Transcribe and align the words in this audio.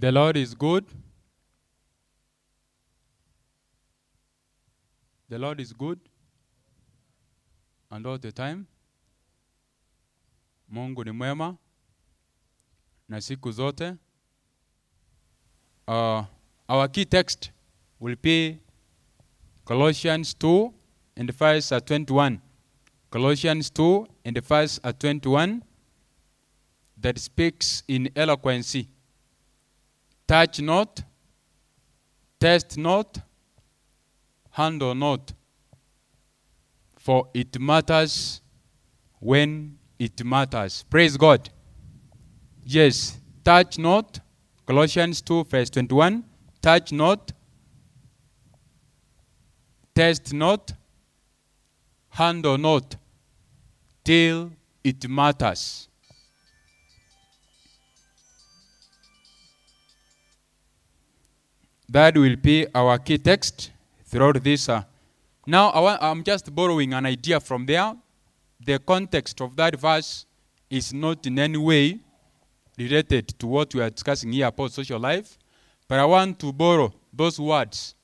The 0.00 0.10
Lord 0.10 0.38
is 0.38 0.54
good. 0.54 0.86
The 5.28 5.38
Lord 5.38 5.60
is 5.60 5.74
good. 5.74 5.98
And 7.90 8.06
all 8.06 8.16
the 8.18 8.32
time. 8.32 8.66
Mungu 10.72 11.04
ni 11.04 11.10
mwema 11.10 11.56
na 13.08 13.20
siku 13.20 13.50
zote. 13.52 13.94
Uh, 15.88 16.24
our 16.68 16.88
key 16.88 17.04
text 17.04 17.50
will 18.00 18.16
be 18.22 18.58
Colossians 19.64 20.34
2 20.38 20.72
and 21.16 21.30
verse 21.32 21.72
uh, 21.76 21.80
21. 21.80 22.40
Colossians 23.10 23.70
2 23.70 24.06
and 24.24 24.40
verse 24.42 24.80
uh, 24.84 24.92
21 24.92 25.62
that 26.96 27.18
speaks 27.18 27.82
in 27.88 28.08
eloquency. 28.14 28.88
Touch 30.30 30.60
not, 30.60 31.02
test 32.38 32.78
not, 32.78 33.18
handle 34.52 34.94
not, 34.94 35.32
for 36.96 37.26
it 37.34 37.58
matters 37.58 38.40
when 39.18 39.76
it 39.98 40.24
matters. 40.24 40.84
Praise 40.88 41.16
God. 41.16 41.50
Yes, 42.64 43.18
touch 43.42 43.76
not, 43.76 44.20
Colossians 44.64 45.20
2, 45.20 45.42
verse 45.46 45.68
21. 45.68 46.22
Touch 46.62 46.92
not, 46.92 47.32
test 49.92 50.32
not, 50.32 50.72
handle 52.10 52.56
not, 52.56 52.94
till 54.04 54.52
it 54.84 55.08
matters. 55.08 55.88
That 61.90 62.16
will 62.16 62.36
be 62.36 62.68
our 62.72 62.98
key 62.98 63.18
text 63.18 63.72
throughout 64.04 64.42
this. 64.44 64.68
Uh, 64.68 64.84
now, 65.44 65.70
I 65.70 66.10
I'm 66.10 66.22
just 66.22 66.54
borrowing 66.54 66.94
an 66.94 67.04
idea 67.04 67.40
from 67.40 67.66
there. 67.66 67.96
The 68.64 68.78
context 68.78 69.40
of 69.40 69.56
that 69.56 69.74
verse 69.74 70.24
is 70.68 70.92
not 70.92 71.26
in 71.26 71.36
any 71.38 71.58
way 71.58 71.98
related 72.78 73.28
to 73.40 73.46
what 73.48 73.74
we 73.74 73.82
are 73.82 73.90
discussing 73.90 74.30
here 74.32 74.46
about 74.46 74.70
social 74.70 75.00
life, 75.00 75.36
but 75.88 75.98
I 75.98 76.04
want 76.04 76.38
to 76.38 76.52
borrow 76.52 76.92
those 77.12 77.40
words 77.40 77.96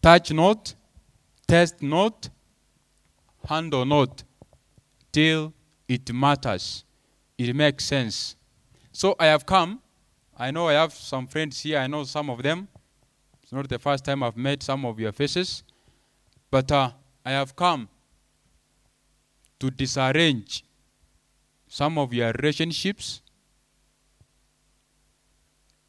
touch 0.00 0.32
not, 0.32 0.72
test 1.48 1.82
not, 1.82 2.28
handle 3.48 3.84
not, 3.84 4.22
till 5.10 5.52
it 5.88 6.12
matters. 6.12 6.84
It 7.36 7.56
makes 7.56 7.84
sense. 7.84 8.36
So 8.92 9.16
I 9.18 9.26
have 9.26 9.44
come. 9.44 9.80
I 10.38 10.52
know 10.52 10.68
I 10.68 10.74
have 10.74 10.92
some 10.92 11.26
friends 11.26 11.60
here. 11.60 11.80
I 11.80 11.88
know 11.88 12.04
some 12.04 12.30
of 12.30 12.40
them. 12.40 12.68
Not 13.56 13.70
the 13.70 13.78
first 13.78 14.04
time 14.04 14.22
I've 14.22 14.36
met 14.36 14.62
some 14.62 14.84
of 14.84 15.00
your 15.00 15.12
faces. 15.12 15.62
But 16.50 16.70
uh, 16.70 16.90
I 17.24 17.30
have 17.30 17.56
come 17.56 17.88
to 19.58 19.70
disarrange 19.70 20.62
some 21.66 21.96
of 21.96 22.12
your 22.12 22.32
relationships 22.32 23.22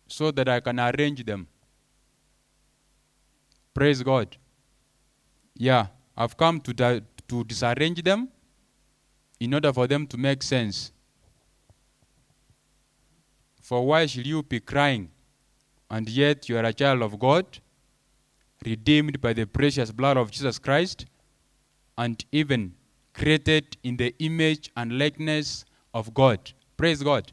so 0.07 0.31
that 0.31 0.47
I 0.47 0.61
can 0.61 0.79
arrange 0.79 1.25
them. 1.25 1.45
Praise 3.73 4.01
God. 4.01 4.37
Yeah, 5.53 5.87
I've 6.15 6.37
come 6.37 6.61
to, 6.61 6.73
to 6.73 7.43
disarrange 7.43 8.01
them 8.01 8.29
in 9.41 9.53
order 9.53 9.73
for 9.73 9.87
them 9.87 10.07
to 10.07 10.17
make 10.17 10.41
sense. 10.41 10.93
For 13.61 13.85
why 13.85 14.05
should 14.05 14.25
you 14.25 14.41
be 14.41 14.61
crying 14.61 15.11
and 15.89 16.09
yet 16.09 16.49
you 16.49 16.57
are 16.57 16.63
a 16.63 16.73
child 16.73 17.01
of 17.01 17.17
God, 17.19 17.45
redeemed 18.65 19.21
by 19.21 19.33
the 19.33 19.45
precious 19.45 19.91
blood 19.91 20.17
of 20.17 20.31
Jesus 20.31 20.59
Christ, 20.59 21.05
and 21.97 22.23
even 22.31 22.73
created 23.13 23.77
in 23.83 23.97
the 23.97 24.13
image 24.19 24.71
and 24.75 24.97
likeness 24.97 25.65
of 25.93 26.13
God? 26.13 26.51
Praise 26.75 27.01
God. 27.01 27.31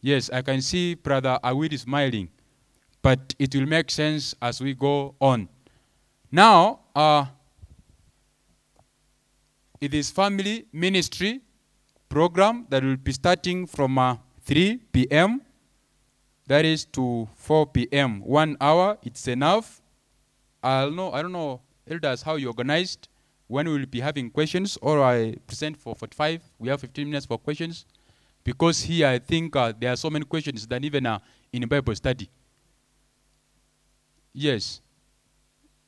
Yes, 0.00 0.30
I 0.30 0.42
can 0.42 0.60
see 0.60 0.94
Brother 0.94 1.38
Awid 1.44 1.78
smiling, 1.78 2.28
but 3.02 3.34
it 3.38 3.54
will 3.54 3.66
make 3.66 3.90
sense 3.90 4.34
as 4.42 4.60
we 4.60 4.74
go 4.74 5.14
on. 5.20 5.48
Now, 6.30 6.80
uh, 6.94 7.26
it 9.80 9.94
is 9.94 10.10
family 10.10 10.66
ministry 10.72 11.40
program 12.08 12.66
that 12.68 12.82
will 12.84 12.96
be 12.96 13.12
starting 13.12 13.66
from 13.66 13.98
uh, 13.98 14.16
3 14.44 14.76
p.m. 14.92 15.40
That 16.46 16.64
is 16.64 16.84
to 16.86 17.28
4 17.36 17.66
p.m. 17.66 18.20
One 18.20 18.56
hour, 18.60 18.98
it's 19.02 19.28
enough. 19.28 19.80
I'll 20.62 20.90
know. 20.90 21.12
I 21.12 21.22
don't 21.22 21.32
know, 21.32 21.60
elders, 21.88 22.22
how 22.22 22.36
you 22.36 22.48
organized. 22.48 23.08
When 23.48 23.68
we 23.68 23.78
will 23.78 23.86
be 23.86 24.00
having 24.00 24.30
questions, 24.30 24.78
or 24.80 25.02
I 25.02 25.36
present 25.46 25.76
for 25.76 25.94
45. 25.94 26.42
We 26.58 26.68
have 26.70 26.80
15 26.80 27.06
minutes 27.06 27.26
for 27.26 27.38
questions, 27.38 27.84
because 28.44 28.80
here 28.80 29.08
I 29.08 29.18
think 29.18 29.54
uh, 29.54 29.72
there 29.78 29.92
are 29.92 29.96
so 29.96 30.08
many 30.08 30.24
questions 30.24 30.66
than 30.66 30.84
even 30.84 31.04
uh, 31.04 31.18
in 31.52 31.68
Bible 31.68 31.94
study. 31.94 32.30
Yes. 34.32 34.80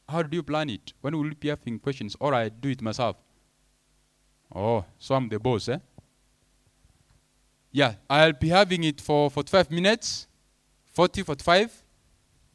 How 0.06 0.22
do 0.22 0.36
you 0.36 0.42
plan 0.42 0.68
it? 0.68 0.92
When 1.00 1.16
will 1.16 1.26
you 1.26 1.34
be 1.34 1.48
having 1.48 1.78
questions, 1.78 2.16
or 2.20 2.34
I 2.34 2.50
do 2.50 2.68
it 2.68 2.82
myself? 2.82 3.16
Oh, 4.54 4.84
so 4.98 5.14
I'm 5.14 5.28
the 5.28 5.38
boss, 5.40 5.68
eh? 5.68 5.78
Yeah, 7.72 7.94
I'll 8.08 8.34
be 8.34 8.50
having 8.50 8.84
it 8.84 9.00
for 9.00 9.30
45 9.30 9.70
minutes, 9.70 10.28
40, 10.94 11.22
45. 11.22 11.84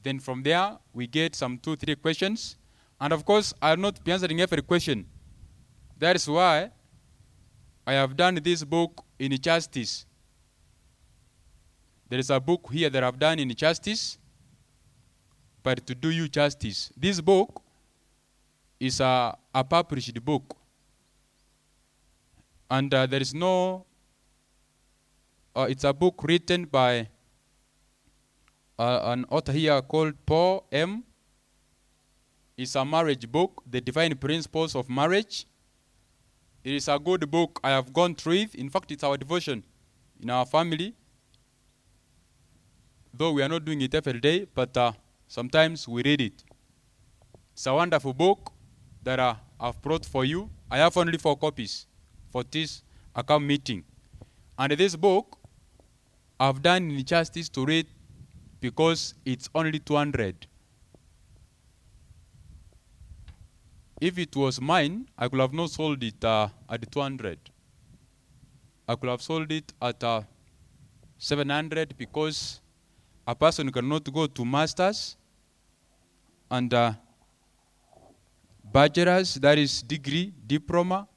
Then 0.01 0.19
from 0.19 0.41
there, 0.43 0.77
we 0.93 1.07
get 1.07 1.35
some 1.35 1.57
two, 1.57 1.75
three 1.75 1.95
questions. 1.95 2.57
And 2.99 3.13
of 3.13 3.25
course, 3.25 3.53
I'll 3.61 3.77
not 3.77 4.03
be 4.03 4.11
answering 4.11 4.39
every 4.41 4.61
question. 4.61 5.05
That 5.97 6.15
is 6.15 6.27
why 6.27 6.71
I 7.85 7.93
have 7.93 8.15
done 8.15 8.35
this 8.35 8.63
book 8.63 9.03
in 9.17 9.31
justice. 9.41 10.05
There 12.07 12.19
is 12.19 12.29
a 12.29 12.39
book 12.39 12.69
here 12.71 12.89
that 12.89 13.03
I've 13.03 13.19
done 13.19 13.39
in 13.39 13.53
justice, 13.53 14.17
but 15.61 15.85
to 15.85 15.93
do 15.93 16.09
you 16.09 16.27
justice. 16.27 16.91
This 16.95 17.21
book 17.21 17.61
is 18.79 19.01
a, 19.01 19.37
a 19.53 19.63
published 19.63 20.23
book. 20.23 20.55
And 22.71 22.93
uh, 22.93 23.05
there 23.05 23.21
is 23.21 23.33
no, 23.33 23.85
uh, 25.55 25.67
it's 25.69 25.83
a 25.83 25.93
book 25.93 26.23
written 26.23 26.65
by 26.65 27.09
uh, 28.79 29.11
an 29.11 29.25
author 29.29 29.51
here 29.51 29.81
called 29.81 30.13
Paul 30.25 30.65
M. 30.71 31.03
It's 32.57 32.75
a 32.75 32.85
marriage 32.85 33.29
book, 33.29 33.61
The 33.69 33.81
Divine 33.81 34.15
Principles 34.15 34.73
of 34.75 34.89
Marriage. 34.89 35.45
It 36.63 36.73
is 36.73 36.87
a 36.87 36.97
good 36.97 37.29
book. 37.29 37.59
I 37.63 37.71
have 37.71 37.93
gone 37.93 38.15
through 38.15 38.33
it. 38.33 38.55
In 38.55 38.69
fact, 38.69 38.91
it's 38.91 39.03
our 39.03 39.17
devotion 39.17 39.63
in 40.21 40.29
our 40.29 40.45
family. 40.45 40.93
Though 43.13 43.33
we 43.33 43.43
are 43.43 43.49
not 43.49 43.65
doing 43.65 43.81
it 43.81 43.93
every 43.93 44.19
day, 44.19 44.45
but 44.53 44.75
uh, 44.77 44.93
sometimes 45.27 45.87
we 45.87 46.01
read 46.03 46.21
it. 46.21 46.43
It's 47.53 47.67
a 47.67 47.73
wonderful 47.73 48.13
book 48.13 48.51
that 49.03 49.19
uh, 49.19 49.35
I've 49.59 49.81
brought 49.81 50.05
for 50.05 50.23
you. 50.23 50.49
I 50.71 50.77
have 50.77 50.95
only 50.95 51.17
four 51.17 51.37
copies 51.37 51.85
for 52.31 52.43
this 52.43 52.83
account 53.15 53.43
meeting. 53.43 53.83
And 54.57 54.71
this 54.73 54.95
book, 54.95 55.37
I've 56.39 56.61
done 56.61 56.91
injustice 56.91 57.49
to 57.49 57.65
read 57.65 57.87
because 58.59 59.13
it's 59.25 59.49
only 59.55 59.79
200. 59.79 60.47
If 64.01 64.17
it 64.17 64.35
was 64.35 64.61
mine, 64.61 65.07
I 65.17 65.27
could 65.27 65.39
have 65.39 65.53
not 65.53 65.71
sold 65.71 66.03
it 66.03 66.23
uh, 66.23 66.47
at 66.69 66.89
200. 66.91 67.37
I 68.87 68.95
could 68.95 69.09
have 69.09 69.21
sold 69.21 69.51
it 69.51 69.73
at 69.81 70.03
uh, 70.03 70.21
700 71.17 71.97
because 71.97 72.61
a 73.27 73.35
person 73.35 73.71
cannot 73.71 74.11
go 74.11 74.25
to 74.25 74.45
masters 74.45 75.17
and 76.49 76.73
uh, 76.73 76.93
bachelor's, 78.63 79.35
that 79.35 79.57
is 79.57 79.81
degree, 79.83 80.33
diploma. 80.47 81.07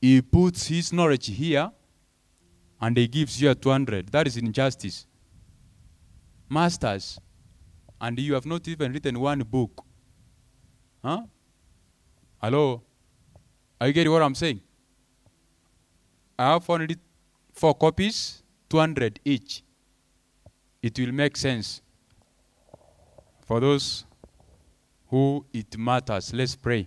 He 0.00 0.20
puts 0.20 0.66
his 0.66 0.92
knowledge 0.92 1.26
here 1.26 1.72
and 2.80 2.96
he 2.96 3.06
gives 3.08 3.40
you 3.40 3.50
a 3.50 3.54
200. 3.54 4.08
That 4.08 4.26
is 4.26 4.36
injustice. 4.36 5.06
Masters, 6.48 7.18
and 8.00 8.18
you 8.18 8.34
have 8.34 8.46
not 8.46 8.68
even 8.68 8.92
written 8.92 9.18
one 9.18 9.40
book. 9.40 9.84
Huh? 11.02 11.22
Hello? 12.40 12.82
Are 13.80 13.88
you 13.88 13.92
getting 13.92 14.12
what 14.12 14.22
I'm 14.22 14.34
saying? 14.34 14.60
I 16.38 16.52
have 16.52 16.68
only 16.68 16.96
four 17.52 17.74
copies, 17.74 18.42
200 18.68 19.20
each. 19.24 19.62
It 20.82 20.98
will 20.98 21.12
make 21.12 21.36
sense 21.36 21.82
for 23.46 23.60
those 23.60 24.04
who 25.08 25.44
it 25.52 25.76
matters. 25.78 26.32
Let's 26.34 26.54
pray. 26.54 26.86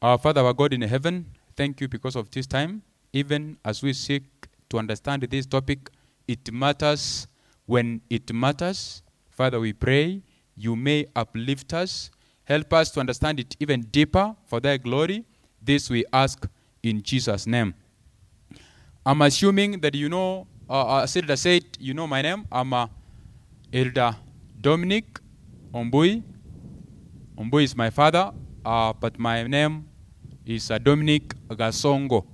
Our 0.00 0.18
Father, 0.18 0.42
our 0.42 0.52
God 0.52 0.72
in 0.72 0.82
heaven, 0.82 1.26
thank 1.56 1.80
you 1.80 1.88
because 1.88 2.16
of 2.16 2.30
this 2.30 2.46
time. 2.46 2.82
Even 3.12 3.56
as 3.64 3.82
we 3.82 3.92
seek 3.92 4.24
to 4.68 4.78
understand 4.78 5.22
this 5.22 5.46
topic, 5.46 5.90
it 6.26 6.52
matters 6.52 7.26
when 7.66 8.00
it 8.10 8.32
matters. 8.32 9.02
Father, 9.30 9.60
we 9.60 9.72
pray 9.72 10.22
you 10.56 10.74
may 10.74 11.06
uplift 11.14 11.74
us, 11.74 12.10
help 12.44 12.72
us 12.72 12.90
to 12.92 13.00
understand 13.00 13.38
it 13.38 13.54
even 13.60 13.82
deeper 13.82 14.34
for 14.46 14.58
thy 14.60 14.76
glory. 14.78 15.24
This 15.62 15.90
we 15.90 16.04
ask 16.12 16.48
in 16.82 17.02
Jesus' 17.02 17.46
name. 17.46 17.74
I'm 19.04 19.22
assuming 19.22 19.80
that 19.80 19.94
you 19.94 20.08
know, 20.08 20.46
uh, 20.68 21.02
uh, 21.02 21.06
Elder 21.14 21.36
said, 21.36 21.64
you 21.78 21.94
know 21.94 22.06
my 22.06 22.22
name. 22.22 22.46
I'm 22.50 22.72
uh, 22.72 22.88
Elder 23.72 24.16
Dominic 24.60 25.20
Ombui. 25.72 26.22
Ombui 27.38 27.64
is 27.64 27.76
my 27.76 27.90
father, 27.90 28.32
uh, 28.64 28.92
but 28.94 29.18
my 29.18 29.42
name 29.44 29.86
is 30.44 30.70
uh, 30.70 30.78
Dominic 30.78 31.34
Gasongo. 31.48 32.24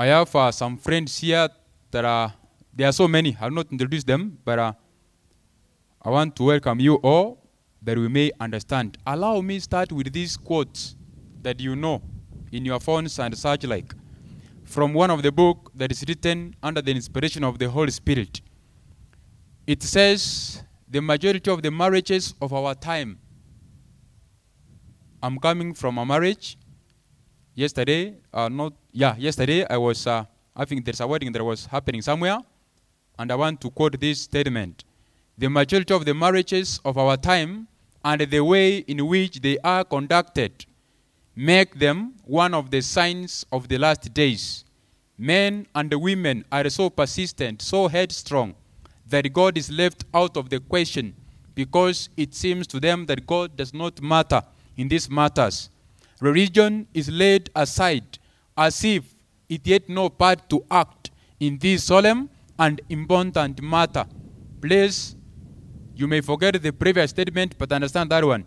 I 0.00 0.06
have 0.06 0.34
uh, 0.34 0.50
some 0.50 0.78
friends 0.78 1.18
here 1.18 1.46
that 1.90 2.06
are, 2.06 2.32
there 2.72 2.88
are 2.88 2.92
so 2.92 3.06
many, 3.06 3.36
I'll 3.38 3.50
not 3.50 3.70
introduce 3.70 4.02
them, 4.02 4.38
but 4.46 4.58
uh, 4.58 4.72
I 6.00 6.08
want 6.08 6.36
to 6.36 6.44
welcome 6.44 6.80
you 6.80 6.94
all 7.02 7.46
that 7.82 7.98
we 7.98 8.08
may 8.08 8.30
understand. 8.40 8.96
Allow 9.06 9.42
me 9.42 9.58
start 9.58 9.92
with 9.92 10.10
these 10.10 10.38
quotes 10.38 10.96
that 11.42 11.60
you 11.60 11.76
know 11.76 12.00
in 12.50 12.64
your 12.64 12.80
phones 12.80 13.18
and 13.18 13.36
such 13.36 13.64
like 13.64 13.94
from 14.64 14.94
one 14.94 15.10
of 15.10 15.22
the 15.22 15.30
book 15.30 15.70
that 15.74 15.92
is 15.92 16.02
written 16.08 16.56
under 16.62 16.80
the 16.80 16.92
inspiration 16.92 17.44
of 17.44 17.58
the 17.58 17.68
Holy 17.68 17.90
Spirit. 17.90 18.40
It 19.66 19.82
says 19.82 20.62
the 20.88 21.02
majority 21.02 21.50
of 21.50 21.60
the 21.60 21.70
marriages 21.70 22.34
of 22.40 22.54
our 22.54 22.74
time. 22.74 23.18
I'm 25.22 25.38
coming 25.38 25.74
from 25.74 25.98
a 25.98 26.06
marriage. 26.06 26.56
Yesterday, 27.54 28.14
uh, 28.32 28.48
not 28.48 28.72
yeah, 28.92 29.16
yesterday 29.16 29.66
I 29.68 29.76
was. 29.76 30.06
Uh, 30.06 30.24
I 30.54 30.64
think 30.64 30.84
there's 30.84 31.00
a 31.00 31.06
wedding 31.06 31.32
that 31.32 31.44
was 31.44 31.66
happening 31.66 32.02
somewhere, 32.02 32.38
and 33.18 33.30
I 33.30 33.34
want 33.34 33.60
to 33.62 33.70
quote 33.70 33.98
this 34.00 34.22
statement: 34.22 34.84
the 35.36 35.48
majority 35.48 35.92
of 35.94 36.04
the 36.04 36.14
marriages 36.14 36.80
of 36.84 36.96
our 36.96 37.16
time 37.16 37.66
and 38.04 38.20
the 38.20 38.40
way 38.40 38.78
in 38.78 39.06
which 39.06 39.40
they 39.40 39.58
are 39.58 39.84
conducted 39.84 40.64
make 41.36 41.78
them 41.78 42.14
one 42.24 42.54
of 42.54 42.70
the 42.70 42.80
signs 42.80 43.46
of 43.52 43.68
the 43.68 43.78
last 43.78 44.12
days. 44.12 44.64
Men 45.16 45.66
and 45.74 45.92
women 45.94 46.44
are 46.50 46.68
so 46.70 46.88
persistent, 46.90 47.62
so 47.62 47.88
headstrong, 47.88 48.54
that 49.08 49.32
God 49.32 49.58
is 49.58 49.70
left 49.70 50.04
out 50.14 50.36
of 50.36 50.48
the 50.48 50.60
question 50.60 51.14
because 51.54 52.08
it 52.16 52.34
seems 52.34 52.66
to 52.68 52.80
them 52.80 53.06
that 53.06 53.26
God 53.26 53.56
does 53.56 53.74
not 53.74 54.00
matter 54.00 54.42
in 54.76 54.88
these 54.88 55.10
matters. 55.10 55.68
Religion 56.20 56.86
is 56.92 57.08
laid 57.08 57.50
aside 57.56 58.18
as 58.56 58.84
if 58.84 59.14
it 59.48 59.66
had 59.66 59.88
no 59.88 60.08
part 60.08 60.48
to 60.50 60.64
act 60.70 61.10
in 61.40 61.58
this 61.58 61.84
solemn 61.84 62.28
and 62.58 62.80
important 62.90 63.62
matter. 63.62 64.04
Please, 64.60 65.16
you 65.96 66.06
may 66.06 66.20
forget 66.20 66.60
the 66.62 66.72
previous 66.72 67.10
statement, 67.10 67.56
but 67.58 67.72
understand 67.72 68.10
that 68.10 68.24
one. 68.24 68.44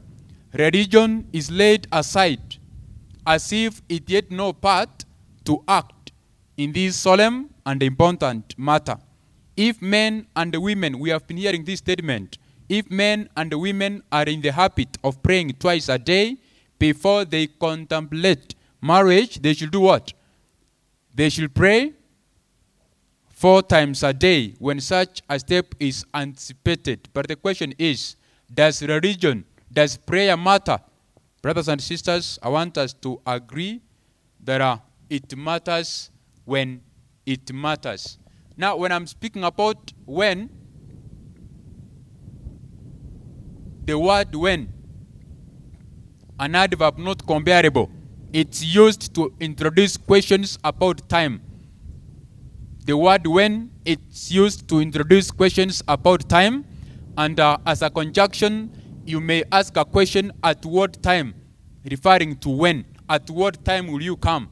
Religion 0.54 1.28
is 1.34 1.50
laid 1.50 1.88
aside 1.92 2.58
as 3.26 3.52
if 3.52 3.82
it 3.90 4.08
had 4.10 4.32
no 4.32 4.54
part 4.54 5.06
to 5.46 5.64
act 5.68 6.12
in 6.58 6.72
this 6.72 6.96
solemn 6.96 7.50
and 7.66 7.82
important 7.82 8.58
matter. 8.58 8.98
If 9.58 9.82
men 9.82 10.28
and 10.36 10.56
women, 10.56 11.00
we 11.00 11.10
have 11.10 11.26
been 11.28 11.38
hearing 11.38 11.64
this 11.64 11.80
statement, 11.80 12.38
if 12.70 12.90
men 12.92 13.30
and 13.36 13.54
women 13.54 14.04
are 14.12 14.26
in 14.26 14.42
the 14.42 14.52
habit 14.52 14.98
of 15.04 15.22
praying 15.24 15.54
twice 15.54 15.90
a 15.90 15.98
day 15.98 16.38
before 16.84 17.24
they 17.24 17.48
contemplate 17.48 18.56
marriage, 18.82 19.42
they 19.42 19.54
should 19.54 19.72
do 19.72 19.80
what? 19.80 20.12
They 21.16 21.30
should 21.30 21.56
pray 21.56 21.94
four 23.30 23.62
times 23.62 24.04
a 24.04 24.12
day 24.12 24.56
when 24.60 24.82
such 24.82 25.22
a 25.30 25.40
step 25.40 25.76
is 25.80 26.06
anticipated. 26.14 27.08
But 27.14 27.30
the 27.30 27.38
question 27.38 27.74
is 27.78 28.18
does 28.54 28.84
religion, 28.84 29.46
does 29.72 29.96
prayer 29.96 30.36
matter? 30.36 30.78
Brothers 31.42 31.70
and 31.70 31.80
sisters, 31.82 32.38
I 32.44 32.50
want 32.50 32.78
us 32.78 32.92
to 32.96 33.22
agree 33.26 33.82
that 34.44 34.60
uh, 34.60 34.80
it 35.10 35.38
matters 35.38 36.12
when 36.44 36.82
it 37.26 37.54
matters. 37.54 38.18
Now, 38.58 38.76
when 38.76 38.92
I'm 38.92 39.08
speaking 39.08 39.46
about 39.46 39.94
when, 40.04 40.50
the 43.86 43.98
word 43.98 44.36
when, 44.36 44.83
an 46.40 46.56
adverb 46.56 46.98
not 46.98 47.26
comparable, 47.26 47.90
it's 48.32 48.64
used 48.64 49.14
to 49.16 49.34
introduce 49.40 49.98
questions 49.98 50.58
about 50.64 51.08
time. 51.08 51.42
The 52.86 52.98
word 52.98 53.28
when, 53.28 53.72
it's 53.86 54.32
used 54.32 54.68
to 54.70 54.80
introduce 54.80 55.32
questions 55.32 55.84
about 55.88 56.28
time, 56.28 56.66
and 57.18 57.40
uh, 57.40 57.58
as 57.66 57.82
a 57.82 57.90
conjunction, 57.90 58.72
you 59.06 59.20
may 59.20 59.44
ask 59.52 59.78
a 59.78 59.86
question 59.86 60.32
at 60.44 60.66
what 60.66 61.02
time, 61.04 61.36
referring 61.90 62.38
to 62.38 62.50
when. 62.50 62.86
At 63.10 63.30
what 63.30 63.64
time 63.64 63.88
will 63.88 64.02
you 64.02 64.18
come? 64.18 64.50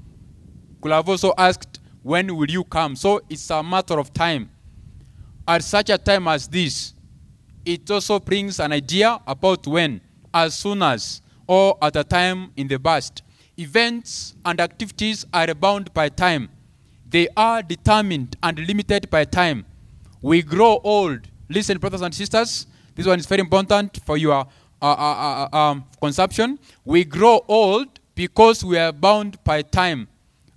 Could 0.81 0.91
have 0.91 1.09
also 1.09 1.33
asked, 1.37 1.79
when 2.03 2.35
will 2.35 2.49
you 2.49 2.63
come? 2.63 2.95
So 2.95 3.21
it's 3.29 3.49
a 3.49 3.63
matter 3.63 3.97
of 3.97 4.13
time. 4.13 4.49
At 5.47 5.63
such 5.63 5.89
a 5.89 5.97
time 5.97 6.27
as 6.27 6.47
this, 6.47 6.93
it 7.65 7.89
also 7.89 8.19
brings 8.19 8.59
an 8.59 8.71
idea 8.71 9.19
about 9.25 9.65
when, 9.67 10.01
as 10.33 10.53
soon 10.53 10.83
as, 10.83 11.21
or 11.51 11.77
at 11.81 11.97
a 11.97 12.03
time 12.05 12.49
in 12.55 12.65
the 12.69 12.79
past. 12.79 13.23
Events 13.57 14.35
and 14.45 14.61
activities 14.61 15.25
are 15.33 15.53
bound 15.53 15.93
by 15.93 16.07
time. 16.07 16.47
They 17.09 17.27
are 17.35 17.61
determined 17.61 18.37
and 18.41 18.57
limited 18.57 19.09
by 19.09 19.25
time. 19.25 19.65
We 20.21 20.43
grow 20.43 20.79
old. 20.81 21.27
Listen, 21.49 21.77
brothers 21.77 22.03
and 22.03 22.15
sisters, 22.15 22.67
this 22.95 23.05
one 23.05 23.19
is 23.19 23.25
very 23.25 23.41
important 23.41 23.99
for 24.05 24.15
your 24.15 24.47
uh, 24.81 24.85
uh, 24.85 25.47
uh, 25.51 25.57
um, 25.57 25.83
consumption. 25.99 26.57
We 26.85 27.03
grow 27.03 27.43
old 27.49 27.99
because 28.15 28.63
we 28.63 28.77
are 28.77 28.93
bound 28.93 29.43
by 29.43 29.61
time. 29.61 30.07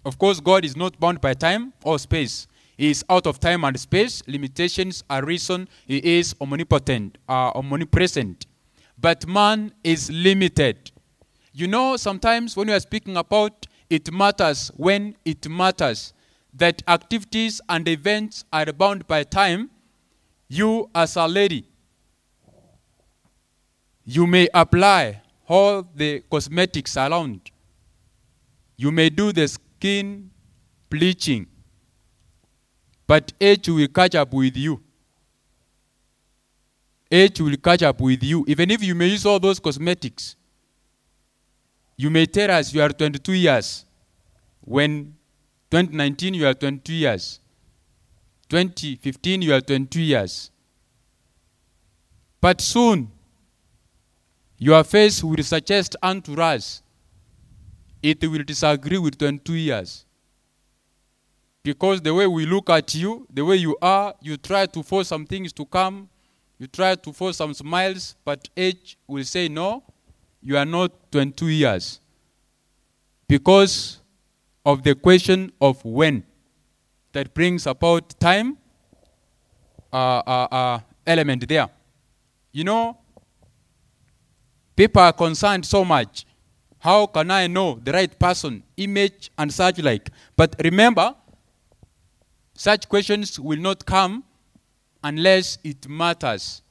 Of 0.05 0.17
course, 0.17 0.39
God 0.39 0.65
is 0.65 0.77
not 0.77 1.01
bound 1.01 1.21
by 1.21 1.35
time 1.35 1.73
or 1.83 1.99
space. 1.99 2.47
He 2.77 2.91
is 2.91 3.05
out 3.11 3.27
of 3.27 3.41
time 3.41 3.65
and 3.65 3.79
space. 3.81 4.23
Limitations 4.29 5.03
are 5.11 5.25
reason. 5.25 5.69
He 5.89 6.19
is 6.19 6.37
omnipotent, 6.41 7.19
uh, 7.29 7.51
omnipresent. 7.57 8.47
But 8.99 9.27
man 9.27 9.73
is 9.83 10.11
limited. 10.11 10.91
You 11.53 11.67
know, 11.69 11.97
sometimes 11.97 12.57
when 12.57 12.69
we 12.69 12.73
are 12.75 12.81
speaking 12.81 13.17
about 13.17 13.67
it 13.91 14.13
matters 14.13 14.69
when 14.77 15.17
it 15.25 15.49
matters, 15.49 16.13
that 16.55 16.83
activities 16.87 17.61
and 17.69 17.87
events 17.89 18.45
are 18.53 18.73
bound 18.73 19.07
by 19.07 19.25
time, 19.25 19.71
you 20.49 20.89
as 20.95 21.17
a 21.17 21.27
lady, 21.27 21.67
you 24.05 24.27
may 24.27 24.49
apply 24.55 25.23
all 25.49 25.83
the 25.95 26.21
cosmetics 26.31 26.97
around. 26.97 27.51
You 28.77 28.91
may 28.91 29.11
do 29.11 29.33
the 29.33 29.49
skin 29.49 30.31
bleaching, 30.91 31.47
but 33.07 33.33
age 33.41 33.69
will 33.69 33.89
catch 33.89 34.15
up 34.15 34.33
with 34.33 34.57
you. 34.57 34.83
Age 37.15 37.41
will 37.41 37.57
catch 37.57 37.83
up 37.85 38.01
with 38.01 38.25
you. 38.25 38.45
Even 38.49 38.71
if 38.73 38.83
you 38.83 38.95
may 38.95 39.07
use 39.07 39.25
all 39.25 39.39
those 39.39 39.61
cosmetics, 39.61 40.35
you 41.97 42.11
may 42.11 42.27
tell 42.27 42.51
us 42.51 42.75
you 42.75 42.83
are 42.83 42.89
22 42.89 43.33
years. 43.35 43.85
When 44.61 45.15
2019 45.71 46.35
you 46.35 46.47
are 46.47 46.55
22 46.55 46.93
years. 46.93 47.41
2015 48.49 49.43
you 49.43 49.55
are 49.55 49.61
22 49.61 50.01
years. 50.01 50.51
But 52.41 52.61
soon, 52.61 53.13
your 54.59 54.83
face 54.83 55.23
will 55.23 55.43
suggest 55.45 55.95
unto 56.03 56.41
us 56.41 56.83
it 58.03 58.23
will 58.29 58.43
disagree 58.43 58.99
with 58.99 59.17
22 59.19 59.55
years. 59.55 60.05
Because 61.63 62.03
the 62.03 62.13
way 62.13 62.27
we 62.27 62.45
look 62.45 62.69
at 62.71 62.93
you, 62.95 63.27
the 63.33 63.45
way 63.45 63.57
you 63.57 63.77
are, 63.81 64.15
you 64.21 64.37
try 64.37 64.67
to 64.67 64.83
force 64.83 65.09
some 65.09 65.25
things 65.25 65.53
to 65.55 65.65
come, 65.65 66.09
you 66.59 66.67
try 66.67 66.95
to 66.95 67.13
force 67.13 67.37
some 67.39 67.53
smiles, 67.55 68.15
but 68.25 68.49
age 68.57 68.97
will 69.07 69.25
say, 69.25 69.49
no, 69.49 69.83
you 70.43 70.57
are 70.57 70.65
not 70.65 70.93
22 71.11 71.49
years. 71.49 72.01
Because 73.27 74.01
of 74.65 74.83
the 74.83 74.95
question 74.95 75.53
of 75.61 75.85
when 75.85 76.25
that 77.13 77.33
brings 77.35 77.67
about 77.67 78.19
time 78.21 78.59
uh, 79.93 80.23
uh, 80.27 80.49
uh, 80.51 80.79
element 81.07 81.47
there. 81.49 81.69
You 82.53 82.65
know, 82.65 82.99
people 84.77 85.03
are 85.03 85.13
concerned 85.13 85.65
so 85.65 85.85
much. 85.85 86.27
How 86.79 87.07
can 87.07 87.31
I 87.31 87.47
know 87.47 87.81
the 87.83 87.93
right 87.93 88.19
person, 88.19 88.63
image, 88.77 89.31
and 89.39 89.53
such 89.53 89.79
like? 89.79 90.11
But 90.37 90.57
remember, 90.63 91.15
such 92.55 92.89
questions 92.89 93.39
will 93.41 93.59
not 93.59 93.87
come 93.87 94.25
unless 95.05 95.59
it 95.63 95.87
matters. 95.87 96.63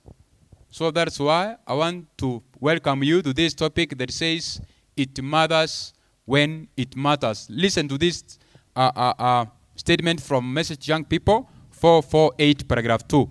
So 0.70 0.90
that's 0.90 1.20
why 1.20 1.56
I 1.68 1.74
want 1.76 2.08
to 2.18 2.42
welcome 2.60 3.04
you 3.04 3.22
to 3.22 3.32
this 3.32 3.54
topic 3.54 3.96
that 4.00 4.12
says 4.12 4.60
it 4.98 5.22
matters 5.24 5.94
when 6.26 6.68
it 6.76 6.96
matters. 6.96 7.48
Listen 7.50 7.88
to 7.88 7.98
this 7.98 8.40
uh, 8.76 8.92
uh, 8.96 9.14
uh, 9.20 9.46
statement 9.76 10.20
from 10.20 10.52
Message 10.52 10.88
Young 10.88 11.06
People 11.06 11.48
448, 11.70 12.68
paragraph 12.68 13.08
2. 13.08 13.30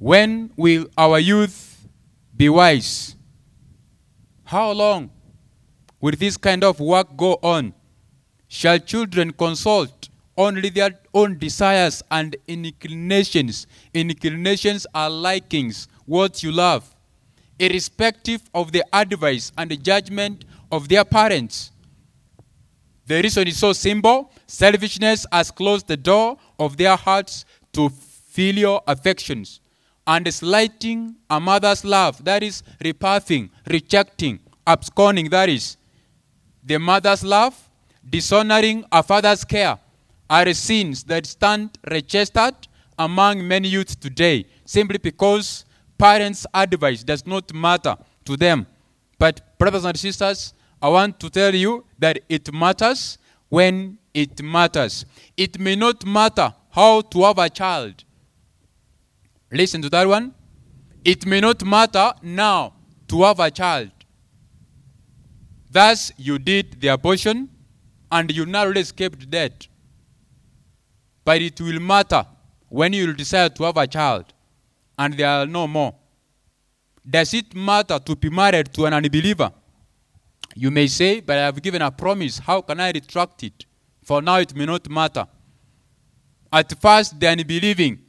When 0.00 0.50
will 0.56 0.86
our 0.98 1.20
youth 1.20 1.86
be 2.36 2.48
wise? 2.48 3.14
How 4.44 4.72
long 4.72 5.10
will 6.00 6.14
this 6.18 6.36
kind 6.36 6.64
of 6.64 6.80
work 6.80 7.16
go 7.16 7.38
on? 7.42 7.74
Shall 8.48 8.78
children 8.78 9.32
consult 9.32 9.99
only 10.36 10.70
their 10.70 10.98
own 11.12 11.38
desires 11.38 12.02
and 12.10 12.36
inclinations? 12.46 13.66
Inclinations 13.92 14.86
are 14.94 15.10
likings, 15.10 15.88
what 16.06 16.42
you 16.42 16.52
love, 16.52 16.94
irrespective 17.58 18.42
of 18.54 18.72
the 18.72 18.84
advice 18.92 19.52
and 19.58 19.70
the 19.70 19.76
judgment 19.76 20.44
of 20.72 20.88
their 20.88 21.04
parents. 21.04 21.72
The 23.06 23.22
reason 23.22 23.48
is 23.48 23.58
so 23.58 23.72
simple 23.72 24.30
selfishness 24.46 25.26
has 25.32 25.50
closed 25.50 25.88
the 25.88 25.96
door 25.96 26.38
of 26.58 26.76
their 26.76 26.96
hearts 26.96 27.44
to 27.72 27.88
filial 27.88 28.82
affections 28.86 29.60
and 30.06 30.32
slighting 30.32 31.16
a 31.28 31.38
mother's 31.38 31.84
love, 31.84 32.24
that 32.24 32.42
is, 32.42 32.62
repathing, 32.82 33.50
rejecting, 33.68 34.40
absconding, 34.66 35.28
that 35.30 35.48
is, 35.48 35.76
the 36.64 36.78
mother's 36.78 37.22
love, 37.24 37.54
dishonoring 38.08 38.84
a 38.90 39.02
father's 39.02 39.44
care, 39.44 39.78
are 40.30 40.54
sins 40.54 41.02
that 41.04 41.26
stand 41.26 41.76
registered 41.90 42.54
among 42.96 43.46
many 43.46 43.68
youth 43.68 43.98
today, 43.98 44.46
simply 44.64 44.98
because 44.98 45.64
parents' 45.98 46.46
advice 46.54 47.02
does 47.02 47.26
not 47.26 47.52
matter 47.52 47.96
to 48.24 48.36
them. 48.36 48.66
But, 49.18 49.58
brothers 49.58 49.84
and 49.84 49.98
sisters, 49.98 50.54
I 50.80 50.88
want 50.88 51.18
to 51.20 51.28
tell 51.28 51.54
you 51.54 51.84
that 51.98 52.20
it 52.28 52.52
matters 52.54 53.18
when 53.48 53.98
it 54.14 54.40
matters. 54.42 55.04
It 55.36 55.58
may 55.58 55.74
not 55.76 56.06
matter 56.06 56.54
how 56.70 57.00
to 57.00 57.22
have 57.24 57.38
a 57.38 57.50
child. 57.50 58.04
Listen 59.50 59.82
to 59.82 59.90
that 59.90 60.06
one. 60.06 60.32
It 61.04 61.26
may 61.26 61.40
not 61.40 61.64
matter 61.64 62.12
now 62.22 62.74
to 63.08 63.22
have 63.24 63.40
a 63.40 63.50
child. 63.50 63.90
Thus, 65.70 66.12
you 66.16 66.38
did 66.38 66.80
the 66.80 66.88
abortion 66.88 67.48
and 68.12 68.30
you 68.30 68.46
narrowly 68.46 68.80
escaped 68.80 69.28
death. 69.28 69.66
But 71.24 71.42
it 71.42 71.60
will 71.60 71.80
matter 71.80 72.24
when 72.68 72.92
you 72.92 73.06
will 73.06 73.14
decide 73.14 73.54
to 73.56 73.64
have 73.64 73.76
a 73.76 73.86
child 73.86 74.32
and 74.98 75.14
there 75.14 75.28
are 75.28 75.46
no 75.46 75.66
more. 75.66 75.94
Does 77.08 77.34
it 77.34 77.54
matter 77.54 77.98
to 77.98 78.16
be 78.16 78.30
married 78.30 78.72
to 78.74 78.86
an 78.86 78.94
unbeliever? 78.94 79.50
You 80.54 80.70
may 80.70 80.86
say, 80.86 81.20
but 81.20 81.38
I 81.38 81.42
have 81.42 81.62
given 81.62 81.82
a 81.82 81.90
promise. 81.90 82.38
How 82.38 82.60
can 82.60 82.80
I 82.80 82.90
retract 82.90 83.42
it? 83.42 83.64
For 84.02 84.20
now, 84.20 84.36
it 84.38 84.54
may 84.54 84.66
not 84.66 84.88
matter. 84.88 85.26
At 86.52 86.80
first, 86.80 87.18
the 87.18 87.28
unbelieving 87.28 88.00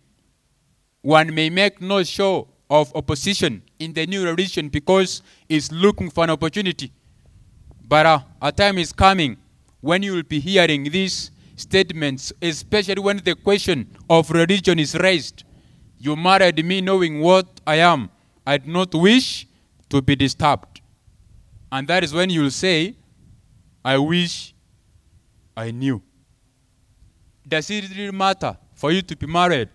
one 1.02 1.34
may 1.34 1.50
make 1.50 1.82
no 1.82 2.04
show 2.04 2.48
of 2.70 2.92
opposition 2.96 3.62
in 3.80 3.94
the 3.94 4.06
new 4.08 4.24
religion 4.24 4.70
because 4.70 5.22
it's 5.50 5.72
looking 5.72 6.10
for 6.10 6.24
an 6.24 6.30
opportunity. 6.30 6.92
But 7.88 8.06
uh, 8.06 8.20
a 8.42 8.52
time 8.52 8.78
is 8.78 8.94
coming 8.94 9.38
when 9.82 10.04
you 10.04 10.14
will 10.14 10.24
be 10.24 10.40
hearing 10.40 10.84
these 10.84 11.32
statements, 11.62 12.34
especially 12.42 13.02
when 13.02 13.18
the 13.18 13.36
question 13.36 13.90
of 14.10 14.30
religion 14.32 14.80
is 14.80 14.96
raised. 14.96 15.44
You 15.98 16.16
married 16.16 16.64
me 16.66 16.82
knowing 16.82 17.22
what 17.22 17.62
I 17.66 17.76
am. 17.76 18.10
I 18.46 18.58
do 18.58 18.72
not 18.72 18.94
wish 18.96 19.48
to 19.90 20.02
be 20.02 20.16
disturbed. 20.16 20.82
And 21.72 21.88
that 21.88 22.04
is 22.04 22.14
when 22.14 22.30
you 22.30 22.42
will 22.42 22.52
say, 22.52 22.96
I 23.84 23.98
wish 23.98 24.54
I 25.56 25.72
knew. 25.72 26.02
Does 27.48 27.70
it 27.70 27.90
really 27.96 28.12
matter 28.12 28.58
for 28.74 28.92
you 28.92 29.02
to 29.02 29.16
be 29.16 29.28
married 29.28 29.70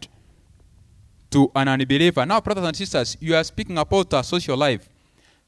to 1.31 1.51
an 1.55 1.69
unbeliever? 1.69 2.25
Now, 2.27 2.41
brothers 2.41 2.65
and 2.65 2.77
sisters, 2.77 3.17
you 3.21 3.35
are 3.35 3.45
speaking 3.45 3.79
about 3.79 4.13
a 4.13 4.23
social 4.23 4.57
life. 4.57 4.89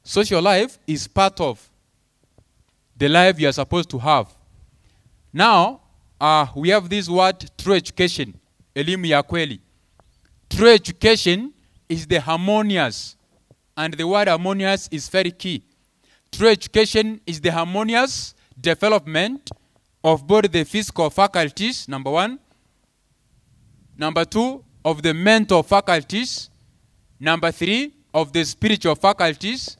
Social 0.03 0.41
life 0.41 0.79
is 0.87 1.07
part 1.07 1.39
of 1.41 1.69
the 2.97 3.09
life 3.09 3.39
you 3.39 3.47
are 3.47 3.53
supposed 3.53 3.89
to 3.89 3.99
have. 3.99 4.33
Now, 5.31 5.81
uh, 6.19 6.47
we 6.55 6.69
have 6.69 6.89
this 6.89 7.09
word 7.09 7.49
true 7.57 7.75
education, 7.75 8.33
elimu 8.75 9.05
ya 9.05 9.23
kweli. 9.23 9.59
True 10.49 10.69
education 10.73 11.51
is 11.87 12.07
the 12.07 12.19
harmonious, 12.19 13.15
and 13.77 13.93
the 13.97 14.03
word 14.07 14.27
harmonious 14.27 14.87
is 14.91 15.09
very 15.09 15.31
key. 15.31 15.63
True 16.31 16.49
education 16.49 17.19
is 17.25 17.41
the 17.41 17.51
harmonious 17.51 18.35
development 18.59 19.51
of 20.03 20.25
both 20.25 20.51
the 20.51 20.63
physical 20.63 21.09
faculties, 21.09 21.87
number 21.87 22.11
one. 22.11 22.39
Number 23.97 24.25
two, 24.25 24.63
of 24.85 25.01
the 25.01 25.13
mental 25.13 25.63
faculties. 25.63 26.49
Number 27.19 27.51
three, 27.51 27.93
of 28.13 28.31
the 28.31 28.45
spiritual 28.45 28.95
faculties. 28.95 29.77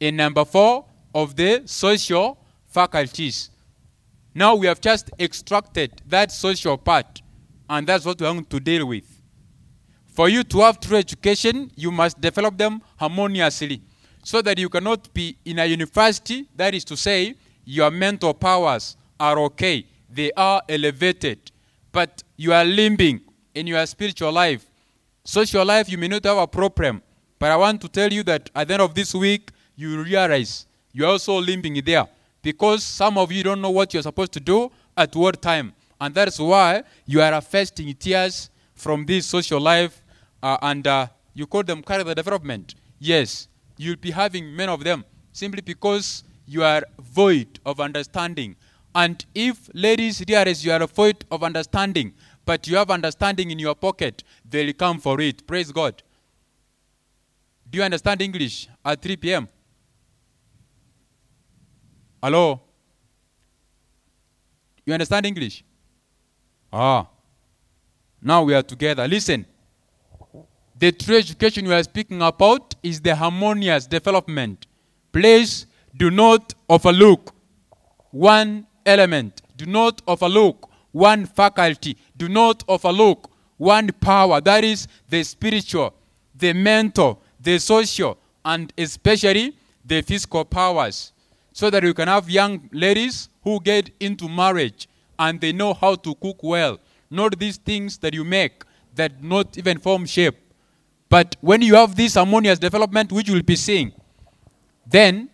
And 0.00 0.16
number 0.16 0.44
four, 0.44 0.84
of 1.14 1.36
the 1.36 1.62
social 1.66 2.38
faculties. 2.66 3.50
Now 4.34 4.54
we 4.54 4.66
have 4.66 4.80
just 4.80 5.10
extracted 5.18 6.00
that 6.06 6.32
social 6.32 6.78
part, 6.78 7.20
and 7.68 7.86
that's 7.86 8.04
what 8.04 8.20
we 8.20 8.26
are 8.26 8.32
going 8.32 8.44
to 8.46 8.60
deal 8.60 8.86
with. 8.86 9.04
For 10.06 10.28
you 10.28 10.42
to 10.44 10.60
have 10.60 10.80
true 10.80 10.96
education, 10.96 11.70
you 11.74 11.90
must 11.90 12.20
develop 12.20 12.56
them 12.56 12.82
harmoniously 12.98 13.82
so 14.24 14.40
that 14.42 14.58
you 14.58 14.68
cannot 14.68 15.12
be 15.12 15.36
in 15.44 15.58
a 15.58 15.66
university, 15.66 16.48
that 16.56 16.74
is 16.74 16.84
to 16.84 16.96
say, 16.96 17.34
your 17.64 17.90
mental 17.90 18.32
powers 18.32 18.96
are 19.18 19.38
okay, 19.38 19.86
they 20.08 20.30
are 20.32 20.62
elevated, 20.68 21.50
but 21.90 22.22
you 22.36 22.52
are 22.52 22.64
limping 22.64 23.20
in 23.54 23.66
your 23.66 23.84
spiritual 23.86 24.32
life. 24.32 24.66
Social 25.24 25.64
life, 25.64 25.90
you 25.90 25.98
may 25.98 26.08
not 26.08 26.24
have 26.24 26.38
a 26.38 26.46
problem, 26.46 27.02
but 27.38 27.50
I 27.50 27.56
want 27.56 27.80
to 27.82 27.88
tell 27.88 28.12
you 28.12 28.22
that 28.24 28.50
at 28.54 28.68
the 28.68 28.74
end 28.74 28.82
of 28.82 28.94
this 28.94 29.14
week, 29.14 29.50
you 29.76 30.02
realize 30.02 30.66
you're 30.92 31.08
also 31.08 31.38
limping 31.38 31.80
there 31.84 32.06
because 32.42 32.82
some 32.82 33.16
of 33.16 33.30
you 33.32 33.42
don't 33.42 33.60
know 33.60 33.70
what 33.70 33.94
you're 33.94 34.02
supposed 34.02 34.32
to 34.32 34.40
do 34.40 34.70
at 34.96 35.14
what 35.14 35.40
time. 35.40 35.72
And 36.00 36.14
that's 36.14 36.38
why 36.38 36.82
you 37.06 37.20
are 37.22 37.40
fasting 37.40 37.94
tears 37.94 38.50
from 38.74 39.06
this 39.06 39.26
social 39.26 39.60
life 39.60 40.02
uh, 40.42 40.58
and 40.62 40.86
uh, 40.86 41.06
you 41.34 41.46
call 41.46 41.62
them 41.62 41.82
character 41.82 42.14
development. 42.14 42.74
Yes, 42.98 43.48
you'll 43.76 43.96
be 43.96 44.10
having 44.10 44.54
many 44.54 44.70
of 44.72 44.82
them 44.82 45.04
simply 45.32 45.60
because 45.60 46.24
you 46.46 46.64
are 46.64 46.82
void 47.00 47.60
of 47.64 47.80
understanding. 47.80 48.56
And 48.94 49.24
if 49.34 49.70
ladies 49.72 50.22
realize 50.28 50.64
you 50.64 50.72
are 50.72 50.86
void 50.86 51.24
of 51.30 51.42
understanding, 51.42 52.12
but 52.44 52.66
you 52.66 52.76
have 52.76 52.90
understanding 52.90 53.50
in 53.50 53.58
your 53.58 53.74
pocket, 53.74 54.24
they'll 54.48 54.72
come 54.72 54.98
for 54.98 55.20
it. 55.20 55.46
Praise 55.46 55.70
God. 55.70 56.02
Do 57.70 57.78
you 57.78 57.84
understand 57.84 58.20
English 58.20 58.68
at 58.84 59.00
3 59.00 59.16
p.m.? 59.16 59.48
Hello? 62.22 62.60
You 64.86 64.92
understand 64.92 65.26
English? 65.26 65.64
Ah. 66.72 67.08
Now 68.20 68.44
we 68.44 68.54
are 68.54 68.62
together. 68.62 69.08
Listen. 69.08 69.44
The 70.78 70.92
true 70.92 71.16
education 71.16 71.66
we 71.66 71.74
are 71.74 71.82
speaking 71.82 72.22
about 72.22 72.76
is 72.82 73.00
the 73.00 73.14
harmonious 73.14 73.86
development. 73.86 74.66
Please 75.12 75.66
do 75.96 76.10
not 76.10 76.54
overlook 76.68 77.34
one 78.12 78.66
element. 78.86 79.42
Do 79.56 79.66
not 79.66 80.00
overlook 80.06 80.70
one 80.92 81.26
faculty. 81.26 81.96
Do 82.16 82.28
not 82.28 82.62
overlook 82.68 83.30
one 83.56 83.88
power. 84.00 84.40
That 84.40 84.64
is 84.64 84.86
the 85.08 85.24
spiritual, 85.24 85.92
the 86.34 86.52
mental, 86.52 87.20
the 87.40 87.58
social, 87.58 88.16
and 88.44 88.72
especially 88.78 89.56
the 89.84 90.02
physical 90.02 90.44
powers. 90.44 91.11
So 91.52 91.70
that 91.70 91.82
you 91.82 91.94
can 91.94 92.08
have 92.08 92.30
young 92.30 92.68
ladies 92.72 93.28
who 93.42 93.60
get 93.60 93.90
into 94.00 94.28
marriage 94.28 94.88
and 95.18 95.40
they 95.40 95.52
know 95.52 95.74
how 95.74 95.94
to 95.96 96.14
cook 96.14 96.42
well. 96.42 96.78
Not 97.10 97.38
these 97.38 97.58
things 97.58 97.98
that 97.98 98.14
you 98.14 98.24
make 98.24 98.64
that 98.94 99.22
not 99.22 99.58
even 99.58 99.78
form 99.78 100.06
shape. 100.06 100.36
But 101.08 101.36
when 101.40 101.60
you 101.60 101.74
have 101.74 101.94
this 101.94 102.14
harmonious 102.14 102.58
development, 102.58 103.12
which 103.12 103.28
you'll 103.28 103.42
be 103.42 103.56
seeing, 103.56 103.92
then 104.86 105.28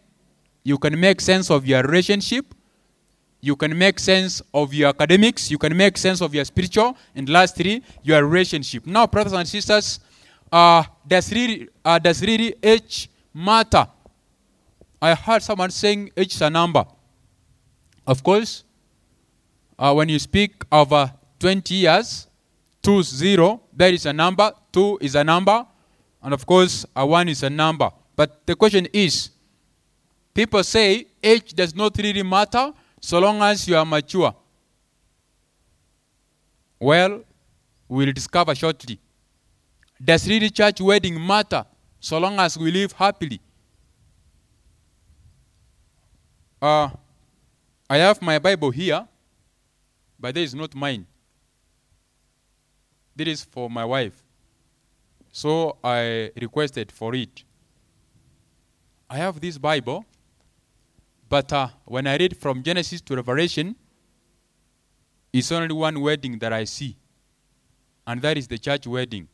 you 0.64 0.76
can 0.76 0.98
make 0.98 1.20
sense 1.20 1.50
of 1.50 1.66
your 1.66 1.82
relationship, 1.82 2.52
you 3.40 3.54
can 3.54 3.78
make 3.78 4.00
sense 4.00 4.42
of 4.52 4.74
your 4.74 4.88
academics, 4.88 5.50
you 5.50 5.58
can 5.58 5.76
make 5.76 5.96
sense 5.96 6.20
of 6.20 6.34
your 6.34 6.44
spiritual, 6.44 6.96
and 7.14 7.28
lastly, 7.28 7.82
your 8.02 8.24
relationship. 8.24 8.86
Now, 8.86 9.06
brothers 9.06 9.32
and 9.32 9.46
sisters, 9.46 10.00
uh, 10.50 10.82
does 11.06 11.30
really 11.32 11.68
uh, 11.84 11.98
does 11.98 12.22
really 12.22 12.54
age 12.62 13.08
matter? 13.32 13.86
I 15.00 15.14
heard 15.14 15.42
someone 15.42 15.70
saying 15.70 16.10
age 16.16 16.34
is 16.34 16.42
a 16.42 16.50
number. 16.50 16.84
Of 18.06 18.22
course, 18.22 18.64
uh, 19.78 19.92
when 19.94 20.08
you 20.08 20.18
speak 20.18 20.64
of 20.72 20.92
uh, 20.92 21.08
20 21.38 21.74
years, 21.74 22.26
2 22.82 23.02
0, 23.02 23.60
that 23.76 23.94
is 23.94 24.06
a 24.06 24.12
number, 24.12 24.52
2 24.72 24.98
is 25.00 25.14
a 25.14 25.22
number, 25.22 25.64
and 26.22 26.34
of 26.34 26.44
course, 26.44 26.84
a 26.96 27.06
1 27.06 27.28
is 27.28 27.42
a 27.42 27.50
number. 27.50 27.90
But 28.16 28.44
the 28.46 28.56
question 28.56 28.88
is 28.92 29.30
people 30.34 30.64
say 30.64 31.06
age 31.22 31.52
does 31.54 31.74
not 31.74 31.96
really 31.98 32.22
matter 32.22 32.72
so 33.00 33.20
long 33.20 33.40
as 33.42 33.68
you 33.68 33.76
are 33.76 33.84
mature. 33.84 34.34
Well, 36.80 37.22
we'll 37.88 38.12
discover 38.12 38.54
shortly. 38.54 38.98
Does 40.02 40.28
really 40.28 40.50
church 40.50 40.80
wedding 40.80 41.24
matter 41.24 41.64
so 42.00 42.18
long 42.18 42.38
as 42.38 42.56
we 42.56 42.70
live 42.70 42.92
happily? 42.92 43.40
Uh, 46.60 46.90
I 47.88 47.98
have 47.98 48.20
my 48.20 48.38
Bible 48.38 48.70
here, 48.70 49.06
but 50.18 50.34
this 50.34 50.50
is 50.50 50.54
not 50.54 50.74
mine. 50.74 51.06
This 53.14 53.28
is 53.28 53.44
for 53.44 53.70
my 53.70 53.84
wife. 53.84 54.22
So 55.30 55.76
I 55.84 56.30
requested 56.40 56.90
for 56.90 57.14
it. 57.14 57.44
I 59.08 59.18
have 59.18 59.40
this 59.40 59.56
Bible, 59.56 60.04
but 61.28 61.52
uh, 61.52 61.68
when 61.84 62.06
I 62.06 62.16
read 62.16 62.36
from 62.36 62.62
Genesis 62.62 63.00
to 63.02 63.16
Revelation, 63.16 63.76
it's 65.32 65.52
only 65.52 65.72
one 65.72 66.00
wedding 66.00 66.38
that 66.40 66.52
I 66.52 66.64
see, 66.64 66.96
and 68.06 68.20
that 68.22 68.36
is 68.36 68.48
the 68.48 68.58
church 68.58 68.86
wedding. 68.86 69.28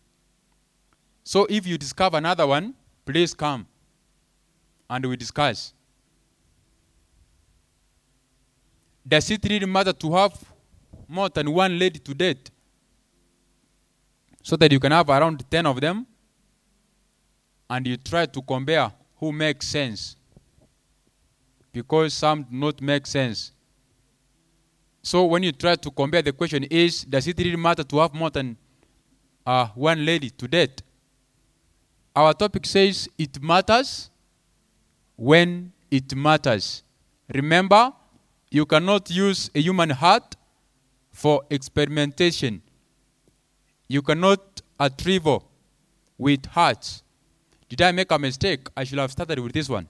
So 1.24 1.46
if 1.48 1.66
you 1.66 1.78
discover 1.78 2.18
another 2.18 2.46
one, 2.46 2.74
please 3.06 3.32
come 3.32 3.66
and 4.90 5.06
we 5.06 5.16
discuss. 5.16 5.72
Does 9.06 9.30
it 9.30 9.44
really 9.48 9.66
matter 9.66 9.92
to 9.92 10.12
have 10.14 10.32
more 11.06 11.28
than 11.28 11.52
one 11.52 11.78
lady 11.78 11.98
to 11.98 12.14
date? 12.14 12.50
So 14.42 14.56
that 14.56 14.72
you 14.72 14.80
can 14.80 14.92
have 14.92 15.08
around 15.08 15.44
10 15.50 15.66
of 15.66 15.80
them 15.80 16.06
and 17.68 17.86
you 17.86 17.96
try 17.96 18.26
to 18.26 18.42
compare 18.42 18.92
who 19.16 19.32
makes 19.32 19.68
sense. 19.68 20.16
Because 21.72 22.14
some 22.14 22.42
do 22.42 22.56
not 22.56 22.80
make 22.80 23.06
sense. 23.06 23.52
So 25.02 25.24
when 25.24 25.42
you 25.42 25.52
try 25.52 25.76
to 25.76 25.90
compare, 25.90 26.22
the 26.22 26.32
question 26.32 26.64
is 26.64 27.04
Does 27.04 27.26
it 27.26 27.38
really 27.38 27.56
matter 27.56 27.84
to 27.84 27.98
have 27.98 28.14
more 28.14 28.30
than 28.30 28.56
uh, 29.46 29.66
one 29.74 30.04
lady 30.04 30.30
to 30.30 30.48
date? 30.48 30.82
Our 32.16 32.32
topic 32.32 32.64
says 32.64 33.08
it 33.18 33.42
matters 33.42 34.08
when 35.16 35.72
it 35.90 36.14
matters. 36.14 36.82
Remember, 37.32 37.92
you 38.54 38.64
cannot 38.64 39.10
use 39.10 39.50
a 39.52 39.60
human 39.60 39.90
heart 39.90 40.36
for 41.10 41.42
experimentation. 41.50 42.62
You 43.88 44.00
cannot 44.00 44.62
retrieval 44.78 45.50
with 46.16 46.46
hearts. 46.46 47.02
Did 47.68 47.82
I 47.82 47.90
make 47.90 48.12
a 48.12 48.18
mistake? 48.18 48.68
I 48.76 48.84
should 48.84 49.00
have 49.00 49.10
started 49.10 49.40
with 49.40 49.52
this 49.52 49.68
one. 49.68 49.88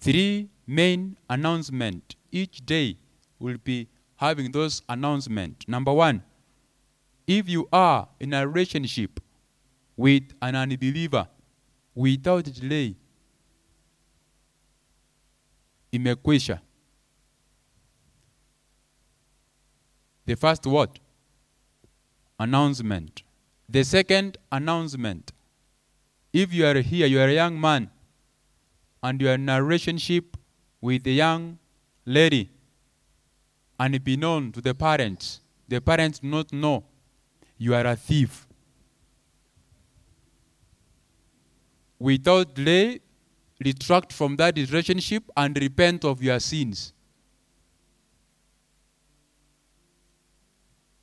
Three 0.00 0.48
main 0.66 1.16
announcement 1.30 2.16
each 2.32 2.66
day 2.66 2.96
will 3.38 3.58
be 3.62 3.86
having 4.16 4.50
those 4.50 4.82
announcements. 4.88 5.68
Number 5.68 5.92
one, 5.92 6.24
if 7.28 7.48
you 7.48 7.68
are 7.72 8.08
in 8.18 8.34
a 8.34 8.44
relationship 8.44 9.20
with 9.96 10.24
an 10.42 10.56
unbeliever 10.56 11.28
without 11.94 12.42
delay, 12.42 12.96
imekwisha. 15.92 16.58
The 20.24 20.36
first 20.36 20.66
word, 20.66 21.00
announcement. 22.38 23.22
The 23.68 23.84
second 23.84 24.38
announcement. 24.50 25.32
If 26.32 26.52
you 26.52 26.66
are 26.66 26.80
here, 26.80 27.06
you 27.06 27.20
are 27.20 27.28
a 27.28 27.34
young 27.34 27.60
man, 27.60 27.90
and 29.02 29.20
you 29.20 29.28
are 29.28 29.34
in 29.34 29.48
a 29.48 29.62
relationship 29.62 30.36
with 30.80 31.06
a 31.06 31.10
young 31.10 31.58
lady, 32.06 32.50
and 33.78 34.04
be 34.04 34.16
known 34.16 34.52
to 34.52 34.60
the 34.60 34.74
parents, 34.74 35.40
the 35.68 35.80
parents 35.80 36.20
do 36.20 36.28
not 36.28 36.52
know 36.52 36.84
you 37.58 37.74
are 37.74 37.86
a 37.86 37.96
thief. 37.96 38.46
Without 41.98 42.54
delay, 42.54 43.00
retract 43.64 44.12
from 44.12 44.36
that 44.36 44.56
relationship 44.56 45.24
and 45.36 45.56
repent 45.56 46.04
of 46.04 46.22
your 46.22 46.40
sins. 46.40 46.92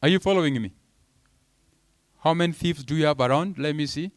Are 0.01 0.07
you 0.07 0.19
following 0.19 0.62
me? 0.62 0.71
How 2.23 2.33
many 2.33 2.53
thieves 2.53 2.83
do 2.83 2.95
you 2.95 3.05
have 3.05 3.19
around? 3.19 3.57
Let 3.57 3.75
me 3.75 3.85
see. 3.85 4.12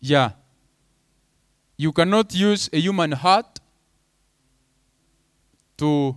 Yeah. 0.00 0.32
You 1.76 1.92
cannot 1.92 2.34
use 2.34 2.68
a 2.72 2.78
human 2.78 3.12
heart 3.12 3.60
to 5.78 6.16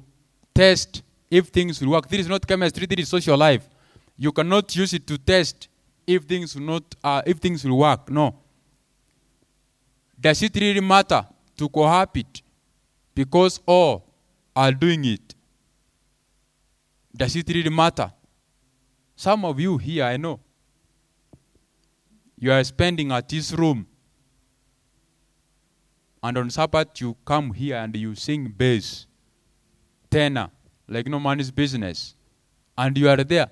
test 0.54 1.04
if 1.30 1.48
things 1.48 1.82
will 1.82 1.92
work. 1.92 2.08
This 2.08 2.22
is 2.22 2.28
not 2.28 2.46
chemistry, 2.46 2.86
this 2.86 3.00
is 3.00 3.10
social 3.10 3.38
life. 3.38 3.68
You 4.18 4.32
cannot 4.32 4.76
use 4.76 4.94
it 4.94 5.08
to 5.08 5.18
test 5.18 5.68
if 6.06 6.24
things 6.24 6.56
will 6.56 6.64
not 6.64 6.84
uh, 7.04 7.22
if 7.26 7.38
things 7.38 7.64
will 7.64 7.78
work. 7.78 8.10
No. 8.10 8.36
Does 10.20 10.42
it 10.44 10.56
really 10.56 10.82
matter 10.82 11.26
to 11.58 11.70
cohabit 11.70 12.42
because 13.16 13.60
all 13.66 14.11
are 14.56 14.72
doing 14.72 15.06
it? 15.06 15.36
Does 17.16 17.36
it 17.36 17.48
really 17.50 17.70
matter? 17.70 18.12
Some 19.16 19.46
of 19.46 19.60
you 19.60 19.78
here, 19.78 20.06
I 20.06 20.18
know, 20.18 20.40
you 22.38 22.52
are 22.52 22.64
spending 22.64 23.12
at 23.12 23.30
this 23.30 23.52
room, 23.54 23.86
and 26.24 26.38
on 26.38 26.50
Sabbath 26.50 27.00
you 27.00 27.16
come 27.26 27.54
here 27.54 27.78
and 27.78 27.96
you 27.96 28.16
sing 28.16 28.48
bass, 28.58 29.06
tenor, 30.10 30.50
like 30.88 31.08
no 31.08 31.20
man's 31.20 31.52
business, 31.52 32.16
and 32.78 32.98
you 32.98 33.10
are 33.10 33.24
there. 33.24 33.48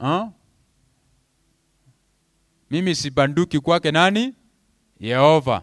Huh? 0.00 0.28
Mimi 2.70 2.94
sibanduki 2.94 3.60
kwake 3.60 3.92
nani? 3.92 4.34
Yehova. 5.00 5.62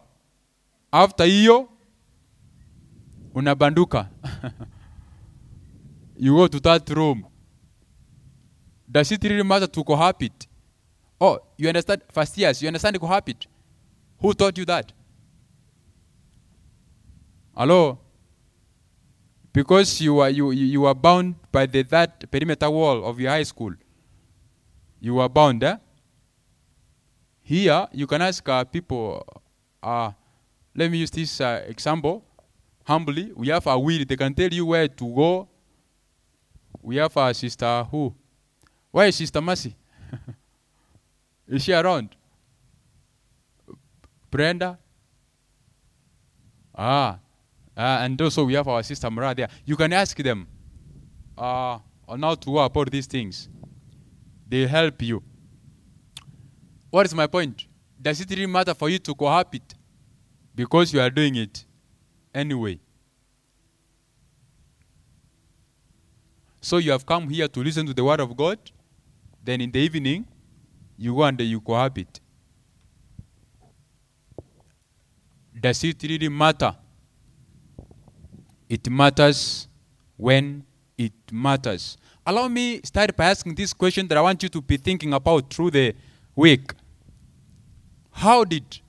After 0.91 1.25
hiyo 1.25 1.69
unabanduka. 3.33 4.09
you 6.17 6.35
go 6.35 6.47
to 6.47 6.59
that 6.59 6.89
room. 6.89 7.25
Does 8.89 9.11
it 9.11 9.23
really 9.23 9.43
matter 9.43 9.67
to 9.67 9.83
cohabit? 9.83 10.47
Oh, 11.19 11.39
you 11.57 11.67
understand? 11.67 12.01
First 12.11 12.37
years, 12.37 12.61
you 12.61 12.67
understand 12.67 12.99
cohabit? 12.99 13.47
Who 14.19 14.33
taught 14.33 14.57
you 14.57 14.65
that? 14.65 14.91
Hello? 17.55 17.99
Because 19.51 20.01
you 20.01 20.19
are 20.19 20.29
you 20.29 20.51
you 20.51 20.85
are 20.85 20.95
bound 20.95 21.35
by 21.51 21.65
the 21.65 21.83
that 21.83 22.29
perimeter 22.31 22.69
wall 22.69 23.05
of 23.05 23.19
your 23.19 23.31
high 23.31 23.43
school. 23.43 23.73
You 24.99 25.19
are 25.19 25.29
bound, 25.29 25.63
eh? 25.63 25.77
Here, 27.43 27.87
you 27.91 28.07
can 28.07 28.21
ask 28.21 28.47
uh, 28.47 28.63
people. 28.63 29.23
Uh, 29.81 30.11
let 30.75 30.89
me 30.89 30.97
use 30.99 31.11
this 31.11 31.41
uh, 31.41 31.63
example. 31.67 32.23
Humbly, 32.83 33.31
we 33.35 33.47
have 33.47 33.65
a 33.67 33.79
will. 33.79 34.03
They 34.05 34.17
can 34.17 34.33
tell 34.33 34.51
you 34.51 34.65
where 34.65 34.87
to 34.87 35.15
go. 35.15 35.47
We 36.81 36.97
have 36.97 37.15
a 37.15 37.33
sister 37.33 37.83
who. 37.89 38.13
Where 38.91 39.07
is 39.07 39.15
Sister 39.15 39.41
Mercy? 39.41 39.75
is 41.47 41.63
she 41.63 41.73
around? 41.73 42.09
Brenda? 44.29 44.77
Ah. 46.75 47.19
Uh, 47.75 47.81
and 48.01 48.21
also 48.21 48.43
we 48.43 48.53
have 48.53 48.67
our 48.67 48.83
sister 48.83 49.09
Mara 49.09 49.33
there. 49.33 49.49
You 49.65 49.75
can 49.75 49.91
ask 49.93 50.15
them 50.17 50.47
uh, 51.35 51.79
on 52.07 52.21
how 52.21 52.35
to 52.35 52.45
go 52.45 52.59
about 52.59 52.91
these 52.91 53.07
things. 53.07 53.49
They 54.47 54.67
help 54.67 55.01
you. 55.01 55.23
What 56.91 57.07
is 57.07 57.15
my 57.15 57.25
point? 57.25 57.65
Does 57.99 58.21
it 58.21 58.29
really 58.29 58.45
matter 58.45 58.75
for 58.75 58.89
you 58.89 58.99
to 58.99 59.15
cohabit? 59.15 59.73
Because 60.53 60.93
you 60.93 61.01
are 61.01 61.09
doing 61.09 61.35
it 61.35 61.65
anyway. 62.33 62.79
So 66.61 66.77
you 66.77 66.91
have 66.91 67.05
come 67.05 67.29
here 67.29 67.47
to 67.47 67.59
listen 67.61 67.85
to 67.85 67.93
the 67.93 68.03
word 68.03 68.21
of 68.21 68.35
God. 68.37 68.57
Then 69.43 69.59
in 69.59 69.69
the 69.71 69.79
evening, 69.79 70.25
you 70.97 71.13
go 71.13 71.23
and 71.23 71.39
you 71.41 71.59
cohabit. 71.59 72.21
Does 75.59 75.83
it 75.83 76.01
really 76.03 76.29
matter? 76.29 76.73
It 78.69 78.89
matters 78.89 79.67
when 80.15 80.63
it 80.97 81.13
matters. 81.31 81.97
Allow 82.25 82.47
me 82.47 82.79
start 82.83 83.15
by 83.17 83.25
asking 83.25 83.55
this 83.55 83.73
question 83.73 84.07
that 84.07 84.17
I 84.17 84.21
want 84.21 84.41
you 84.41 84.49
to 84.49 84.61
be 84.61 84.77
thinking 84.77 85.13
about 85.13 85.53
through 85.53 85.71
the 85.71 85.93
week. 86.33 86.71
How 88.11 88.45
did 88.45 88.79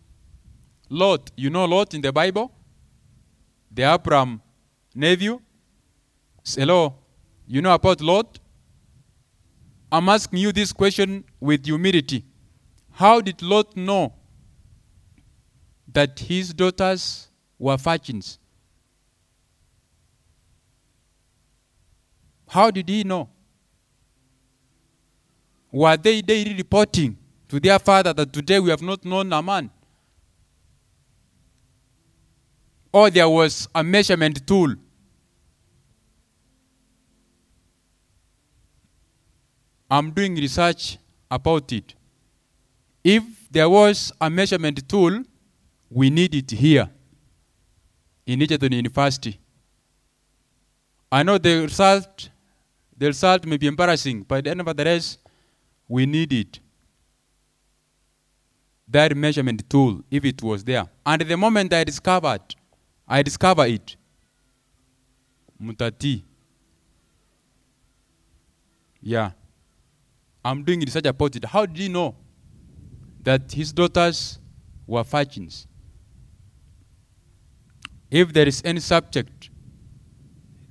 Lot, 0.89 1.33
you 1.37 1.51
know 1.51 1.65
Lot 1.65 1.95
in 1.95 2.01
the 2.01 2.13
Bible? 2.13 2.53
the 3.75 3.83
Abram 3.83 4.41
nephew, 4.95 5.41
hello, 6.45 6.95
you 7.47 7.61
know 7.61 7.75
about 7.75 8.01
Lot? 8.01 8.39
I'm 9.91 10.09
asking 10.09 10.39
you 10.39 10.53
this 10.53 10.73
question 10.73 11.25
with 11.41 11.67
humility. 11.67 12.25
How 12.93 13.21
did 13.21 13.43
Lot 13.43 13.77
know 13.77 14.15
that 15.93 16.19
his 16.19 16.55
daughters 16.55 17.29
were 17.59 17.77
virgins? 17.77 18.39
How 22.49 22.71
did 22.71 22.89
he 22.89 23.03
know? 23.03 23.29
Were 25.73 25.97
they 25.97 26.23
daily 26.23 26.55
reporting 26.55 27.17
to 27.49 27.59
their 27.59 27.81
father 27.81 28.13
that 28.13 28.33
today 28.33 28.61
we 28.61 28.71
have 28.71 28.83
not 28.83 29.05
known 29.05 29.33
a 29.33 29.43
man? 29.43 29.71
Or 32.95 33.11
there 33.11 33.29
was 33.29 33.69
a 33.75 33.83
measurement 33.83 34.47
tool. 34.47 34.77
I'm 39.91 40.13
doing 40.13 40.37
research 40.37 40.97
about 41.29 41.73
it. 41.73 41.93
If 43.03 43.25
there 43.51 43.69
was 43.69 44.13
a 44.21 44.31
measurement 44.31 44.89
tool, 44.89 45.25
we 45.91 46.09
need 46.09 46.37
it 46.37 46.53
here 46.53 46.89
in 48.27 48.41
Egerton 48.41 48.71
University. 48.71 49.41
I 51.11 51.25
know 51.25 51.37
the 51.39 51.63
result, 51.63 52.29
the 52.97 53.07
result 53.07 53.45
may 53.45 53.57
be 53.57 53.67
embarrassing, 53.67 54.23
but 54.23 54.45
nevertheless, 54.45 55.19
we 55.89 56.07
need 56.07 56.33
it. 56.33 56.61
That 58.87 59.17
measurement 59.17 59.69
tool, 59.69 60.05
if 60.13 60.25
it 60.25 60.41
was 60.45 60.63
there. 60.63 60.87
And 61.05 61.23
the 61.23 61.37
moment 61.37 61.73
I 61.73 61.83
discovered, 61.83 62.55
I 63.07 63.23
discovered 63.23 63.71
it. 63.71 63.97
Mutati. 65.61 66.23
Yeah. 69.01 69.33
I'm 70.45 70.63
doing 70.65 70.81
research 70.81 71.07
about 71.07 71.37
it. 71.37 71.45
How 71.45 71.67
did 71.67 71.77
he 71.77 71.89
know 71.89 72.15
that 73.23 73.53
his 73.53 73.73
daughters 73.73 74.39
were 74.87 75.03
virgins? 75.03 75.67
If 78.11 78.33
there 78.33 78.47
is 78.47 78.63
any 78.65 78.81
subject 78.81 79.51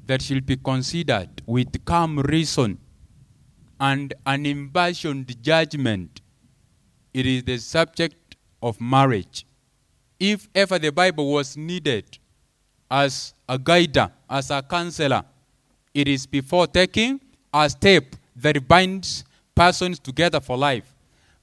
that 0.05 0.21
should 0.21 0.45
be 0.45 0.57
considered 0.57 1.41
with 1.45 1.83
calm 1.85 2.19
reason 2.19 2.79
and 3.79 4.13
an 4.25 4.45
impassioned 4.45 5.41
judgment, 5.41 6.21
it 7.13 7.25
is 7.25 7.43
the 7.43 7.57
subject 7.57 8.35
of 8.61 8.79
marriage. 8.81 9.45
If 10.19 10.47
ever 10.55 10.79
the 10.79 10.91
Bible 10.91 11.31
was 11.31 11.57
needed 11.57 12.17
as 12.93 13.33
a 13.49 13.57
guider, 13.57 14.07
as 14.29 14.51
a 14.51 14.61
counselor, 14.61 15.23
it 15.95 16.07
is 16.07 16.27
before 16.27 16.67
taking 16.67 17.19
a 17.51 17.67
step 17.67 18.15
that 18.35 18.67
binds 18.67 19.25
persons 19.55 19.97
together 19.97 20.39
for 20.39 20.55
life. 20.55 20.93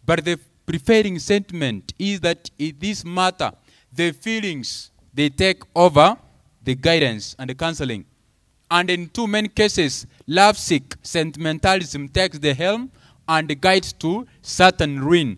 But 0.07 0.25
the 0.25 0.39
prevailing 0.65 1.19
sentiment 1.19 1.93
is 1.99 2.21
that 2.21 2.49
in 2.57 2.77
this 2.79 3.05
matter, 3.05 3.51
the 3.93 4.13
feelings 4.13 4.93
they 5.13 5.29
take 5.29 5.63
over 5.75 6.17
the 6.63 6.77
guidance 6.77 7.35
and 7.37 7.51
the 7.51 7.55
counseling. 7.57 8.05
And 8.71 8.89
in 8.89 9.09
too 9.09 9.27
many 9.27 9.49
cases, 9.49 10.07
lovesick 10.29 10.95
sentimentalism 11.03 12.11
takes 12.11 12.39
the 12.39 12.55
helm 12.55 12.93
and 13.27 13.61
guides 13.61 13.93
to 13.95 14.25
certain 14.41 15.03
ruin. 15.03 15.37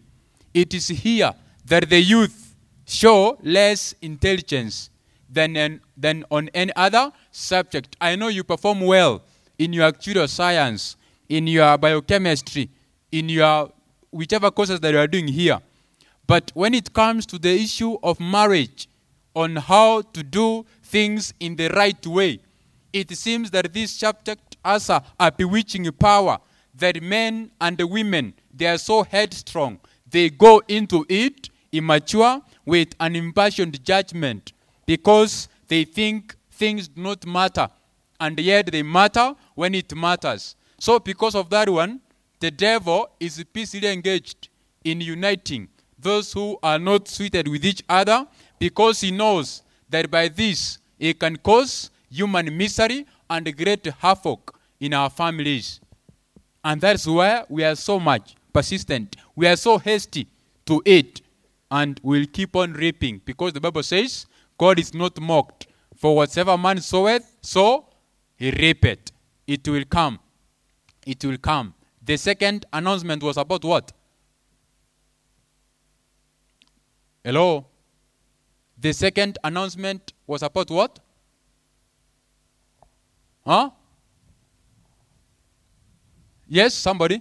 It 0.52 0.74
is 0.74 0.88
here 0.88 1.32
that 1.64 1.88
the 1.88 2.00
youth 2.00 2.54
show 2.84 3.38
less 3.42 3.94
intelligence 4.02 4.90
than, 5.32 5.56
an, 5.56 5.80
than 5.96 6.24
on 6.30 6.48
any 6.54 6.72
other 6.76 7.10
subject. 7.30 7.96
I 8.00 8.16
know 8.16 8.28
you 8.28 8.44
perform 8.44 8.82
well 8.82 9.22
in 9.58 9.72
your 9.72 9.90
actuarial 9.90 10.28
science, 10.28 10.96
in 11.28 11.46
your 11.46 11.78
biochemistry, 11.78 12.68
in 13.10 13.28
your 13.28 13.72
whichever 14.10 14.50
courses 14.50 14.80
that 14.80 14.92
you 14.92 14.98
are 14.98 15.06
doing 15.06 15.28
here. 15.28 15.58
But 16.26 16.50
when 16.54 16.74
it 16.74 16.92
comes 16.92 17.26
to 17.26 17.38
the 17.38 17.54
issue 17.54 17.96
of 18.02 18.20
marriage, 18.20 18.88
on 19.34 19.56
how 19.56 20.02
to 20.02 20.22
do 20.22 20.64
things 20.82 21.32
in 21.40 21.56
the 21.56 21.68
right 21.68 22.06
way, 22.06 22.38
it 22.92 23.10
seems 23.16 23.50
that 23.50 23.72
this 23.72 23.96
chapter 23.96 24.36
has 24.64 24.90
a, 24.90 25.02
a 25.18 25.32
bewitching 25.32 25.90
power 25.92 26.38
that 26.74 27.02
men 27.02 27.50
and 27.60 27.80
women 27.90 28.34
they 28.54 28.66
are 28.66 28.78
so 28.78 29.02
headstrong 29.02 29.78
they 30.08 30.30
go 30.30 30.62
into 30.68 31.04
it 31.08 31.48
immature 31.70 32.40
with 32.64 32.94
an 33.00 33.16
impassioned 33.16 33.82
judgment 33.84 34.52
because 34.86 35.48
they 35.68 35.84
think 35.84 36.36
things 36.50 36.88
do 36.88 37.02
not 37.02 37.26
matter 37.26 37.68
and 38.20 38.38
yet 38.38 38.66
they 38.66 38.82
matter 38.82 39.34
when 39.54 39.74
it 39.74 39.94
matters 39.94 40.56
so 40.78 40.98
because 40.98 41.34
of 41.34 41.48
that 41.50 41.68
one 41.68 42.00
the 42.40 42.50
devil 42.50 43.08
is 43.20 43.44
peacefully 43.52 43.88
engaged 43.88 44.48
in 44.84 45.00
uniting 45.00 45.68
those 46.02 46.32
who 46.32 46.58
are 46.62 46.78
not 46.78 47.08
suited 47.08 47.48
with 47.48 47.64
each 47.64 47.82
other 47.88 48.26
because 48.58 49.00
he 49.00 49.10
knows 49.10 49.62
that 49.88 50.10
by 50.10 50.28
this 50.28 50.78
he 50.98 51.14
can 51.14 51.36
cause 51.36 51.90
human 52.10 52.56
misery 52.56 53.06
and 53.30 53.56
great 53.56 53.86
havoc 54.00 54.58
in 54.80 54.92
our 54.92 55.08
families. 55.08 55.80
And 56.64 56.80
that's 56.80 57.06
why 57.06 57.44
we 57.48 57.64
are 57.64 57.74
so 57.76 57.98
much 57.98 58.34
persistent. 58.52 59.16
We 59.34 59.46
are 59.46 59.56
so 59.56 59.78
hasty 59.78 60.26
to 60.66 60.82
eat 60.84 61.22
and 61.70 61.98
we'll 62.02 62.26
keep 62.26 62.54
on 62.54 62.74
reaping 62.74 63.20
because 63.24 63.52
the 63.52 63.60
Bible 63.60 63.82
says 63.82 64.26
God 64.62 64.78
is 64.78 64.94
not 64.94 65.20
mocked. 65.20 65.66
For 65.96 66.14
whatsoever 66.14 66.56
man 66.56 66.80
soweth, 66.80 67.24
so 67.40 67.84
he 68.36 68.52
reapeth. 68.52 69.10
It 69.44 69.66
will 69.66 69.84
come. 69.84 70.20
It 71.04 71.24
will 71.24 71.36
come. 71.38 71.74
The 72.00 72.16
second 72.16 72.64
announcement 72.72 73.24
was 73.24 73.36
about 73.36 73.64
what? 73.64 73.90
Hello? 77.24 77.66
The 78.78 78.92
second 78.92 79.36
announcement 79.42 80.12
was 80.28 80.44
about 80.44 80.70
what? 80.70 81.00
Huh? 83.44 83.70
Yes, 86.46 86.72
somebody? 86.74 87.20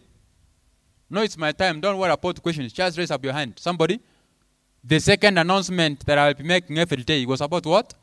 No, 1.09 1.23
it's 1.23 1.39
my 1.39 1.51
time. 1.51 1.81
Don't 1.81 1.97
worry 1.97 2.11
about 2.11 2.39
questions. 2.43 2.71
Just 2.71 2.99
raise 2.99 3.09
up 3.09 3.23
your 3.23 3.33
hand. 3.33 3.53
Somebody? 3.57 3.99
The 4.83 4.99
second 4.99 5.37
announcement 5.37 6.05
that 6.05 6.17
I'll 6.17 6.33
be 6.33 6.43
making 6.43 6.77
every 6.77 7.03
day 7.03 7.25
was 7.25 7.41
about 7.41 7.65
what? 7.65 7.93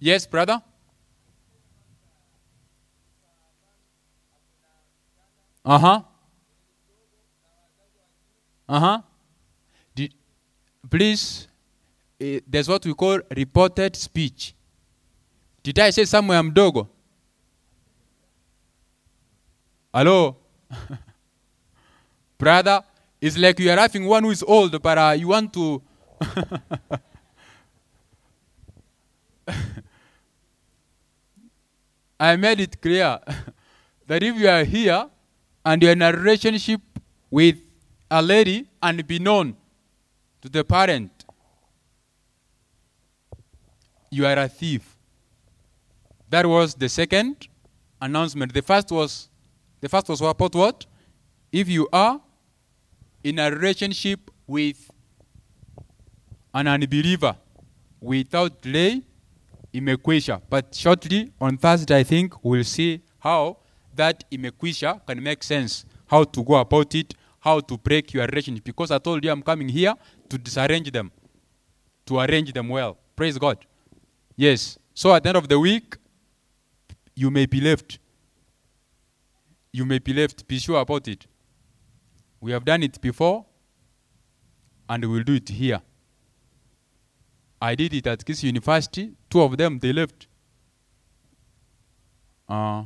Yes, 0.00 0.26
brother? 0.26 0.62
Uh 5.64 5.78
huh. 5.78 6.02
Uh 8.68 8.80
huh. 8.80 9.02
Please, 10.90 11.48
eh, 12.20 12.40
there's 12.46 12.68
what 12.68 12.84
we 12.86 12.94
call 12.94 13.20
reported 13.36 13.94
speech. 13.96 14.54
Did 15.62 15.78
I 15.80 15.90
say 15.90 16.04
somewhere 16.04 16.42
mdogo? 16.42 16.88
Hello? 19.92 20.36
Brother, 22.38 22.82
it's 23.20 23.36
like 23.36 23.58
you 23.58 23.70
are 23.70 23.76
having 23.76 24.06
one 24.06 24.22
who 24.24 24.30
is 24.30 24.42
old, 24.42 24.80
but 24.80 24.98
uh, 24.98 25.14
you 25.18 25.28
want 25.28 25.52
to. 25.54 25.82
I 32.20 32.36
made 32.36 32.60
it 32.60 32.80
clear 32.80 33.18
that 34.06 34.22
if 34.22 34.36
you 34.36 34.48
are 34.48 34.64
here 34.64 35.08
and 35.64 35.82
you're 35.82 35.92
in 35.92 36.02
a 36.02 36.12
relationship 36.12 36.80
with 37.30 37.56
a 38.10 38.20
lady 38.22 38.66
and 38.82 39.06
be 39.06 39.18
known 39.18 39.56
to 40.42 40.48
the 40.48 40.64
parent, 40.64 41.24
you 44.10 44.26
are 44.26 44.38
a 44.38 44.48
thief. 44.48 44.96
That 46.30 46.46
was 46.46 46.74
the 46.74 46.88
second 46.88 47.48
announcement. 48.00 48.52
The 48.52 48.62
first 48.62 48.90
was 48.90 49.28
the 49.80 49.88
first 49.88 50.08
was 50.08 50.20
about 50.20 50.54
what? 50.54 50.86
If 51.52 51.68
you 51.68 51.88
are 51.92 52.20
in 53.22 53.38
a 53.38 53.50
relationship 53.50 54.30
with 54.46 54.90
an 56.54 56.66
unbeliever 56.66 57.36
without 58.00 58.62
delay, 58.62 59.02
imekwisha. 59.74 60.40
But 60.48 60.74
shortly 60.74 61.32
on 61.40 61.58
Thursday, 61.58 61.98
I 61.98 62.04
think 62.04 62.44
we'll 62.44 62.64
see 62.64 63.00
how 63.18 63.58
that 63.94 64.24
imekwisha 64.30 64.96
uh, 64.96 64.98
can 65.06 65.22
make 65.22 65.42
sense. 65.42 65.84
How 66.06 66.24
to 66.24 66.42
go 66.42 66.54
about 66.54 66.94
it, 66.94 67.14
how 67.40 67.60
to 67.60 67.76
break 67.76 68.14
your 68.14 68.26
relationship. 68.26 68.64
Because 68.64 68.90
I 68.90 68.98
told 68.98 69.24
you 69.24 69.30
I'm 69.30 69.42
coming 69.42 69.68
here 69.68 69.94
to 70.28 70.38
disarrange 70.38 70.90
them, 70.90 71.10
to 72.06 72.20
arrange 72.20 72.52
them 72.52 72.68
well. 72.68 72.96
Praise 73.14 73.36
God. 73.36 73.58
Yes. 74.36 74.78
So 74.94 75.14
at 75.14 75.22
the 75.22 75.30
end 75.30 75.38
of 75.38 75.48
the 75.48 75.58
week, 75.58 75.96
you 77.14 77.30
may 77.30 77.46
be 77.46 77.60
left. 77.60 77.98
You 79.72 79.84
may 79.84 79.98
be 79.98 80.14
left. 80.14 80.46
Be 80.48 80.58
sure 80.58 80.80
about 80.80 81.08
it. 81.08 81.26
We 82.40 82.52
have 82.52 82.64
done 82.64 82.82
it 82.82 83.00
before, 83.00 83.44
and 84.88 85.04
we'll 85.04 85.24
do 85.24 85.34
it 85.34 85.48
here. 85.48 85.80
I 87.60 87.74
did 87.74 87.92
it 87.94 88.06
at 88.06 88.24
Kisii 88.24 88.44
University. 88.44 89.12
Two 89.28 89.42
of 89.42 89.56
them 89.56 89.78
they 89.78 89.92
left. 89.92 90.28
Uh, 92.48 92.84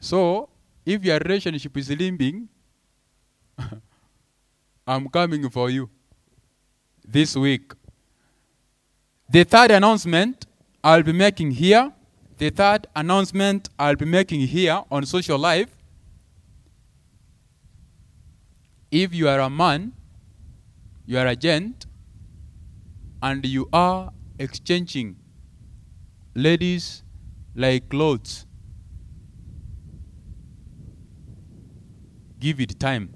so 0.00 0.48
if 0.84 1.04
your 1.04 1.18
relationship 1.18 1.76
is 1.76 1.90
limping, 1.90 2.48
I'm 4.86 5.08
coming 5.08 5.50
for 5.50 5.68
you 5.68 5.90
this 7.04 7.36
week. 7.36 7.72
The 9.28 9.44
third 9.44 9.72
announcement 9.72 10.46
I'll 10.84 11.02
be 11.02 11.12
making 11.12 11.50
here 11.50 11.92
The 12.38 12.50
third 12.50 12.86
announcement 12.94 13.70
I'll 13.78 13.96
be 13.96 14.04
making 14.04 14.40
here 14.40 14.82
on 14.90 15.06
social 15.06 15.38
life 15.38 15.70
if 18.90 19.14
you 19.14 19.28
are 19.28 19.40
a 19.40 19.50
man, 19.50 19.92
you 21.06 21.18
are 21.18 21.26
a 21.26 21.36
gent, 21.36 21.86
and 23.22 23.44
you 23.44 23.68
are 23.72 24.12
exchanging 24.38 25.16
ladies 26.34 27.02
like 27.54 27.88
clothes, 27.88 28.46
give 32.38 32.60
it 32.60 32.78
time. 32.78 33.14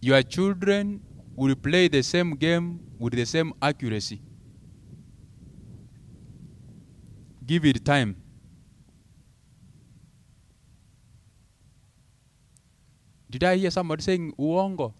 Your 0.00 0.22
children 0.22 1.00
will 1.36 1.54
play 1.54 1.88
the 1.88 2.02
same 2.02 2.32
game 2.36 2.80
with 2.98 3.14
the 3.14 3.24
same 3.24 3.52
accuracy. 3.60 4.20
Give 7.46 7.64
it 7.66 7.84
time. 7.84 8.23
Did 13.34 13.42
I 13.42 13.56
hear 13.56 13.70
somebody 13.72 14.00
saying 14.00 14.32
uongo? 14.38 14.94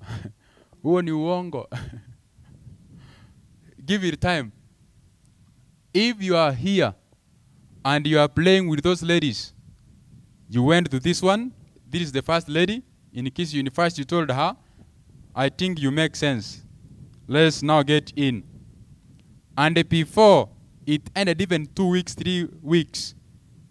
Huo 0.82 1.02
ni 1.02 1.10
uongo. 1.10 1.66
Give 3.84 4.04
it 4.04 4.20
time. 4.20 4.52
If 5.92 6.22
you 6.22 6.36
are 6.36 6.52
here 6.52 6.94
and 7.84 8.06
you 8.06 8.20
are 8.20 8.28
playing 8.28 8.68
with 8.68 8.84
those 8.84 9.02
ladies, 9.02 9.52
you 10.48 10.62
went 10.62 10.88
to 10.92 11.00
this 11.00 11.20
one, 11.20 11.50
this 11.90 12.02
is 12.02 12.12
the 12.12 12.22
first 12.22 12.48
lady. 12.48 12.84
In 13.12 13.28
case 13.32 13.52
University, 13.52 14.02
you 14.02 14.04
told 14.04 14.30
her, 14.30 14.56
I 15.34 15.48
think 15.48 15.80
you 15.80 15.90
make 15.90 16.14
sense. 16.14 16.62
Let's 17.26 17.60
now 17.60 17.82
get 17.82 18.12
in. 18.14 18.44
And 19.56 19.88
before 19.88 20.48
it 20.86 21.10
ended 21.16 21.42
even 21.42 21.66
two 21.74 21.88
weeks, 21.88 22.14
three 22.14 22.48
weeks, 22.62 23.16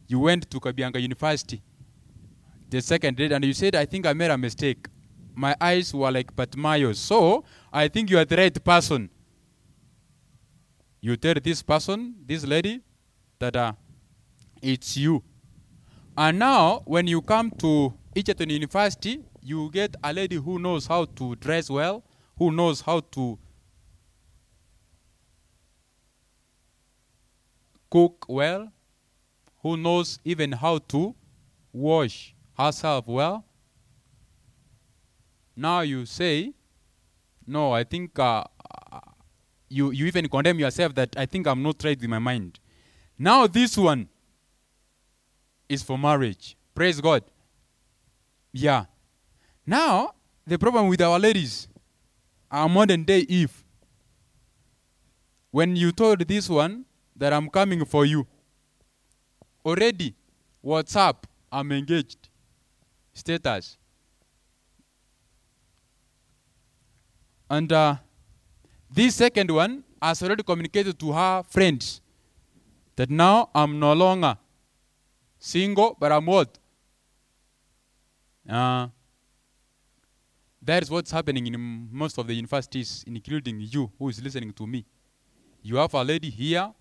you 0.10 0.20
went 0.20 0.52
to 0.52 0.60
Kabianga 0.60 1.02
University, 1.02 1.62
the 2.70 2.82
second 2.82 3.18
date, 3.18 3.32
and 3.32 3.44
you 3.46 3.54
said, 3.54 3.76
I 3.76 3.86
think 3.86 4.06
I 4.06 4.14
made 4.14 4.32
a 4.32 4.38
mistake. 4.38 4.88
My 5.36 5.56
eyes 5.62 5.94
were 5.94 6.12
like 6.12 6.36
Bartimaeus. 6.36 7.00
So 7.00 7.44
I 7.72 7.88
think 7.88 8.10
you 8.10 8.18
are 8.18 8.26
the 8.26 8.38
right 8.38 8.64
person. 8.64 9.10
You 11.00 11.16
tell 11.16 11.36
this 11.42 11.62
person, 11.62 12.16
this 12.26 12.46
lady, 12.46 12.82
that 13.40 13.56
uh, 13.56 13.74
it's 14.62 14.98
you. 14.98 15.24
And 16.18 16.40
now, 16.40 16.82
when 16.86 17.08
you 17.08 17.22
come 17.22 17.52
to 17.60 17.94
Egerton 18.16 18.50
University, 18.50 19.24
you 19.42 19.70
get 19.72 19.96
a 20.04 20.12
lady 20.12 20.36
who 20.36 20.60
knows 20.60 20.88
how 20.88 21.06
to 21.06 21.36
dress 21.36 21.70
well, 21.70 22.04
who 22.38 22.52
knows 22.52 22.82
how 22.82 23.00
to 23.12 23.38
cook 27.90 28.26
well, 28.28 28.72
who 29.62 29.78
knows 29.78 30.20
even 30.26 30.52
how 30.52 30.80
to 30.80 31.16
wash 31.72 32.34
herself 32.58 33.08
well. 33.08 33.46
Now 35.56 35.82
you 35.82 36.06
say, 36.06 36.54
no, 37.46 37.72
I 37.72 37.84
think 37.84 38.18
uh, 38.20 38.44
you, 39.70 39.92
you 39.92 40.06
even 40.06 40.28
condemn 40.28 40.60
yourself 40.60 40.94
that 40.96 41.16
I 41.18 41.26
think 41.26 41.48
I'm 41.48 41.64
not 41.64 41.84
right 41.84 42.00
with 42.00 42.10
my 42.10 42.20
mind. 42.20 42.60
Now 43.18 43.48
this 43.48 43.78
one 43.78 44.10
is 45.68 45.84
for 45.84 45.98
marriage. 45.98 46.56
Praise 46.76 47.02
God. 47.02 47.24
Yeah. 48.52 48.86
Now, 49.66 50.14
the 50.46 50.58
problem 50.58 50.88
with 50.88 51.02
our 51.02 51.20
ladies, 51.20 51.68
our 52.50 52.70
modern 52.70 53.04
day 53.04 53.20
Eve, 53.28 53.64
when 55.52 55.76
you 55.76 55.92
told 55.92 56.20
this 56.20 56.48
one 56.50 56.86
that 57.16 57.34
I'm 57.34 57.50
coming 57.50 57.84
for 57.84 58.06
you, 58.06 58.28
already, 59.66 60.16
what's 60.62 60.96
up? 60.96 61.28
I'm 61.52 61.72
engaged. 61.72 62.27
Status. 63.18 63.78
And 67.50 67.72
uh, 67.72 67.96
this 68.90 69.16
second 69.16 69.50
one 69.52 69.84
has 70.02 70.22
already 70.22 70.44
communicated 70.44 71.00
to 71.00 71.12
her 71.12 71.44
friends 71.44 72.02
that 72.96 73.10
now 73.10 73.50
I'm 73.54 73.80
no 73.80 73.94
longer 73.94 74.38
single, 75.40 75.96
but 76.00 76.12
I'm 76.12 76.26
what? 76.26 76.58
Uh, 78.50 78.88
that 80.62 80.84
is 80.84 80.92
what's 80.92 81.12
happening 81.12 81.48
in 81.48 81.90
most 81.92 82.18
of 82.18 82.28
the 82.28 82.34
universities, 82.34 83.04
including 83.08 83.60
you 83.62 83.92
who 83.98 84.10
is 84.10 84.22
listening 84.22 84.52
to 84.54 84.68
me. 84.68 84.86
You 85.62 85.78
have 85.78 85.94
a 85.94 86.04
lady 86.04 86.30
here 86.30 86.74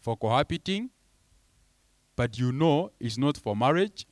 for 0.00 0.16
cohabiting, 0.16 0.90
but 2.16 2.38
you 2.38 2.52
know 2.52 2.90
it's 3.00 3.16
not 3.16 3.36
for 3.38 3.56
marriage. 3.56 4.06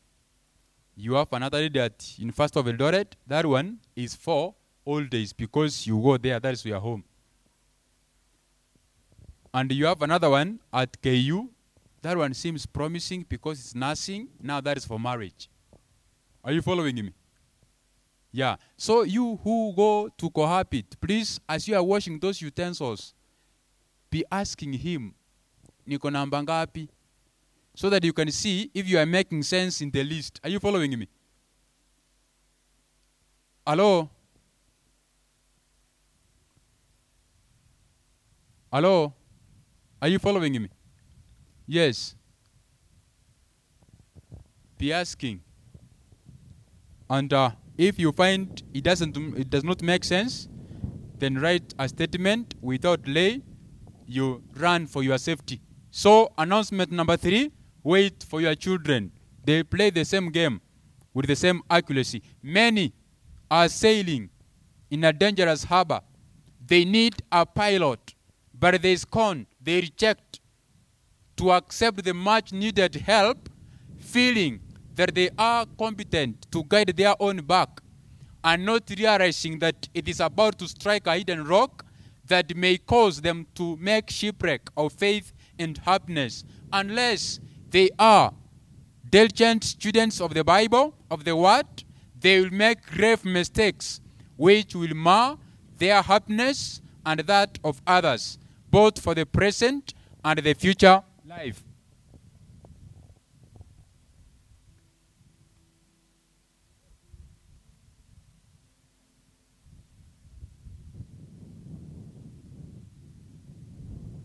You 1.01 1.15
have 1.15 1.33
another 1.33 1.57
lady 1.57 1.81
at 1.81 2.03
First 2.35 2.57
of 2.59 2.67
Eldoret. 2.67 3.15
That 3.27 3.47
one 3.47 3.79
is 3.97 4.15
for 4.15 4.55
old 4.85 5.09
days 5.09 5.33
because 5.33 5.87
you 5.87 5.99
go 5.99 6.19
there, 6.19 6.39
that 6.39 6.53
is 6.53 6.63
your 6.63 6.79
home. 6.79 7.05
And 9.55 9.73
you 9.73 9.87
have 9.87 10.03
another 10.03 10.29
one 10.29 10.61
at 10.71 11.01
KU. 11.01 11.49
That 12.03 12.19
one 12.19 12.35
seems 12.35 12.67
promising 12.67 13.25
because 13.27 13.59
it's 13.61 13.75
nursing. 13.75 14.29
Now 14.43 14.61
that 14.61 14.77
is 14.77 14.85
for 14.85 15.01
marriage. 15.01 15.49
Are 16.45 16.53
you 16.53 16.61
following 16.61 16.97
me? 16.97 17.15
Yeah. 18.31 18.57
So 18.77 19.03
you 19.03 19.41
who 19.43 19.73
go 19.75 20.11
to 20.19 20.29
cohabit, 20.29 21.01
please, 21.01 21.41
as 21.49 21.67
you 21.67 21.77
are 21.77 21.83
washing 21.83 22.19
those 22.19 22.43
utensils, 22.43 23.15
be 24.11 24.23
asking 24.31 24.75
him, 24.75 25.15
niko 25.89 26.11
namba 26.11 26.43
ngapi? 26.45 26.89
So 27.81 27.89
that 27.89 28.05
you 28.05 28.13
can 28.13 28.31
see 28.31 28.71
if 28.75 28.87
you 28.87 28.99
are 28.99 29.07
making 29.07 29.43
sense 29.43 29.81
in 29.81 29.91
the 29.91 30.05
list. 30.05 30.39
Are 30.45 30.51
you 30.51 30.61
following 30.61 30.99
me? 30.99 31.09
Hello? 33.67 34.11
Hello? 38.71 39.15
Are 40.03 40.09
you 40.09 40.19
following 40.19 40.53
me? 40.53 40.69
Yes. 41.67 42.17
Be 44.77 44.93
asking. 44.93 45.41
And 47.09 47.33
uh, 47.33 47.53
if 47.79 47.99
you 47.99 48.13
find 48.13 48.63
it 48.75 48.85
doesn't, 48.85 49.17
it 49.39 49.49
does 49.49 49.65
not 49.65 49.81
make 49.81 50.05
sense, 50.05 50.51
then 51.19 51.39
write 51.39 51.73
a 51.79 51.89
statement 51.89 52.57
without 52.61 53.05
delay. 53.05 53.41
You 54.05 54.43
run 54.55 54.87
for 54.87 55.03
your 55.03 55.17
safety. 55.17 55.63
So 55.91 56.31
announcement 56.37 56.93
number 56.93 57.17
three: 57.17 57.53
wait 57.83 58.25
for 58.29 58.41
your 58.41 58.55
children. 58.55 59.13
They 59.45 59.63
play 59.63 59.91
the 59.91 60.05
same 60.05 60.31
game 60.31 60.61
with 61.15 61.27
the 61.27 61.37
same 61.37 61.63
accuracy. 61.71 62.23
Many 62.43 62.93
are 63.51 63.69
sailing 63.69 64.31
in 64.91 65.05
a 65.05 65.13
dangerous 65.13 65.65
harbor. 65.65 66.01
They 66.65 66.85
need 66.85 67.23
a 67.33 67.45
pilot, 67.45 68.15
but 68.59 68.81
they 68.83 68.97
scorn, 68.97 69.47
they 69.61 69.81
reject 69.81 70.41
to 71.37 71.53
accept 71.53 72.05
the 72.05 72.15
much 72.15 72.53
needed 72.53 72.95
help, 72.95 73.49
feeling 73.99 74.61
that 74.95 75.15
they 75.15 75.31
are 75.39 75.65
competent 75.79 76.47
to 76.53 76.63
guide 76.69 76.95
their 76.97 77.15
own 77.19 77.39
back, 77.39 77.81
and 78.45 78.65
not 78.65 78.91
realizing 78.97 79.59
that 79.59 79.89
it 79.95 80.09
is 80.09 80.21
about 80.21 80.59
to 80.59 80.69
strike 80.69 81.07
a 81.07 81.17
hidden 81.17 81.45
rock 81.45 81.85
that 82.27 82.55
may 82.57 82.77
cause 82.77 83.21
them 83.21 83.47
to 83.55 83.77
make 83.77 84.11
shipwreck 84.11 84.69
of 84.77 84.93
faith 84.93 85.33
and 85.59 85.79
happiness, 85.79 86.45
unless 86.73 87.41
they 87.71 87.91
are 87.99 88.33
diligent 89.09 89.65
students 89.65 90.21
of 90.21 90.35
the 90.35 90.45
Bible, 90.45 90.95
of 91.11 91.25
the 91.25 91.35
Word, 91.37 91.67
they 92.19 92.41
will 92.41 92.51
make 92.53 92.85
grave 92.87 93.25
mistakes 93.25 94.01
which 94.37 94.75
will 94.75 94.95
mar 94.95 95.39
their 95.79 96.03
happiness 96.03 96.81
and 97.05 97.21
that 97.21 97.59
of 97.65 97.81
others, 97.87 98.39
both 98.71 99.01
for 99.01 99.15
the 99.15 99.27
present 99.27 99.95
and 100.25 100.39
the 100.41 100.55
future 100.55 101.03
life. 101.27 101.63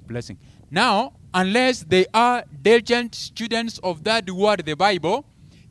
Blessing. 0.07 0.37
Now, 0.75 1.13
unless 1.33 1.83
they 1.83 2.05
are 2.13 2.43
diligent 2.61 3.15
students 3.15 3.79
of 3.79 4.03
that 4.03 4.29
word, 4.29 4.65
the 4.65 4.75
Bible, 4.75 5.25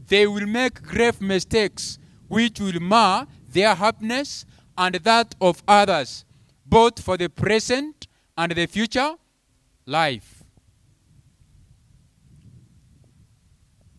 they 0.06 0.26
will 0.26 0.46
make 0.46 0.80
grave 0.80 1.20
mistakes 1.20 1.98
which 2.26 2.58
will 2.58 2.80
mar 2.80 3.26
their 3.52 3.74
happiness 3.74 4.46
and 4.78 4.94
that 4.94 5.34
of 5.42 5.62
others, 5.68 6.24
both 6.64 7.02
for 7.02 7.18
the 7.18 7.28
present 7.28 8.08
and 8.38 8.52
the 8.52 8.64
future 8.66 9.12
life. 9.84 10.42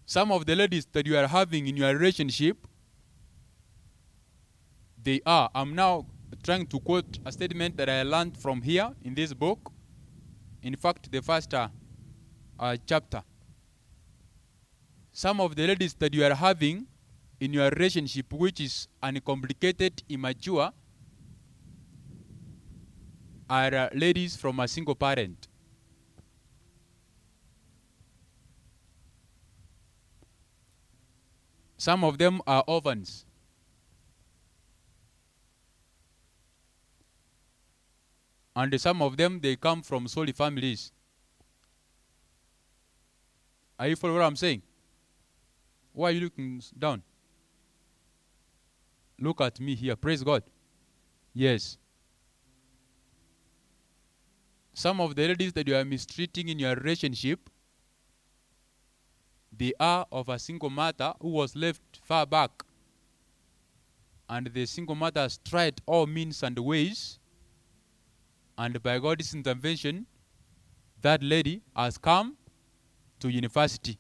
Some 0.08 0.32
of 0.32 0.48
the 0.48 0.56
ladies 0.56 0.88
that 0.94 1.06
you 1.06 1.16
are 1.18 1.28
having 1.28 1.68
in 1.68 1.78
your 1.78 1.94
relationship, 1.96 2.66
they 5.04 5.22
are. 5.24 5.52
I'm 5.54 5.76
now 5.76 6.08
trying 6.42 6.66
to 6.66 6.80
quote 6.80 7.20
a 7.24 7.32
statement 7.32 7.78
that 7.78 7.90
I 7.90 8.02
learned 8.02 8.38
from 8.38 8.64
here 8.64 8.92
in 9.04 9.14
this 9.14 9.32
book. 9.32 9.72
In 10.66 10.76
fact, 10.76 11.12
the 11.12 11.22
first 11.22 11.54
uh, 11.54 11.68
uh, 12.60 12.76
chapter. 12.88 13.22
Some 15.12 15.40
of 15.40 15.56
the 15.56 15.68
ladies 15.68 15.94
that 15.94 16.12
you 16.12 16.26
are 16.26 16.34
having 16.34 16.88
in 17.40 17.54
your 17.54 17.70
relationship, 17.70 18.34
which 18.34 18.60
is 18.60 18.88
uncomplicated, 19.04 20.02
immature, 20.10 20.72
are 23.48 23.76
uh, 23.76 23.90
ladies 23.94 24.36
from 24.36 24.60
a 24.60 24.68
single 24.68 24.96
parent. 24.96 25.48
Some 31.78 32.04
of 32.04 32.18
them 32.18 32.42
are 32.48 32.64
orphans. 32.66 33.25
And 38.56 38.80
some 38.80 39.02
of 39.02 39.18
them, 39.18 39.40
they 39.42 39.56
come 39.56 39.82
from 39.82 40.08
solely 40.08 40.32
families. 40.32 40.92
Are 43.78 43.90
you 43.90 43.96
following 43.96 44.20
what 44.20 44.26
I'm 44.26 44.36
saying? 44.38 44.62
Why 45.92 46.10
are 46.10 46.12
you 46.12 46.22
looking 46.22 46.62
down? 46.78 47.04
Look 49.20 49.42
at 49.42 49.60
me 49.60 49.76
here. 49.76 49.96
Praise 49.96 50.24
God. 50.24 50.44
Yes. 51.34 51.78
Some 54.74 55.02
of 55.02 55.16
the 55.16 55.28
ladies 55.28 55.54
that 55.54 55.68
you 55.68 55.76
are 55.76 55.86
mistreating 55.86 56.50
in 56.50 56.60
your 56.60 56.76
relationship, 56.76 57.50
they 59.58 59.74
are 59.80 60.06
of 60.12 60.28
a 60.30 60.38
single 60.40 60.70
mother 60.70 61.14
who 61.22 61.30
was 61.30 61.56
left 61.56 61.82
far 62.02 62.26
back. 62.26 62.52
And 64.30 64.48
the 64.48 64.66
single 64.66 64.96
mother 64.96 65.22
has 65.22 65.38
tried 65.38 65.82
all 65.86 66.08
means 66.08 66.44
and 66.44 66.58
ways. 66.60 67.20
And 68.58 68.82
by 68.82 69.00
God's 69.00 69.34
intervention, 69.34 70.06
that 71.02 71.22
lady 71.22 71.62
has 71.76 71.98
come 71.98 72.38
to 73.20 73.30
university. 73.30 74.00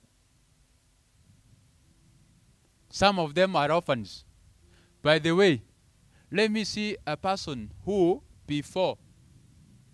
Some 2.89 3.20
of 3.20 3.36
them 3.36 3.56
are 3.56 3.72
orphans. 3.72 4.24
By 5.02 5.20
the 5.20 5.34
way, 5.34 5.62
let 6.32 6.50
me 6.50 6.63
see 6.63 6.98
a 7.06 7.18
person 7.18 7.72
who, 7.84 8.24
before 8.48 8.98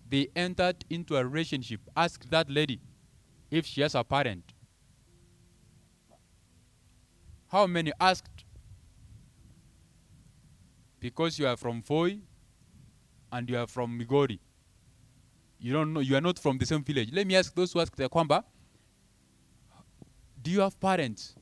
they 0.07 0.27
entered 0.35 0.85
into 0.89 1.17
a 1.17 1.25
relationship, 1.25 1.81
asked 1.95 2.29
that 2.29 2.49
lady 2.49 2.79
if 3.49 3.65
she 3.65 3.81
has 3.81 3.95
a 3.95 4.03
parent. 4.03 4.53
How 7.47 7.67
many 7.67 7.91
asked? 7.99 8.45
Because 10.99 11.39
you 11.39 11.47
are 11.47 11.57
from 11.57 11.81
Foy 11.81 12.19
and 13.31 13.49
you 13.49 13.57
are 13.57 13.67
from 13.67 13.99
Migori. 13.99 14.39
You 15.61 15.73
don't 15.73 15.93
know, 15.93 15.99
you 15.99 16.15
are 16.15 16.21
not 16.21 16.39
from 16.39 16.57
the 16.57 16.65
same 16.65 16.83
village. 16.83 17.09
Let 17.13 17.27
me 17.27 17.35
ask 17.35 17.53
those 17.53 17.71
who 17.71 17.79
ask 17.81 17.95
the 17.95 18.09
Kwamba, 18.09 18.43
do 20.41 20.49
you 20.49 20.59
have 20.61 20.79
parents? 20.79 21.35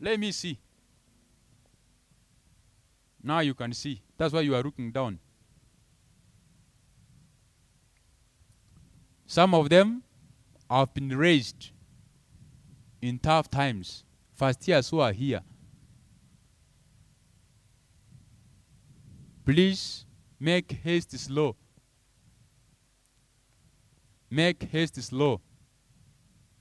Let 0.00 0.18
me 0.18 0.32
see. 0.32 0.58
Now 3.22 3.38
you 3.38 3.54
can 3.54 3.72
see. 3.72 4.02
That's 4.18 4.34
why 4.34 4.40
you 4.40 4.56
are 4.56 4.62
looking 4.62 4.90
down. 4.90 5.20
Some 9.24 9.54
of 9.54 9.68
them 9.68 10.02
have 10.68 10.92
been 10.92 11.16
raised 11.16 11.70
in 13.00 13.20
tough 13.20 13.48
times. 13.48 14.02
First 14.34 14.66
years 14.66 14.90
who 14.90 14.98
are 14.98 15.12
here. 15.12 15.42
Please 19.44 20.04
make 20.40 20.72
haste 20.82 21.16
slow. 21.16 21.54
Make 24.32 24.62
haste 24.62 24.96
slow. 25.02 25.42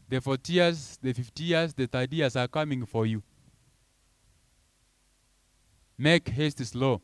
The 0.10 0.20
40 0.20 0.52
years, 0.52 1.00
the 1.02 1.14
50 1.14 1.44
years, 1.44 1.74
the 1.74 1.88
30 1.88 2.18
years 2.18 2.36
are 2.36 2.50
coming 2.50 2.86
for 2.86 3.06
you. 3.06 3.24
Make 5.98 6.28
haste 6.28 6.66
slow. 6.66 7.02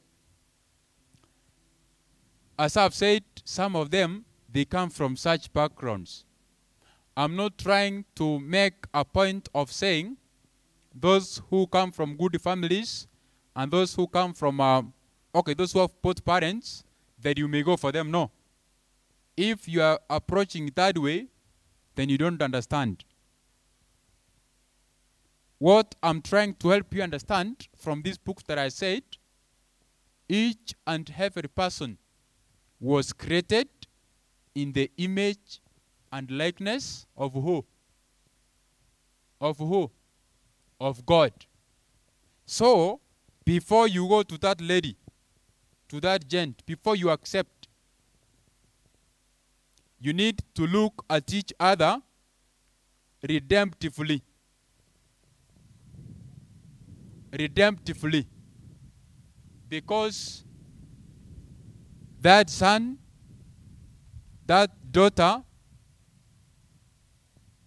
As 2.60 2.75
I've 2.75 2.93
said, 2.93 3.23
some 3.45 3.77
of 3.77 3.91
them, 3.91 4.25
they 4.51 4.65
come 4.65 4.89
from 4.89 5.15
such 5.15 5.53
backgrounds. 5.53 6.25
I'm 7.15 7.38
not 7.38 7.58
trying 7.58 8.03
to 8.15 8.38
make 8.38 8.73
a 8.93 9.06
point 9.06 9.47
of 9.56 9.71
saying 9.71 10.17
those 10.93 11.41
who 11.49 11.65
come 11.67 11.93
from 11.93 12.17
good 12.17 12.41
families 12.41 13.08
and 13.56 13.71
those 13.71 13.95
who 13.95 14.06
come 14.06 14.34
from, 14.34 14.60
uh, 14.60 14.82
okay, 15.34 15.53
those 15.53 15.71
who 15.71 15.80
have 15.80 16.01
both 16.01 16.25
parents, 16.25 16.84
that 17.21 17.38
you 17.38 17.47
may 17.47 17.63
go 17.63 17.77
for 17.77 17.93
them. 17.93 18.12
No. 18.12 18.32
If 19.38 19.67
you 19.67 19.84
are 19.84 20.00
approaching 20.10 20.71
that 20.76 20.97
way, 20.97 21.28
then 21.95 22.10
you 22.10 22.17
don't 22.17 22.41
understand. 22.41 23.06
What 25.60 25.95
I'm 26.04 26.21
trying 26.21 26.56
to 26.56 26.69
help 26.69 26.93
you 26.93 27.02
understand 27.02 27.67
from 27.76 28.02
this 28.02 28.17
book 28.17 28.43
that 28.47 28.58
I 28.60 28.69
said, 28.69 29.04
each 30.28 30.73
and 30.86 31.12
every 31.17 31.47
person 31.47 31.97
was 32.80 33.13
created 33.13 33.69
in 34.54 34.73
the 34.73 34.91
image 34.97 35.62
and 36.12 36.30
likeness 36.30 37.06
of 37.15 37.34
who? 37.34 37.65
Of 39.39 39.58
who? 39.58 39.91
Of 40.80 41.06
God. 41.06 41.34
So, 42.45 43.02
before 43.45 43.88
you 43.88 44.08
go 44.08 44.23
to 44.23 44.38
that 44.39 44.62
lady, 44.62 44.97
to 45.89 46.00
that 46.02 46.28
gent, 46.28 46.63
before 46.65 46.95
you 46.95 47.10
accept, 47.10 47.57
you 50.00 50.14
need 50.14 50.42
to 50.54 50.68
look 50.68 51.04
at 51.10 51.34
each 51.34 51.54
other 51.60 52.02
redemptively. 53.24 54.22
Redemptively. 57.32 58.26
Because 59.68 60.44
that 62.22 62.50
son, 62.50 62.98
that 64.46 64.70
daughter 64.92 65.44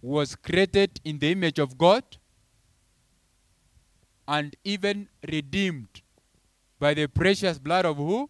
was 0.01 0.35
created 0.35 0.99
in 1.03 1.19
the 1.19 1.31
image 1.31 1.59
of 1.59 1.77
God 1.77 2.03
and 4.27 4.55
even 4.63 5.07
redeemed 5.29 6.01
by 6.79 6.93
the 6.93 7.07
precious 7.07 7.59
blood 7.59 7.85
of 7.85 7.97
who? 7.97 8.29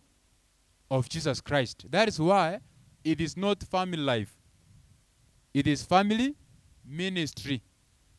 Of 0.90 1.08
Jesus 1.08 1.40
Christ. 1.40 1.86
That 1.90 2.10
is 2.10 2.20
why 2.20 2.60
it 3.04 3.22
is 3.22 3.36
not 3.36 3.64
family 3.64 3.98
life. 3.98 4.34
It 5.54 5.68
is 5.68 5.84
family 5.84 6.36
ministry. 6.86 7.62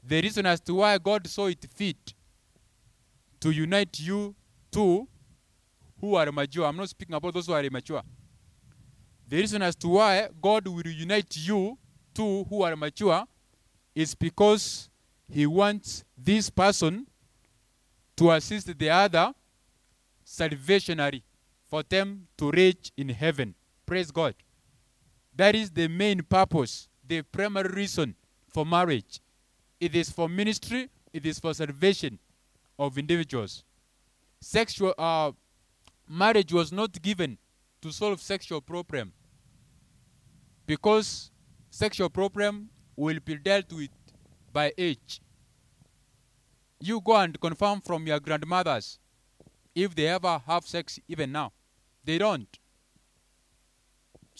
The 0.02 0.20
reason 0.20 0.46
as 0.46 0.60
to 0.60 0.74
why 0.74 0.98
God 0.98 1.26
saw 1.26 1.46
it 1.46 1.64
fit 1.74 2.14
to 3.40 3.50
unite 3.50 3.98
you 4.00 4.34
two 4.70 5.06
who 6.00 6.14
are 6.16 6.30
mature. 6.32 6.66
I'm 6.66 6.76
not 6.76 6.88
speaking 6.88 7.14
about 7.14 7.34
those 7.34 7.46
who 7.46 7.52
are 7.52 7.62
immature. 7.62 8.02
The 9.28 9.36
reason 9.36 9.62
as 9.62 9.76
to 9.76 9.88
why 9.88 10.28
God 10.40 10.66
will 10.66 10.86
unite 10.86 11.36
you 11.36 11.78
two 12.12 12.44
who 12.44 12.62
are 12.62 12.76
mature 12.76 13.24
is 13.94 14.14
because 14.14 14.90
He 15.30 15.46
wants 15.46 16.04
this 16.18 16.50
person 16.50 17.06
to 18.16 18.30
assist 18.32 18.76
the 18.78 18.90
other 18.90 19.32
salvationary 20.24 21.22
for 21.68 21.82
them 21.82 22.26
to 22.36 22.50
reach 22.50 22.92
in 22.96 23.08
heaven. 23.08 23.54
Praise 23.86 24.10
God. 24.10 24.34
That 25.34 25.54
is 25.54 25.70
the 25.70 25.88
main 25.88 26.22
purpose, 26.22 26.88
the 27.06 27.22
primary 27.22 27.70
reason 27.70 28.14
for 28.48 28.66
marriage. 28.66 29.20
It 29.80 29.94
is 29.94 30.10
for 30.10 30.28
ministry, 30.28 30.90
it 31.12 31.26
is 31.26 31.38
for 31.38 31.54
salvation 31.54 32.18
of 32.78 32.98
individuals. 32.98 33.64
Sexual 34.40 34.94
uh, 34.98 35.32
marriage 36.08 36.52
was 36.52 36.72
not 36.72 37.00
given 37.00 37.38
to 37.80 37.90
solve 37.92 38.20
sexual 38.20 38.60
problem 38.60 39.12
because 40.66 41.30
sexual 41.70 42.10
problem 42.10 42.68
will 42.96 43.18
be 43.24 43.36
dealt 43.36 43.72
with 43.72 43.90
by 44.52 44.72
age. 44.76 45.20
You 46.80 47.00
go 47.00 47.16
and 47.16 47.40
confirm 47.40 47.80
from 47.80 48.06
your 48.06 48.20
grandmothers 48.20 48.98
if 49.74 49.94
they 49.94 50.08
ever 50.08 50.40
have 50.46 50.66
sex 50.66 50.98
even 51.08 51.32
now. 51.32 51.52
They 52.04 52.18
don't. 52.18 52.58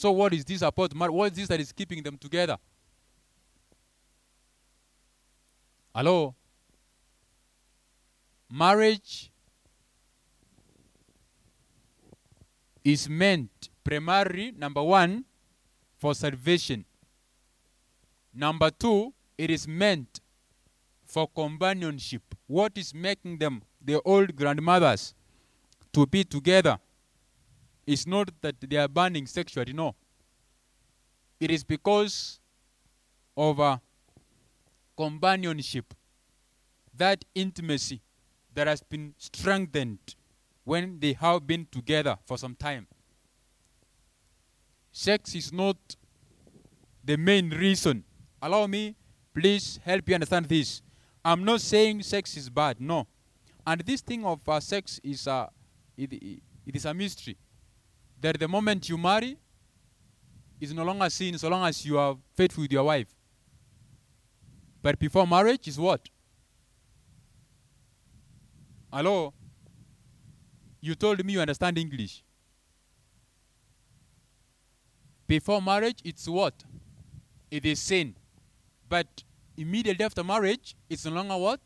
So 0.02 0.10
what 0.10 0.34
is 0.34 0.44
this 0.44 0.62
about? 0.62 0.92
What 0.96 1.30
is 1.30 1.38
this 1.38 1.46
that 1.46 1.60
is 1.60 1.70
keeping 1.70 2.02
them 2.02 2.18
together? 2.18 2.58
Hello? 5.94 6.34
Marriage 8.50 9.30
is 12.82 13.08
meant 13.08 13.68
primarily, 13.84 14.50
number 14.50 14.82
one, 14.82 15.24
for 16.00 16.16
salvation. 16.16 16.84
Number 18.34 18.72
two, 18.72 19.14
it 19.38 19.50
is 19.50 19.68
meant 19.68 20.20
for 21.06 21.28
companionship. 21.28 22.22
What 22.48 22.76
is 22.76 22.92
making 22.92 23.38
them, 23.38 23.62
the 23.80 24.02
old 24.04 24.34
grandmothers, 24.34 25.14
to 25.92 26.08
be 26.08 26.24
together 26.24 26.80
is 27.86 28.06
not 28.06 28.30
that 28.40 28.56
they 28.60 28.76
are 28.76 28.88
burning 28.88 29.26
sexually, 29.26 29.72
no. 29.72 29.94
it 31.40 31.50
is 31.50 31.64
because 31.64 32.38
of 33.36 33.58
a 33.58 33.80
companionship, 34.96 35.92
that 36.94 37.24
intimacy 37.34 38.00
that 38.54 38.68
has 38.68 38.80
been 38.82 39.14
strengthened 39.18 40.14
when 40.64 41.00
they 41.00 41.14
have 41.14 41.44
been 41.44 41.66
together 41.70 42.16
for 42.26 42.38
some 42.38 42.54
time. 42.54 42.86
Sex 44.92 45.34
is 45.34 45.52
not 45.52 45.76
the 47.02 47.16
main 47.16 47.50
reason. 47.50 48.04
Allow 48.40 48.68
me, 48.68 48.94
please 49.34 49.80
help 49.84 50.08
you 50.08 50.14
understand 50.14 50.46
this. 50.48 50.82
I'm 51.24 51.42
not 51.42 51.60
saying 51.60 52.02
sex 52.02 52.36
is 52.36 52.48
bad, 52.48 52.80
no. 52.80 53.08
And 53.66 53.80
this 53.80 54.00
thing 54.00 54.24
of 54.24 54.40
uh, 54.48 54.60
sex 54.60 55.00
is 55.02 55.26
uh, 55.26 55.46
it, 55.96 56.12
it 56.12 56.76
is 56.76 56.84
a 56.84 56.94
mystery. 56.94 57.36
That 58.22 58.38
the 58.38 58.48
moment 58.48 58.88
you 58.88 58.96
marry, 58.96 59.36
is 60.62 60.72
no 60.72 60.84
longer 60.84 61.10
sin 61.10 61.36
so 61.36 61.48
long 61.48 61.66
as 61.66 61.84
you 61.84 61.98
are 61.98 62.16
faithful 62.36 62.62
with 62.62 62.72
your 62.72 62.84
wife. 62.84 63.08
But 64.80 64.96
before 64.98 65.26
marriage 65.26 65.66
is 65.66 65.76
what? 65.76 66.08
Hello? 68.92 69.34
You 70.80 70.94
told 70.94 71.24
me 71.24 71.32
you 71.32 71.40
understand 71.40 71.78
English. 71.78 72.22
Before 75.26 75.60
marriage, 75.60 76.00
it's 76.04 76.28
what? 76.28 76.54
It 77.50 77.66
is 77.66 77.80
sin. 77.80 78.14
But 78.88 79.24
immediately 79.56 80.04
after 80.04 80.22
marriage, 80.22 80.76
it's 80.88 81.04
no 81.04 81.12
longer 81.12 81.36
what? 81.36 81.60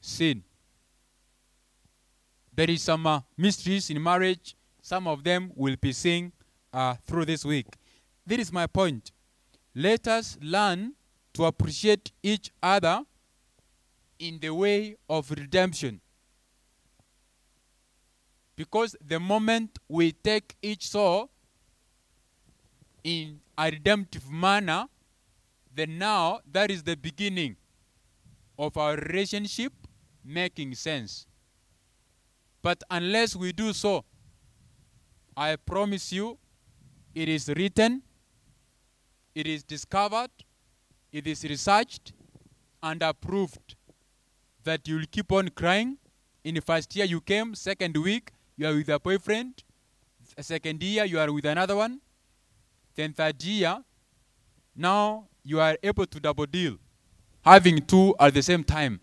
Sin. 0.00 0.42
There 2.54 2.70
is 2.70 2.82
some 2.82 3.06
uh, 3.06 3.20
mysteries 3.36 3.88
in 3.88 4.02
marriage. 4.02 4.56
Some 4.84 5.06
of 5.06 5.24
them 5.24 5.50
will 5.56 5.76
be 5.80 5.92
seen 5.92 6.30
uh, 6.70 6.96
through 7.06 7.24
this 7.24 7.42
week. 7.42 7.66
This 8.26 8.38
is 8.38 8.52
my 8.52 8.66
point. 8.66 9.12
Let 9.74 10.06
us 10.06 10.36
learn 10.42 10.92
to 11.32 11.46
appreciate 11.46 12.12
each 12.22 12.50
other 12.62 13.00
in 14.18 14.40
the 14.40 14.50
way 14.50 14.96
of 15.08 15.30
redemption. 15.30 16.02
Because 18.56 18.94
the 19.02 19.18
moment 19.18 19.78
we 19.88 20.12
take 20.12 20.54
each 20.60 20.90
soul 20.90 21.30
in 23.02 23.40
a 23.56 23.70
redemptive 23.70 24.30
manner, 24.30 24.84
then 25.74 25.96
now 25.96 26.40
that 26.52 26.70
is 26.70 26.82
the 26.82 26.94
beginning 26.94 27.56
of 28.58 28.76
our 28.76 28.96
relationship 28.96 29.72
making 30.22 30.74
sense. 30.74 31.26
But 32.60 32.82
unless 32.90 33.34
we 33.34 33.52
do 33.52 33.72
so, 33.72 34.04
I 35.36 35.56
promise 35.56 36.12
you, 36.12 36.38
it 37.14 37.28
is 37.28 37.48
written, 37.48 38.02
it 39.34 39.46
is 39.46 39.64
discovered, 39.64 40.30
it 41.12 41.26
is 41.26 41.44
researched, 41.44 42.12
and 42.82 43.02
approved 43.02 43.74
that 44.62 44.86
you'll 44.86 45.06
keep 45.10 45.32
on 45.32 45.48
crying. 45.48 45.98
In 46.44 46.54
the 46.54 46.60
first 46.60 46.94
year 46.94 47.06
you 47.06 47.20
came, 47.20 47.54
second 47.54 47.96
week 47.96 48.30
you 48.56 48.66
are 48.66 48.74
with 48.74 48.88
a 48.88 49.00
boyfriend, 49.00 49.62
second 50.40 50.82
year 50.82 51.04
you 51.04 51.18
are 51.18 51.32
with 51.32 51.44
another 51.46 51.76
one, 51.76 52.00
then 52.94 53.12
third 53.12 53.42
year, 53.42 53.82
now 54.76 55.26
you 55.42 55.60
are 55.60 55.76
able 55.82 56.06
to 56.06 56.20
double 56.20 56.46
deal, 56.46 56.76
having 57.44 57.84
two 57.84 58.14
at 58.20 58.34
the 58.34 58.42
same 58.42 58.62
time. 58.62 59.00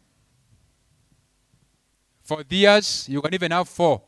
For 2.24 2.44
years, 2.50 3.08
you 3.10 3.22
can 3.22 3.34
even 3.34 3.52
have 3.52 3.68
four, 3.68 4.02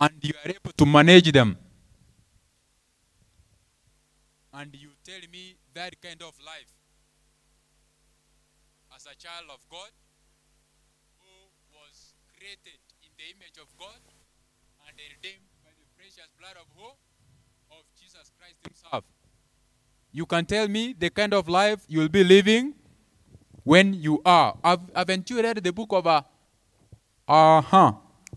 and 0.00 0.12
you 0.22 0.32
are 0.44 0.50
able 0.50 0.72
to 0.76 0.86
manage 0.86 1.32
them. 1.32 1.56
And 4.52 4.74
you 4.74 4.90
tell 5.04 5.20
me 5.30 5.56
that 5.74 6.00
kind 6.00 6.22
of 6.22 6.32
life 6.44 6.72
as 8.94 9.04
a 9.06 9.14
child 9.16 9.44
of 9.52 9.60
God 9.70 9.90
who 11.20 11.32
was 11.76 12.14
created 12.36 12.80
in 13.04 13.10
the 13.18 13.24
image 13.36 13.58
of 13.60 13.68
God 13.78 14.00
and 14.88 14.96
redeemed 14.96 15.44
by 15.64 15.70
the 15.76 15.84
precious 15.96 16.30
blood 16.40 16.56
of 16.56 16.66
who? 16.76 16.88
Of 17.68 17.84
Jesus 18.00 18.32
Christ 18.38 18.56
Himself. 18.64 19.04
You 20.12 20.24
can 20.24 20.46
tell 20.46 20.68
me 20.68 20.94
the 20.98 21.10
kind 21.10 21.34
of 21.34 21.48
life 21.48 21.84
you 21.88 21.98
will 22.00 22.08
be 22.08 22.24
living 22.24 22.74
when 23.64 23.92
you 23.92 24.22
are. 24.24 24.56
Haven't 24.94 25.28
you 25.28 25.42
read 25.42 25.62
the 25.62 25.72
book 25.72 25.92
of 25.92 26.06
uh, 26.06 26.22
uh-huh, 27.28 27.92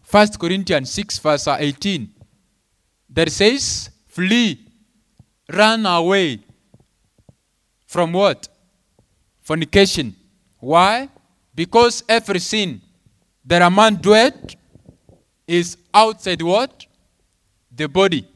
1 0.10 0.28
Corinthians 0.40 0.90
6, 0.92 1.20
verse 1.20 1.48
18? 1.48 2.10
That 3.10 3.32
says, 3.32 3.90
flee, 4.08 4.60
run 5.52 5.86
away 5.86 6.40
from 7.86 8.14
what? 8.14 8.48
Fornication. 9.42 10.16
Why? 10.60 11.10
Because 11.54 12.04
every 12.10 12.40
sin 12.40 12.82
that 13.46 13.62
a 13.62 13.70
man 13.70 13.96
doeth 13.96 14.56
is 15.48 15.78
outside 15.94 16.42
what? 16.42 16.86
The 17.72 17.88
body. 17.88 18.28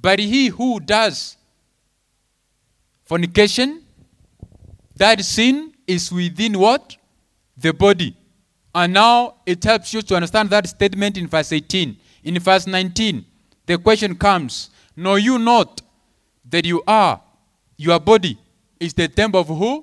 But 0.00 0.18
he 0.18 0.48
who 0.48 0.80
does 0.80 1.36
fornication, 3.04 3.82
that 4.96 5.24
sin 5.24 5.72
is 5.86 6.12
within 6.12 6.58
what? 6.58 6.96
The 7.56 7.72
body. 7.72 8.16
And 8.76 8.92
now 8.92 9.36
it 9.46 9.64
helps 9.64 9.94
you 9.94 10.02
to 10.02 10.16
understand 10.16 10.50
that 10.50 10.68
statement 10.68 11.16
in 11.16 11.28
verse 11.28 11.50
18. 11.50 11.96
In 12.24 12.38
verse 12.38 12.66
19, 12.66 13.24
the 13.64 13.78
question 13.78 14.14
comes 14.14 14.68
Know 14.94 15.14
you 15.14 15.38
not 15.38 15.80
that 16.50 16.66
you 16.66 16.82
are, 16.86 17.22
your 17.78 17.98
body 17.98 18.38
is 18.78 18.92
the 18.92 19.08
temple 19.08 19.40
of 19.40 19.48
who? 19.48 19.82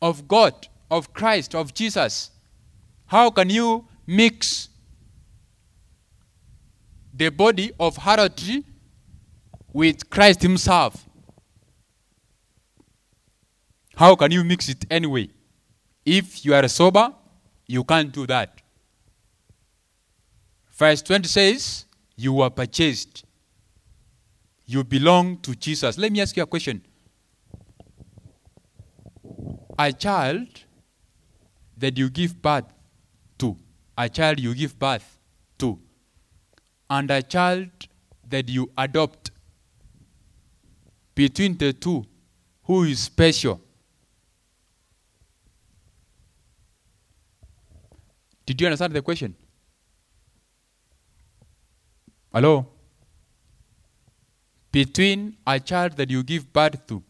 Of 0.00 0.28
God, 0.28 0.68
of 0.88 1.12
Christ, 1.12 1.56
of 1.56 1.74
Jesus. 1.74 2.30
How 3.06 3.28
can 3.28 3.50
you 3.50 3.88
mix 4.06 4.68
the 7.12 7.30
body 7.30 7.72
of 7.80 7.96
harlotry 7.96 8.62
with 9.72 10.08
Christ 10.10 10.42
Himself? 10.42 11.08
How 13.96 14.14
can 14.14 14.30
you 14.30 14.44
mix 14.44 14.68
it 14.68 14.84
anyway? 14.92 15.28
If 16.04 16.44
you 16.44 16.54
are 16.54 16.68
sober, 16.68 17.12
you 17.66 17.84
can't 17.84 18.12
do 18.12 18.26
that. 18.26 18.60
Verse 20.72 21.02
20 21.02 21.28
says, 21.28 21.86
You 22.16 22.34
were 22.34 22.50
purchased. 22.50 23.24
You 24.66 24.84
belong 24.84 25.38
to 25.38 25.54
Jesus. 25.54 25.96
Let 25.96 26.12
me 26.12 26.20
ask 26.20 26.36
you 26.36 26.42
a 26.42 26.46
question. 26.46 26.82
A 29.78 29.92
child 29.92 30.48
that 31.76 31.96
you 31.96 32.10
give 32.10 32.40
birth 32.40 32.64
to, 33.38 33.56
a 33.96 34.08
child 34.08 34.40
you 34.40 34.54
give 34.54 34.78
birth 34.78 35.18
to, 35.58 35.78
and 36.88 37.10
a 37.10 37.22
child 37.22 37.68
that 38.28 38.48
you 38.48 38.70
adopt, 38.76 39.30
between 41.14 41.56
the 41.56 41.72
two, 41.72 42.04
who 42.64 42.84
is 42.84 43.00
special? 43.00 43.60
Did 48.46 48.60
you 48.60 48.68
understand 48.68 48.92
the 48.92 49.02
question? 49.02 49.34
Hello? 52.32 52.68
Between 54.70 55.36
a 55.46 55.58
child 55.58 55.96
that 55.96 56.10
you 56.10 56.22
give 56.22 56.52
birth 56.52 56.86
to 56.86 57.02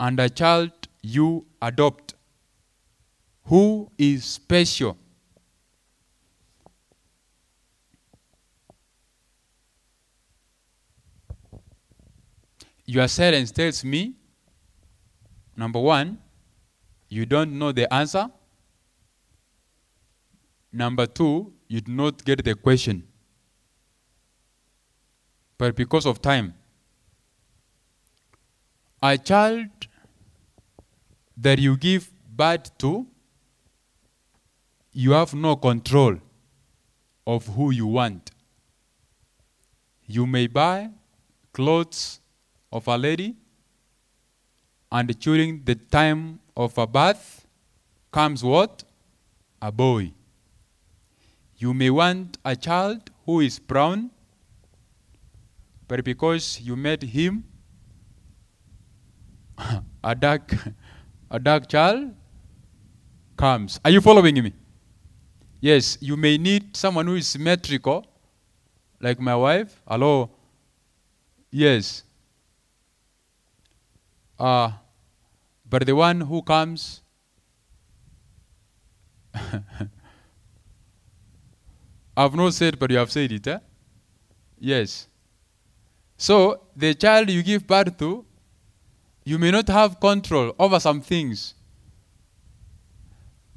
and 0.00 0.18
a 0.18 0.28
child 0.28 0.72
you 1.02 1.46
adopt, 1.62 2.14
who 3.44 3.90
is 3.96 4.24
special? 4.24 4.96
Your 12.86 13.08
silence 13.08 13.50
tells 13.50 13.84
me 13.84 14.14
number 15.56 15.80
one, 15.80 16.18
you 17.08 17.26
don't 17.26 17.58
know 17.58 17.72
the 17.72 17.92
answer. 17.92 18.30
Number 20.76 21.06
two, 21.06 21.54
you 21.68 21.80
do 21.80 21.90
not 21.90 22.22
get 22.22 22.44
the 22.44 22.54
question. 22.54 23.02
But 25.56 25.74
because 25.74 26.04
of 26.04 26.20
time, 26.20 26.52
a 29.02 29.16
child 29.16 29.70
that 31.34 31.58
you 31.58 31.78
give 31.78 32.12
birth 32.28 32.76
to, 32.76 33.06
you 34.92 35.12
have 35.12 35.32
no 35.32 35.56
control 35.56 36.18
of 37.26 37.46
who 37.46 37.70
you 37.70 37.86
want. 37.86 38.30
You 40.06 40.26
may 40.26 40.46
buy 40.46 40.90
clothes 41.54 42.20
of 42.70 42.86
a 42.86 42.98
lady, 42.98 43.34
and 44.92 45.18
during 45.20 45.64
the 45.64 45.74
time 45.74 46.38
of 46.54 46.76
a 46.76 46.86
birth 46.86 47.46
comes 48.12 48.44
what? 48.44 48.84
A 49.62 49.72
boy. 49.72 50.12
You 51.58 51.72
may 51.72 51.90
want 51.90 52.38
a 52.44 52.54
child 52.54 53.10
who 53.24 53.40
is 53.40 53.58
brown, 53.58 54.10
but 55.88 56.04
because 56.04 56.60
you 56.60 56.76
met 56.76 57.02
him 57.02 57.44
a 60.04 60.14
dark, 60.14 60.54
a 61.30 61.38
dark 61.38 61.68
child 61.68 62.14
comes. 63.36 63.80
Are 63.84 63.90
you 63.90 64.00
following 64.00 64.42
me? 64.42 64.52
Yes, 65.60 65.96
you 66.00 66.16
may 66.16 66.36
need 66.36 66.76
someone 66.76 67.06
who 67.06 67.14
is 67.14 67.26
symmetrical, 67.26 68.04
like 69.00 69.18
my 69.18 69.34
wife. 69.34 69.80
Hello. 69.88 70.30
Yes. 71.50 72.02
Uh, 74.38 74.72
but 75.68 75.86
the 75.86 75.96
one 75.96 76.20
who 76.20 76.42
comes 76.42 77.00
I've 82.16 82.34
not 82.34 82.54
said, 82.54 82.78
but 82.78 82.90
you 82.90 82.98
have 82.98 83.12
said 83.12 83.30
it. 83.32 83.46
Eh? 83.46 83.58
Yes. 84.58 85.08
So, 86.16 86.62
the 86.74 86.94
child 86.94 87.28
you 87.30 87.42
give 87.42 87.66
birth 87.66 87.98
to, 87.98 88.24
you 89.24 89.38
may 89.38 89.50
not 89.50 89.68
have 89.68 90.00
control 90.00 90.54
over 90.58 90.80
some 90.80 91.00
things. 91.00 91.54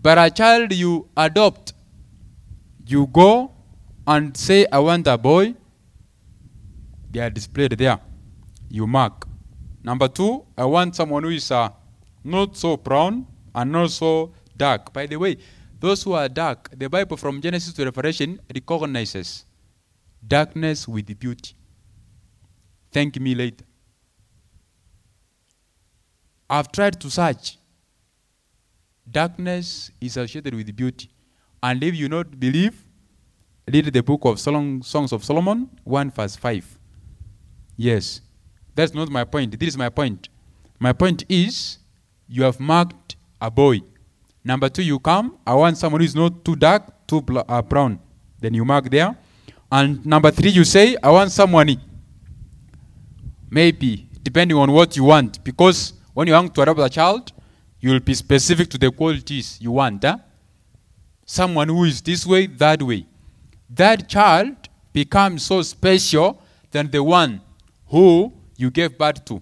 But 0.01 0.17
a 0.17 0.29
child 0.29 0.73
you 0.73 1.07
adopt, 1.15 1.73
you 2.85 3.07
go 3.07 3.51
and 4.07 4.35
say, 4.35 4.65
I 4.71 4.79
want 4.79 5.07
a 5.07 5.17
boy, 5.17 5.55
they 7.11 7.19
are 7.19 7.29
displayed 7.29 7.71
there. 7.71 7.99
You 8.69 8.87
mark. 8.87 9.27
Number 9.83 10.07
two, 10.07 10.45
I 10.57 10.65
want 10.65 10.95
someone 10.95 11.23
who 11.23 11.29
is 11.29 11.51
uh, 11.51 11.69
not 12.23 12.57
so 12.57 12.77
brown 12.77 13.25
and 13.55 13.71
not 13.71 13.91
so 13.91 14.33
dark. 14.55 14.91
By 14.93 15.05
the 15.05 15.15
way, 15.17 15.37
those 15.79 16.03
who 16.03 16.13
are 16.13 16.27
dark, 16.27 16.69
the 16.77 16.89
Bible 16.89 17.17
from 17.17 17.41
Genesis 17.41 17.73
to 17.73 17.85
Revelation 17.85 18.39
recognizes 18.53 19.45
darkness 20.25 20.87
with 20.87 21.17
beauty. 21.17 21.53
Thank 22.91 23.19
me 23.19 23.35
later. 23.35 23.65
I've 26.49 26.71
tried 26.71 26.99
to 26.99 27.09
search. 27.09 27.57
Darkness 29.09 29.91
is 30.01 30.17
associated 30.17 30.55
with 30.55 30.75
beauty. 30.75 31.09
And 31.61 31.83
if 31.83 31.95
you 31.95 32.09
not 32.09 32.39
believe, 32.39 32.83
read 33.71 33.85
the 33.85 34.01
book 34.01 34.25
of 34.25 34.39
Solomon, 34.39 34.81
Songs 34.81 35.11
of 35.11 35.23
Solomon, 35.23 35.69
1 35.83 36.11
verse 36.11 36.35
5. 36.35 36.79
Yes. 37.77 38.21
That's 38.75 38.93
not 38.93 39.09
my 39.09 39.23
point. 39.23 39.59
This 39.59 39.69
is 39.69 39.77
my 39.77 39.89
point. 39.89 40.29
My 40.79 40.93
point 40.93 41.23
is 41.29 41.77
you 42.27 42.43
have 42.43 42.59
marked 42.59 43.15
a 43.41 43.51
boy. 43.51 43.81
Number 44.43 44.69
two, 44.69 44.83
you 44.83 44.99
come. 44.99 45.37
I 45.45 45.53
want 45.53 45.77
someone 45.77 46.01
who 46.01 46.05
is 46.05 46.15
not 46.15 46.43
too 46.45 46.55
dark, 46.55 47.07
too 47.07 47.21
bl- 47.21 47.39
uh, 47.47 47.61
brown. 47.61 47.99
Then 48.39 48.53
you 48.53 48.63
mark 48.65 48.89
there. 48.89 49.15
And 49.71 50.05
number 50.05 50.31
three, 50.31 50.49
you 50.49 50.63
say, 50.63 50.95
I 51.03 51.09
want 51.11 51.31
someone. 51.31 51.75
Maybe, 53.49 54.07
depending 54.23 54.57
on 54.57 54.71
what 54.71 54.95
you 54.95 55.03
want. 55.03 55.43
Because 55.43 55.93
when 56.13 56.27
you 56.27 56.33
want 56.33 56.53
to 56.55 56.61
adopt 56.61 56.79
a 56.79 56.89
child, 56.89 57.31
you 57.79 57.91
will 57.91 57.99
be 57.99 58.13
specific 58.13 58.69
to 58.69 58.77
the 58.77 58.91
qualities 58.91 59.57
you 59.61 59.71
want. 59.71 60.03
Huh? 60.03 60.17
Someone 61.25 61.69
who 61.69 61.83
is 61.83 62.01
this 62.01 62.25
way, 62.25 62.47
that 62.47 62.81
way. 62.81 63.05
That 63.69 64.07
child 64.09 64.55
becomes 64.93 65.45
so 65.45 65.61
special 65.61 66.41
than 66.71 66.89
the 66.89 67.03
one 67.03 67.41
who 67.87 68.33
you 68.57 68.71
gave 68.71 68.97
birth 68.97 69.23
to. 69.25 69.41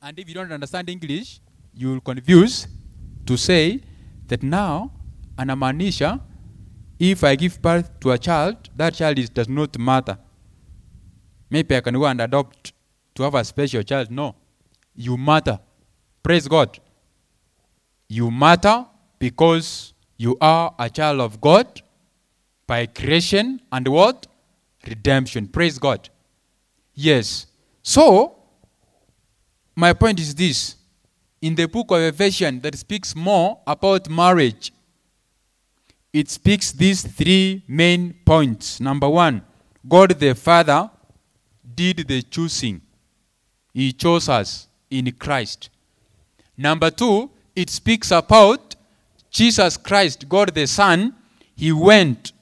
And 0.00 0.18
if 0.18 0.28
you 0.28 0.34
don't 0.34 0.52
understand 0.52 0.88
English, 0.88 1.40
you 1.74 1.90
will 1.90 2.00
confuse 2.00 2.68
to 3.26 3.36
say 3.36 3.80
that 4.28 4.42
now 4.42 4.90
anamaanisha 5.36 6.20
if 6.98 7.24
I 7.24 7.34
give 7.34 7.60
birth 7.60 8.00
to 8.00 8.12
a 8.12 8.18
child, 8.18 8.70
that 8.76 8.94
child 8.94 9.18
is, 9.18 9.28
does 9.28 9.48
not 9.48 9.78
matter. 9.78 10.18
Maybe 11.50 11.76
I 11.76 11.80
can 11.80 11.94
go 11.94 12.06
and 12.06 12.20
adopt 12.20 12.72
to 13.14 13.22
have 13.22 13.34
a 13.34 13.44
special 13.44 13.82
child. 13.82 14.10
No. 14.10 14.34
You 14.94 15.16
matter. 15.16 15.58
Praise 16.22 16.48
God. 16.48 16.78
You 18.08 18.30
matter 18.30 18.86
because 19.18 19.92
you 20.16 20.36
are 20.40 20.74
a 20.78 20.88
child 20.88 21.20
of 21.20 21.40
God 21.40 21.82
by 22.66 22.86
creation 22.86 23.60
and 23.72 23.86
what? 23.88 24.26
Redemption. 24.86 25.48
Praise 25.48 25.78
God. 25.78 26.08
Yes. 26.94 27.46
So, 27.82 28.36
my 29.74 29.92
point 29.92 30.20
is 30.20 30.34
this. 30.34 30.76
In 31.44 31.54
the 31.54 31.66
book 31.66 31.90
of 31.90 32.00
Ephesians 32.00 32.62
that 32.62 32.74
speaks 32.74 33.14
more 33.14 33.58
about 33.66 34.08
marriage, 34.08 34.72
it 36.10 36.30
speaks 36.30 36.72
these 36.72 37.02
three 37.02 37.62
main 37.68 38.14
points. 38.24 38.80
Number 38.80 39.10
one, 39.10 39.42
God 39.86 40.18
the 40.18 40.34
Father 40.34 40.90
did 41.74 42.08
the 42.08 42.22
choosing. 42.22 42.80
He 43.74 43.92
chose 43.92 44.30
us 44.30 44.68
in 44.88 45.12
Christ. 45.12 45.68
Number 46.56 46.90
two, 46.90 47.30
it 47.54 47.68
speaks 47.68 48.10
about 48.10 48.74
Jesus 49.30 49.76
Christ, 49.76 50.26
God 50.26 50.54
the 50.54 50.66
Son. 50.66 51.14
He 51.54 51.72
went 51.72 52.32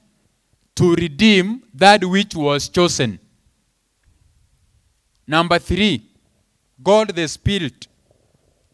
to 0.75 0.95
redeem 0.95 1.63
that 1.73 2.05
which 2.05 2.35
was 2.35 2.69
chosen. 2.69 3.19
Number 5.27 5.59
three, 5.59 6.09
God 6.81 7.13
the 7.13 7.27
Spirit. 7.27 7.87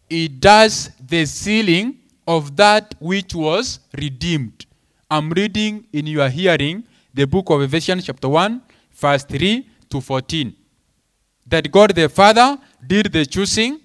He 0.10 0.28
does 0.28 0.90
the 1.00 1.26
sealing 1.26 2.00
of 2.28 2.56
that 2.56 2.96
which 3.00 3.36
was 3.36 3.80
redeemed. 3.96 4.66
I'm 5.10 5.30
reading 5.30 5.86
in 5.94 6.08
your 6.08 6.30
hearing 6.30 6.84
the 7.14 7.26
book 7.26 7.50
of 7.50 7.62
Ephesians, 7.62 8.06
chapter 8.06 8.28
1, 8.28 8.62
verse 8.94 9.24
3 9.24 9.68
to 9.90 10.02
14. 10.02 10.56
That 11.46 11.72
God 11.72 11.96
the 11.96 12.10
Father 12.10 12.58
did 12.86 13.12
the 13.12 13.26
choosing, 13.26 13.80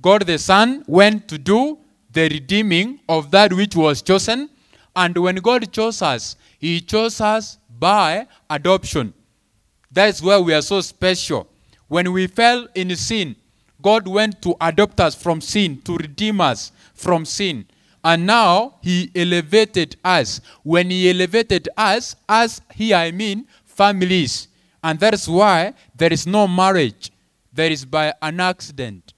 God 0.00 0.26
the 0.26 0.38
Son 0.38 0.84
went 0.86 1.28
to 1.28 1.38
do 1.38 1.78
the 2.10 2.28
redeeming 2.28 3.00
of 3.08 3.30
that 3.30 3.52
which 3.52 3.74
was 3.76 4.02
chosen, 4.02 4.50
and 4.94 5.16
when 5.16 5.36
God 5.36 5.72
chose 5.72 6.02
us, 6.02 6.36
He 6.58 6.80
chose 6.80 7.20
us 7.20 7.58
by 7.78 8.26
adoption. 8.50 9.12
That's 9.90 10.20
why 10.22 10.38
we 10.38 10.54
are 10.54 10.62
so 10.62 10.80
special. 10.80 11.48
When 11.88 12.12
we 12.12 12.26
fell 12.26 12.66
in 12.74 12.94
sin, 12.96 13.36
God 13.84 14.08
went 14.08 14.40
to 14.40 14.56
adopt 14.62 14.98
us 14.98 15.14
from 15.14 15.42
sin, 15.42 15.78
to 15.82 15.98
redeem 15.98 16.40
us 16.40 16.72
from 16.94 17.26
sin. 17.26 17.66
And 18.02 18.26
now 18.26 18.76
he 18.80 19.10
elevated 19.14 19.96
us. 20.02 20.40
When 20.62 20.88
he 20.88 21.10
elevated 21.10 21.68
us, 21.76 22.16
as 22.26 22.62
here 22.74 22.96
I 22.96 23.10
mean 23.10 23.46
families. 23.66 24.48
And 24.82 24.98
that's 24.98 25.28
why 25.28 25.74
there 25.94 26.10
is 26.10 26.26
no 26.26 26.48
marriage. 26.48 27.12
There 27.52 27.70
is 27.70 27.84
by 27.84 28.14
an 28.22 28.40
accident. 28.40 29.12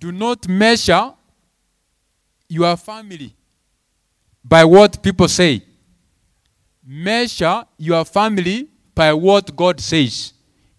Do 0.00 0.10
not 0.10 0.48
measure 0.48 1.12
your 2.48 2.76
family 2.76 3.36
by 4.44 4.64
what 4.64 5.00
people 5.00 5.28
say. 5.28 5.62
Measure 6.84 7.64
your 7.78 8.04
family 8.04 8.68
by 8.96 9.12
what 9.12 9.54
God 9.54 9.80
says. 9.80 10.32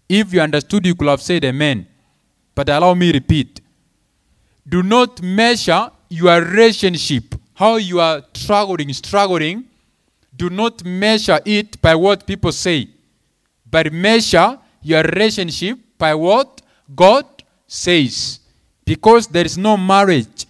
If 0.06 0.34
you 0.34 0.42
understood, 0.42 0.84
you 0.84 0.94
could 0.94 1.08
have 1.08 1.22
said 1.22 1.42
amen. 1.46 1.86
But 2.58 2.68
allow 2.70 2.92
me 2.92 3.12
repeat. 3.12 3.60
Do 4.68 4.82
not 4.82 5.22
measure 5.22 5.92
your 6.08 6.42
relationship, 6.42 7.36
how 7.54 7.76
you 7.76 8.00
are 8.00 8.24
struggling, 8.34 8.92
struggling. 8.94 9.66
Do 10.36 10.50
not 10.50 10.82
measure 10.84 11.38
it 11.44 11.80
by 11.80 11.94
what 11.94 12.26
people 12.26 12.50
say, 12.50 12.88
but 13.70 13.92
measure 13.92 14.58
your 14.82 15.04
relationship 15.04 15.78
by 15.96 16.16
what 16.16 16.60
God 16.96 17.26
says. 17.68 18.40
Because 18.84 19.28
there 19.28 19.46
is 19.46 19.56
no 19.56 19.76
marriage. 19.76 20.44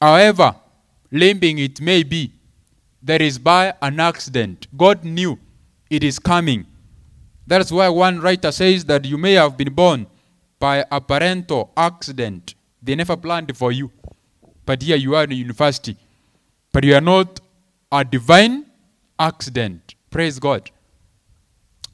However, 0.00 0.54
limbing 1.12 1.58
it 1.58 1.80
may 1.80 2.04
be, 2.04 2.30
there 3.02 3.20
is 3.20 3.36
by 3.36 3.74
an 3.82 3.98
accident. 3.98 4.68
God 4.76 5.02
knew 5.02 5.40
it 5.90 6.04
is 6.04 6.20
coming. 6.20 6.66
That's 7.48 7.72
why 7.72 7.88
one 7.88 8.20
writer 8.20 8.52
says 8.52 8.84
that 8.84 9.04
you 9.04 9.18
may 9.18 9.32
have 9.32 9.56
been 9.56 9.74
born 9.74 10.06
by 10.58 10.84
a 10.90 11.00
parental 11.00 11.72
accident. 11.76 12.54
They 12.82 12.94
never 12.94 13.16
planned 13.16 13.56
for 13.56 13.72
you. 13.72 13.90
But 14.64 14.82
here 14.82 14.96
you 14.96 15.14
are 15.14 15.24
in 15.24 15.32
university. 15.32 15.96
But 16.72 16.84
you 16.84 16.94
are 16.94 17.00
not 17.00 17.40
a 17.90 18.04
divine 18.04 18.66
accident. 19.18 19.94
Praise 20.10 20.38
God. 20.38 20.70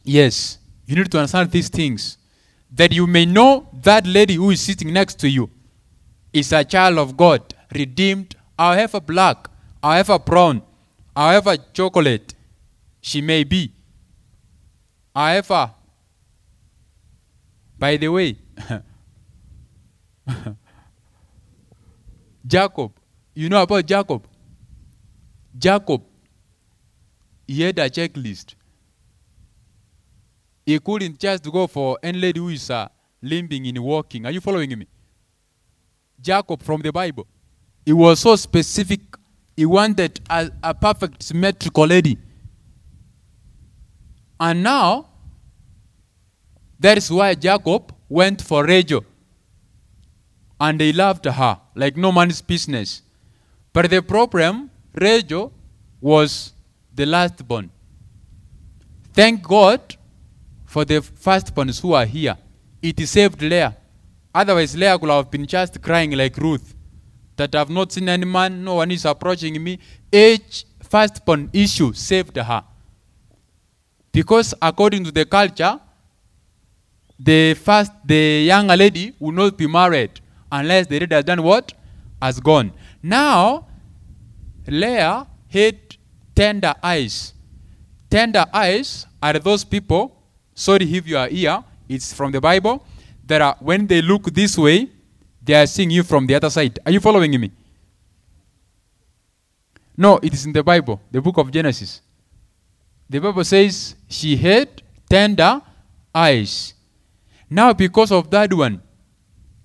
Yes, 0.05 0.59
you 0.87 0.97
need 0.97 1.11
to 1.11 1.19
understand 1.19 1.51
these 1.51 1.69
things. 1.69 2.19
That 2.71 2.93
you 2.93 3.07
may 3.07 3.27
know 3.27 3.69
that 3.83 4.07
lady 4.07 4.35
who 4.35 4.51
is 4.51 4.61
sitting 4.61 4.93
next 4.93 5.19
to 5.21 5.29
you 5.29 5.51
is 6.33 6.53
a 6.53 6.65
child 6.65 6.99
of 6.99 7.17
God, 7.17 7.55
redeemed, 7.75 8.35
however 8.59 9.01
black, 9.01 9.49
however 9.83 10.19
brown, 10.19 10.63
however 11.15 11.57
chocolate 11.75 12.35
she 13.03 13.21
may 13.21 13.45
be. 13.45 13.71
However, 15.15 15.73
by 17.83 17.97
the 17.97 18.07
way, 18.07 18.37
Jacob, 22.47 22.93
you 23.35 23.49
know 23.49 23.61
about 23.61 23.85
Jacob? 23.85 24.25
Jacob, 25.59 26.01
he 27.45 27.63
had 27.63 27.81
a 27.81 27.91
checklist. 27.91 28.55
He 30.65 30.79
couldn't 30.79 31.19
just 31.19 31.43
go 31.51 31.67
for 31.67 31.99
any 32.01 32.21
lady 32.21 32.39
who 32.39 32.51
is 32.51 32.71
uh, 32.71 32.87
limping 33.21 33.67
in 33.67 33.83
walking. 33.83 34.27
Are 34.27 34.31
you 34.31 34.41
following 34.41 34.79
me? 34.79 34.87
Jacob 36.21 36.63
from 36.63 36.83
the 36.83 36.93
Bible. 36.93 37.27
He 37.85 37.93
was 37.93 38.21
so 38.21 38.37
specific. 38.37 39.01
He 39.57 39.67
wanted 39.67 40.21
a, 40.31 40.53
a 40.63 40.73
perfect 40.73 41.21
symmetrical 41.21 41.89
lady. 41.89 42.17
And 44.39 44.63
now, 44.63 45.09
that 46.83 46.99
is 46.99 47.11
why 47.11 47.35
Jacob 47.35 47.95
went 48.09 48.43
for 48.43 48.65
Rachel. 48.65 49.05
And 50.61 50.81
he 50.81 50.93
loved 50.93 51.25
her 51.25 51.59
like 51.75 51.97
no 51.97 52.13
man's 52.13 52.41
business. 52.41 53.03
But 53.73 53.91
the 53.91 54.03
problem, 54.03 54.71
Rachel 54.95 55.53
was 56.01 56.53
the 56.95 57.07
last 57.07 57.47
born. 57.47 57.71
Thank 59.15 59.43
God 59.43 59.97
for 60.65 60.85
the 60.85 61.01
firstborns 61.01 61.81
who 61.81 61.93
are 61.95 62.07
here. 62.07 62.37
It 62.81 62.99
saved 63.07 63.41
Leah. 63.43 63.77
Otherwise, 64.35 64.77
Leah 64.77 64.99
could 64.99 65.11
have 65.11 65.31
been 65.31 65.47
just 65.47 65.81
crying 65.83 66.13
like 66.13 66.37
Ruth. 66.37 66.75
That 67.37 67.55
I've 67.55 67.71
not 67.71 67.93
seen 67.93 68.09
any 68.09 68.25
man, 68.25 68.65
no 68.65 68.75
one 68.77 68.91
is 68.91 69.05
approaching 69.05 69.63
me. 69.63 69.79
Each 70.13 70.65
firstborn 70.83 71.51
issue 71.53 71.93
saved 71.93 72.37
her. 72.37 72.65
Because 74.13 74.55
according 74.61 75.05
to 75.05 75.11
the 75.11 75.25
culture, 75.25 75.81
the 77.23 77.55
first 77.55 77.93
the 78.05 78.45
young 78.45 78.67
lady 78.67 79.15
will 79.19 79.33
not 79.33 79.57
be 79.57 79.67
married 79.67 80.21
unless 80.51 80.87
the 80.87 80.99
lady 80.99 81.15
has 81.15 81.25
done 81.25 81.43
what? 81.43 81.73
Has 82.21 82.41
gone. 82.41 82.73
Now, 83.03 83.67
Leah 84.67 85.27
had 85.49 85.79
tender 86.35 86.75
eyes. 86.83 87.35
Tender 88.11 88.45
eyes 88.53 89.07
are 89.23 89.39
those 89.39 89.65
people, 89.65 90.17
sorry 90.55 90.85
if 90.95 91.07
you 91.07 91.17
are 91.17 91.29
here, 91.29 91.63
it's 91.89 92.13
from 92.13 92.33
the 92.33 92.41
Bible, 92.41 92.85
that 93.27 93.41
are, 93.41 93.57
when 93.61 93.87
they 93.87 94.03
look 94.03 94.25
this 94.33 94.59
way, 94.59 94.89
they 95.43 95.55
are 95.55 95.67
seeing 95.67 95.91
you 95.91 96.03
from 96.03 96.27
the 96.27 96.35
other 96.35 96.51
side. 96.51 96.79
Are 96.85 96.93
you 96.93 97.01
following 97.01 97.39
me? 97.41 97.51
No, 99.97 100.19
it 100.23 100.33
is 100.33 100.47
in 100.47 100.53
the 100.53 100.63
Bible, 100.63 101.01
the 101.11 101.21
book 101.21 101.39
of 101.39 101.51
Genesis. 101.51 102.01
The 103.09 103.21
Bible 103.21 103.45
says 103.45 103.95
she 104.09 104.37
had 104.37 104.83
tender 105.09 105.61
eyes. 106.15 106.72
Now, 107.53 107.75
because 107.75 108.11
of 108.11 108.31
that 108.31 108.51
one, 108.55 108.81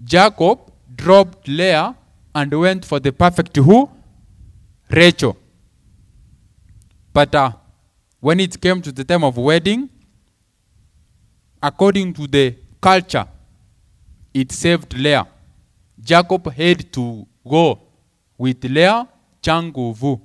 Jacob 0.03 0.59
dropped 0.93 1.47
Leah 1.47 1.95
and 2.35 2.53
went 2.53 2.83
for 2.83 2.99
the 2.99 3.13
perfect 3.13 3.55
who? 3.55 3.89
Rachel. 4.89 5.38
But 7.13 7.33
uh, 7.33 7.51
when 8.19 8.41
it 8.41 8.59
came 8.59 8.81
to 8.81 8.91
the 8.91 9.05
time 9.05 9.23
of 9.23 9.38
wedding, 9.38 9.89
according 11.63 12.13
to 12.15 12.27
the 12.27 12.55
culture, 12.81 13.25
it 14.33 14.51
saved 14.51 14.93
Leah. 14.93 15.25
Jacob 16.01 16.51
had 16.51 16.91
to 16.91 17.25
go 17.47 17.79
with 18.38 18.65
Leah, 18.65 19.07
Changuvu. 19.41 20.19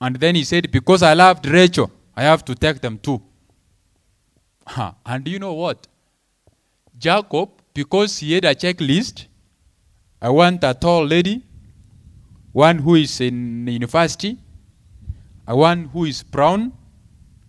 And 0.00 0.16
then 0.16 0.34
he 0.34 0.44
said, 0.44 0.70
Because 0.72 1.02
I 1.02 1.12
loved 1.12 1.44
Rachel, 1.46 1.90
I 2.16 2.22
have 2.22 2.42
to 2.46 2.54
take 2.54 2.80
them 2.80 2.98
too. 2.98 3.20
And 5.04 5.28
you 5.28 5.38
know 5.38 5.52
what? 5.52 5.86
Jacob, 6.98 7.50
because 7.74 8.18
he 8.18 8.32
had 8.32 8.44
a 8.44 8.54
checklist, 8.54 9.26
I 10.20 10.30
want 10.30 10.64
a 10.64 10.72
tall 10.74 11.04
lady, 11.04 11.42
one 12.52 12.78
who 12.78 12.94
is 12.94 13.20
in 13.20 13.66
university, 13.66 14.38
one 15.44 15.84
who 15.86 16.06
is 16.06 16.22
brown, 16.22 16.72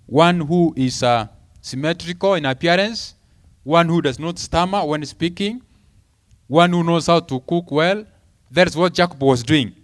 one 0.05 0.41
who 0.41 0.73
is 0.75 1.01
uh, 1.01 1.27
symmetrical 1.61 2.33
in 2.33 2.45
appearance, 2.45 3.15
one 3.63 3.87
who 3.87 4.01
does 4.01 4.19
not 4.19 4.37
stammer 4.37 4.85
when 4.85 5.05
speaking, 5.05 5.61
one 6.47 6.71
who 6.71 6.83
knows 6.83 7.07
how 7.07 7.19
to 7.19 7.39
cook 7.41 7.71
well. 7.71 8.05
That's 8.51 8.75
what 8.75 8.93
Jacob 8.93 9.21
was 9.21 9.43
doing. 9.43 9.75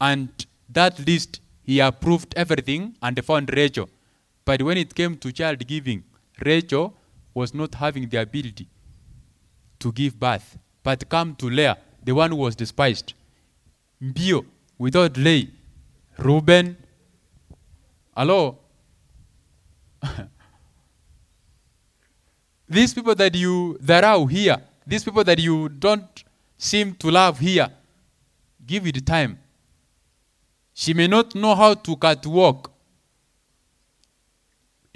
And 0.00 0.28
that 0.68 1.04
list, 1.06 1.40
he 1.62 1.80
approved 1.80 2.34
everything 2.36 2.96
and 3.02 3.24
found 3.24 3.50
Rachel. 3.54 3.88
But 4.44 4.62
when 4.62 4.78
it 4.78 4.94
came 4.94 5.16
to 5.18 5.32
child 5.32 5.66
giving, 5.66 6.04
Rachel 6.44 6.94
was 7.36 7.52
not 7.52 7.74
having 7.74 8.08
the 8.08 8.16
ability 8.18 8.66
to 9.78 9.92
give 9.92 10.18
birth. 10.18 10.56
But 10.82 11.06
come 11.06 11.36
to 11.36 11.50
Leah, 11.50 11.76
the 12.02 12.14
one 12.14 12.30
who 12.30 12.36
was 12.36 12.56
despised. 12.56 13.12
Mbio, 14.02 14.46
without 14.78 15.12
delay, 15.12 15.50
Reuben. 16.16 16.78
Hello? 18.16 18.56
these 22.68 22.94
people 22.94 23.14
that 23.14 23.34
you 23.34 23.76
that 23.82 24.02
are 24.02 24.26
here, 24.26 24.56
these 24.86 25.04
people 25.04 25.22
that 25.22 25.38
you 25.38 25.68
don't 25.68 26.24
seem 26.56 26.94
to 26.94 27.10
love 27.10 27.38
here, 27.38 27.68
give 28.66 28.86
it 28.86 29.04
time. 29.04 29.38
She 30.72 30.94
may 30.94 31.06
not 31.06 31.34
know 31.34 31.54
how 31.54 31.74
to 31.74 31.96
cut 31.96 32.24
walk. 32.26 32.72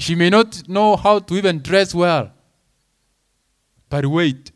She 0.00 0.14
may 0.14 0.30
not 0.30 0.66
know 0.66 0.96
how 0.96 1.18
to 1.18 1.34
even 1.36 1.60
dress 1.62 1.94
well. 1.94 2.30
But 3.90 4.06
wait. 4.06 4.50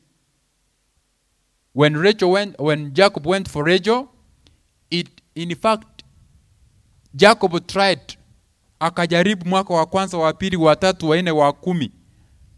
When 1.75 1.97
Rachel 1.97 2.31
went, 2.31 2.59
when 2.59 2.95
Jacob 2.95 3.27
went 3.27 3.49
for 3.49 3.65
Rachel, 3.65 4.09
it 4.91 5.09
in 5.35 5.55
fact 5.55 6.03
Jacob 7.15 7.67
tried 7.67 8.17
akajaribu 8.81 9.47
mwaka 9.49 9.75
wa 9.75 9.87
kwanza 9.87 10.19
wa 10.19 10.33
pili 10.33 10.57
wa 10.57 10.77
tatu 10.77 11.09
wa 11.09 11.23
nne 11.23 11.31
wa 11.31 11.53
kumi 11.53 11.93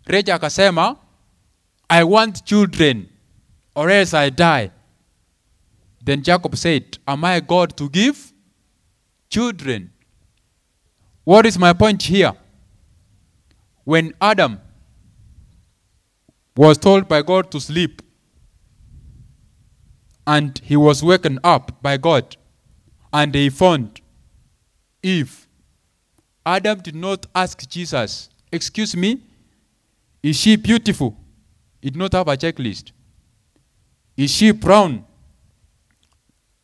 Rachel 0.05 0.34
akasema 0.34 0.97
I 1.89 2.03
want 2.03 2.45
children 2.45 3.09
or 3.74 3.91
else 3.91 4.16
I 4.16 4.30
die 4.30 4.70
then 6.05 6.22
Jacob 6.22 6.57
said 6.57 6.99
am 7.07 7.24
I 7.24 7.41
God 7.41 7.76
to 7.76 7.89
give 7.89 8.18
children 9.28 9.91
what 11.24 11.47
is 11.47 11.59
my 11.59 11.72
point 11.72 12.03
here 12.03 12.32
when 13.87 14.12
Adam 14.20 14.61
was 16.57 16.76
told 16.76 17.07
by 17.07 17.22
God 17.22 17.53
to 17.53 17.61
sleep 17.61 18.03
and 20.26 20.61
he 20.64 20.76
was 20.76 21.05
woken 21.05 21.39
up 21.45 21.80
by 21.80 21.97
God 21.97 22.37
and 23.12 23.32
he 23.32 23.49
found 23.49 24.01
Eve. 25.05 25.47
Adam 26.45 26.80
did 26.80 26.97
not 26.97 27.26
ask 27.32 27.68
Jesus, 27.68 28.28
Excuse 28.51 28.97
me, 28.97 29.20
is 30.20 30.37
she 30.37 30.57
beautiful? 30.57 31.16
He 31.80 31.91
did 31.91 31.99
not 31.99 32.12
have 32.14 32.26
a 32.26 32.37
checklist. 32.37 32.91
Is 34.16 34.32
she 34.32 34.51
brown? 34.51 35.05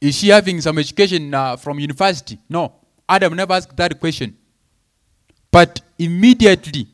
Is 0.01 0.17
she 0.17 0.31
having 0.31 0.61
some 0.61 0.77
education 0.79 1.33
uh, 1.33 1.55
from 1.57 1.79
university? 1.79 2.37
No. 2.49 2.73
Adam 3.09 3.37
never 3.37 3.53
asked 3.53 3.77
that 3.77 4.01
question. 4.01 4.37
But 5.53 5.81
immediately, 6.01 6.89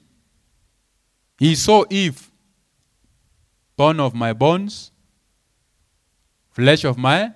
he 1.39 1.55
saw 1.55 1.85
Eve, 1.89 2.31
bone 3.77 4.01
of 4.01 4.13
my 4.13 4.33
bones, 4.33 4.91
flesh 6.51 6.85
of 6.85 6.99
my 6.99 7.33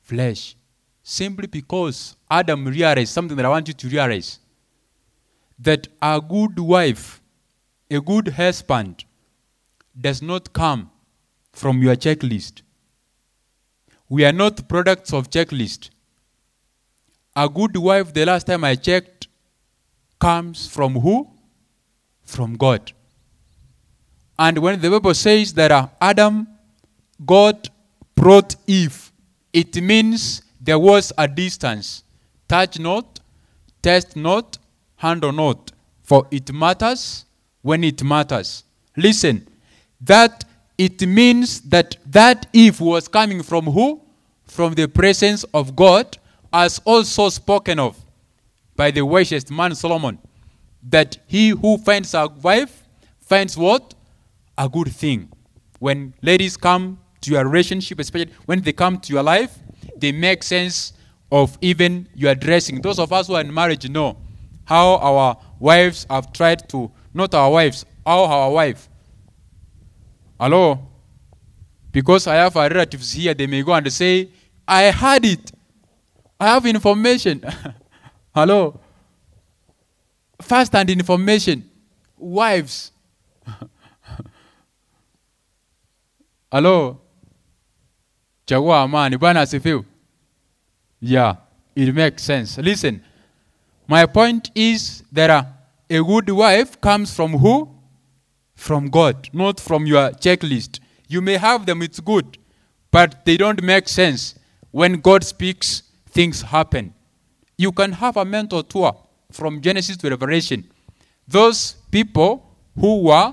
flesh. 0.00 0.56
Simply 1.04 1.46
because 1.46 2.16
Adam 2.30 2.66
realized 2.66 3.12
something 3.12 3.36
that 3.36 3.46
I 3.46 3.48
want 3.48 3.68
you 3.68 3.74
to 3.74 3.88
realize 3.88 4.40
that 5.58 5.86
a 6.00 6.20
good 6.20 6.58
wife, 6.58 7.20
a 7.90 8.00
good 8.00 8.28
husband, 8.28 9.04
does 10.00 10.20
not 10.20 10.52
come 10.52 10.90
from 11.52 11.82
your 11.82 11.94
checklist. 11.94 12.62
We 14.08 14.24
are 14.24 14.32
not 14.32 14.68
products 14.68 15.12
of 15.12 15.30
checklist. 15.30 15.90
A 17.36 17.48
good 17.48 17.76
wife, 17.76 18.12
the 18.12 18.26
last 18.26 18.46
time 18.46 18.64
I 18.64 18.74
checked, 18.74 19.28
comes 20.18 20.66
from 20.66 20.94
who? 20.94 21.30
From 22.22 22.56
God. 22.56 22.92
And 24.42 24.58
when 24.58 24.80
the 24.80 24.90
Bible 24.90 25.14
says 25.14 25.54
that 25.54 25.70
uh, 25.70 25.86
Adam, 26.00 26.48
God 27.24 27.70
brought 28.16 28.56
Eve, 28.66 29.12
it 29.52 29.80
means 29.80 30.42
there 30.60 30.80
was 30.80 31.12
a 31.16 31.28
distance. 31.28 32.02
Touch 32.48 32.80
not, 32.80 33.20
test 33.80 34.16
not, 34.16 34.58
handle 34.96 35.30
not, 35.30 35.70
for 36.02 36.26
it 36.32 36.52
matters 36.52 37.24
when 37.60 37.84
it 37.84 38.02
matters. 38.02 38.64
Listen, 38.96 39.46
that 40.00 40.44
it 40.76 41.06
means 41.06 41.60
that 41.60 41.96
that 42.06 42.46
Eve 42.52 42.80
was 42.80 43.06
coming 43.06 43.44
from 43.44 43.66
who? 43.66 44.00
From 44.46 44.74
the 44.74 44.88
presence 44.88 45.44
of 45.54 45.76
God, 45.76 46.18
as 46.52 46.80
also 46.80 47.28
spoken 47.28 47.78
of 47.78 47.96
by 48.74 48.90
the 48.90 49.02
wisest 49.02 49.52
man 49.52 49.76
Solomon, 49.76 50.18
that 50.82 51.16
he 51.28 51.50
who 51.50 51.78
finds 51.78 52.12
a 52.12 52.26
wife 52.26 52.82
finds 53.20 53.56
what? 53.56 53.94
A 54.62 54.68
good 54.68 54.92
thing. 54.92 55.28
When 55.78 56.14
ladies 56.22 56.56
come 56.56 57.00
to 57.22 57.30
your 57.32 57.44
relationship, 57.48 57.98
especially 57.98 58.32
when 58.46 58.60
they 58.60 58.72
come 58.72 58.98
to 59.00 59.12
your 59.12 59.22
life, 59.22 59.58
they 59.96 60.12
make 60.12 60.42
sense 60.42 60.92
of 61.32 61.58
even 61.60 62.06
your 62.14 62.34
dressing. 62.34 62.80
Those 62.80 62.98
of 62.98 63.12
us 63.12 63.26
who 63.26 63.34
are 63.34 63.40
in 63.40 63.52
marriage 63.52 63.88
know 63.88 64.16
how 64.64 64.96
our 64.98 65.36
wives 65.58 66.06
have 66.08 66.32
tried 66.32 66.68
to, 66.68 66.90
not 67.12 67.34
our 67.34 67.50
wives, 67.50 67.84
how 68.06 68.24
our 68.24 68.50
wife 68.50 68.88
Hello? 70.42 70.76
Because 71.92 72.26
I 72.26 72.34
have 72.34 72.56
relatives 72.56 73.12
here, 73.12 73.32
they 73.32 73.46
may 73.46 73.62
go 73.62 73.72
and 73.74 73.92
say, 73.92 74.28
I 74.66 74.82
had 74.90 75.24
it. 75.24 75.52
I 76.40 76.46
have 76.46 76.66
information. 76.66 77.44
Hello? 78.34 78.80
First 80.40 80.72
hand 80.72 80.90
information. 80.90 81.70
Wives. 82.16 82.91
Hello? 86.52 87.00
Chagua 88.46 88.82
amani. 88.82 89.16
Bwana. 89.16 89.84
Yeah, 91.00 91.36
it 91.74 91.94
makes 91.94 92.22
sense. 92.24 92.58
Listen, 92.58 93.02
my 93.88 94.04
point 94.04 94.50
is 94.54 95.02
that 95.10 95.30
uh, 95.30 95.44
a 95.88 96.02
good 96.02 96.28
wife 96.28 96.78
comes 96.78 97.14
from 97.14 97.38
who? 97.38 97.70
From 98.54 98.90
God, 98.90 99.30
not 99.32 99.60
from 99.60 99.86
your 99.86 100.10
checklist. 100.10 100.80
You 101.08 101.22
may 101.22 101.38
have 101.38 101.64
them, 101.64 101.80
it's 101.80 102.00
good, 102.00 102.36
but 102.90 103.24
they 103.24 103.38
don't 103.38 103.62
make 103.62 103.88
sense. 103.88 104.34
When 104.72 105.00
God 105.00 105.24
speaks, 105.24 105.84
things 106.10 106.42
happen. 106.42 106.92
You 107.56 107.72
can 107.72 107.92
have 107.92 108.18
a 108.18 108.26
mental 108.26 108.62
tour 108.62 108.94
from 109.30 109.62
Genesis 109.62 109.96
to 109.96 110.10
Revelation. 110.10 110.70
Those 111.26 111.76
people 111.90 112.46
who 112.78 113.04
were 113.04 113.32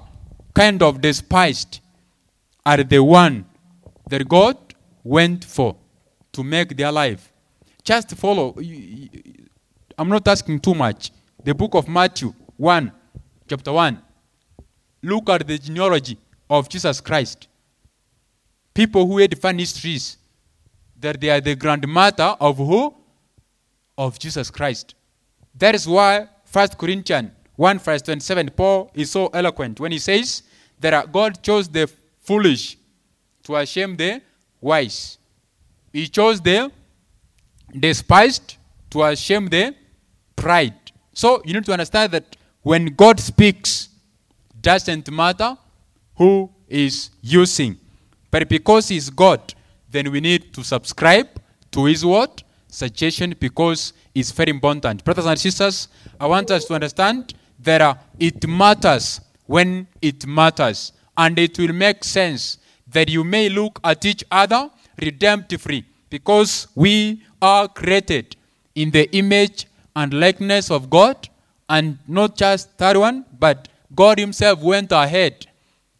kind 0.54 0.82
of 0.82 1.02
despised 1.02 1.82
are 2.70 2.84
the 2.84 3.04
one 3.04 3.46
that 4.10 4.28
God 4.28 4.58
went 5.04 5.44
for 5.44 5.76
to 6.32 6.44
make 6.44 6.78
their 6.78 6.92
life. 6.92 7.32
Just 7.84 8.16
follow. 8.16 8.56
I'm 9.98 10.10
not 10.10 10.28
asking 10.28 10.60
too 10.60 10.76
much. 10.76 11.12
The 11.44 11.56
book 11.56 11.74
of 11.74 11.88
Matthew 11.88 12.34
1, 12.58 12.92
chapter 13.50 13.72
1. 13.72 14.00
Look 15.02 15.30
at 15.30 15.48
the 15.48 15.58
genealogy 15.58 16.18
of 16.50 16.70
Jesus 16.70 17.02
Christ. 17.02 17.48
People 18.74 19.08
who 19.08 19.18
had 19.18 19.40
funny 19.40 19.64
histories 19.64 20.18
that 21.00 21.20
they 21.20 21.30
are 21.30 21.42
the 21.42 21.56
grandmother 21.56 22.36
of 22.40 22.58
who? 22.58 22.94
Of 23.98 24.20
Jesus 24.20 24.52
Christ. 24.52 24.94
That 25.56 25.74
is 25.74 25.88
why 25.88 26.28
1 26.52 26.68
Corinthians 26.78 27.32
1 27.56 27.80
verse 27.80 28.02
27, 28.04 28.52
Paul 28.52 28.92
is 28.94 29.10
so 29.12 29.28
eloquent 29.28 29.80
when 29.80 29.92
he 29.92 30.00
says 30.00 30.44
that 30.80 31.12
God 31.12 31.42
chose 31.44 31.68
the 31.68 31.90
foolish 32.30 32.78
to 33.44 33.66
shame 33.66 33.96
the 34.02 34.22
wise. 34.62 35.18
He 35.92 36.08
chose 36.08 36.40
the 36.40 36.72
despised 37.86 38.58
to 38.92 39.16
shame 39.16 39.48
the 39.56 39.64
pride. 40.36 40.80
So 41.22 41.42
you 41.46 41.54
need 41.56 41.66
to 41.66 41.72
understand 41.72 42.12
that 42.12 42.28
when 42.62 42.84
God 43.04 43.20
speaks, 43.20 43.90
doesn't 44.62 45.10
matter 45.12 45.58
who 46.16 46.50
is 46.68 47.10
using. 47.22 47.78
But 48.30 48.48
because 48.48 48.90
he's 48.90 49.10
God, 49.10 49.42
then 49.90 50.12
we 50.12 50.20
need 50.22 50.54
to 50.54 50.64
subscribe 50.64 51.30
to 51.72 51.86
his 51.86 52.06
word, 52.06 52.44
suggestion, 52.68 53.36
because 53.40 53.94
it's 54.14 54.32
very 54.32 54.52
important. 54.52 55.04
Brothers 55.04 55.26
and 55.26 55.40
sisters, 55.40 55.88
I 56.20 56.28
want 56.28 56.52
us 56.52 56.66
to 56.66 56.74
understand 56.76 57.34
that 57.60 57.82
it 58.20 58.48
matters 58.48 59.20
when 59.48 59.88
it 60.02 60.28
matters. 60.28 60.92
And 61.20 61.38
it 61.38 61.60
will 61.60 61.74
make 61.74 62.06
sense 62.06 62.58
that 62.88 63.10
you 63.10 63.26
may 63.26 63.50
look 63.50 63.82
at 63.84 64.06
each 64.06 64.24
other 64.32 64.72
redemptively 65.02 65.84
because 66.10 66.70
we 66.76 67.22
are 67.42 67.68
created 67.68 68.38
in 68.74 68.92
the 68.92 69.06
image 69.16 69.68
and 69.98 70.14
likeness 70.14 70.72
of 70.72 70.90
God. 70.90 71.28
And 71.68 72.00
not 72.08 72.38
just 72.38 72.78
that 72.78 72.96
one, 72.96 73.26
but 73.38 73.68
God 73.94 74.18
Himself 74.18 74.62
went 74.62 74.94
ahead. 74.94 75.48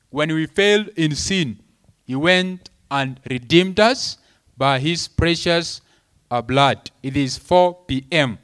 When 0.10 0.34
we 0.34 0.46
failed 0.48 0.88
in 0.96 1.16
sin, 1.16 1.60
He 2.06 2.16
went 2.16 2.70
and 2.90 3.20
redeemed 3.30 3.80
us 3.80 4.18
by 4.58 4.80
His 4.80 5.10
precious 5.10 5.82
uh, 6.32 6.42
blood. 6.42 6.92
It 7.04 7.18
is 7.18 7.38
4 7.38 7.78
p.m. 7.88 8.40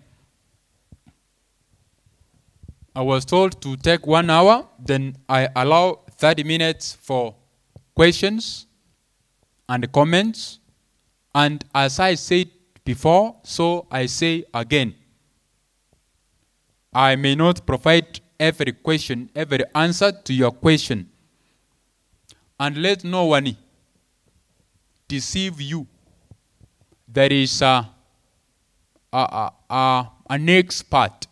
I 2.93 3.01
was 3.01 3.23
told 3.23 3.61
to 3.61 3.78
take 3.78 4.05
one 4.05 4.30
hour, 4.30 4.67
then 4.78 5.17
I 5.28 5.49
allow 5.55 6.01
30 6.18 6.43
minutes 6.43 6.97
for 7.01 7.36
questions 7.95 8.68
and 9.68 9.91
comments. 9.91 10.59
And 11.34 11.63
as 11.74 11.99
I 11.99 12.16
said 12.16 12.49
before, 12.84 13.36
so 13.43 13.88
I 13.91 14.05
say 14.05 14.45
again. 14.53 14.95
I 16.93 17.18
may 17.18 17.36
not 17.36 17.66
provide 17.66 18.22
every 18.39 18.72
question, 18.72 19.30
every 19.36 19.66
answer 19.74 20.11
to 20.11 20.34
your 20.34 20.51
question. 20.51 21.09
And 22.57 22.78
let 22.78 23.03
no 23.03 23.26
one 23.26 23.57
deceive 25.07 25.59
you. 25.59 25.88
There 27.07 27.32
is 27.32 27.61
a, 27.61 27.89
a, 29.11 29.18
a, 29.18 29.51
a, 29.70 30.11
an 30.30 30.49
expert 30.49 31.28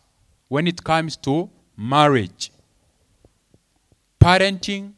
when 0.50 0.68
it 0.68 0.84
comes 0.84 1.16
to 1.18 1.50
marriage. 1.78 2.52
Parenting, 4.24 4.94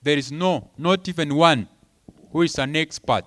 there 0.00 0.16
is 0.16 0.30
no, 0.30 0.70
not 0.78 1.08
even 1.08 1.34
one 1.34 1.66
who 2.30 2.42
is 2.42 2.56
an 2.60 2.76
expert. 2.76 3.24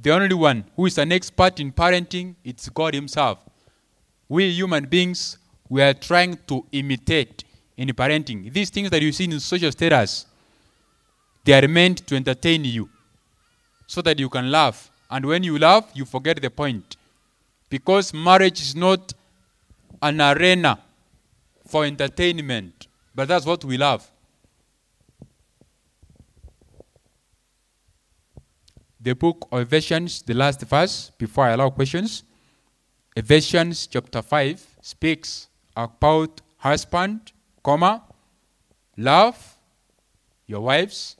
The 0.00 0.10
only 0.10 0.34
one 0.34 0.64
who 0.74 0.86
is 0.86 0.96
an 0.96 1.12
expert 1.12 1.60
in 1.60 1.70
parenting, 1.70 2.34
it's 2.42 2.70
God 2.70 2.94
Himself. 2.94 3.40
We 4.26 4.50
human 4.52 4.86
beings, 4.86 5.36
we 5.68 5.82
are 5.82 5.92
trying 5.92 6.38
to 6.46 6.64
imitate 6.72 7.44
in 7.76 7.88
parenting. 7.88 8.50
These 8.50 8.70
things 8.70 8.88
that 8.88 9.02
you 9.02 9.12
see 9.12 9.24
in 9.24 9.38
social 9.38 9.70
status, 9.70 10.24
they 11.44 11.52
are 11.52 11.68
meant 11.68 12.06
to 12.06 12.16
entertain 12.16 12.64
you 12.64 12.88
so 13.86 14.00
that 14.00 14.18
you 14.18 14.30
can 14.30 14.50
laugh. 14.50 14.90
And 15.10 15.26
when 15.26 15.42
you 15.42 15.58
laugh, 15.58 15.90
you 15.92 16.06
forget 16.06 16.40
the 16.40 16.48
point. 16.48 16.96
Because 17.68 18.14
marriage 18.14 18.62
is 18.62 18.74
not 18.74 19.12
an 20.00 20.22
arena 20.22 20.78
for 21.66 21.84
entertainment, 21.84 22.86
but 23.20 23.28
that's 23.28 23.44
what 23.44 23.62
we 23.66 23.76
love. 23.76 24.10
The 28.98 29.14
book 29.14 29.46
of 29.52 29.60
Ephesians, 29.60 30.22
the 30.22 30.32
last 30.32 30.62
verse, 30.62 31.10
before 31.18 31.44
I 31.44 31.50
allow 31.50 31.68
questions. 31.68 32.24
Ephesians 33.14 33.86
chapter 33.88 34.22
5 34.22 34.66
speaks 34.80 35.48
about 35.76 36.40
husband, 36.56 37.32
comma, 37.62 38.02
love 38.96 39.58
your 40.46 40.62
wives. 40.62 41.18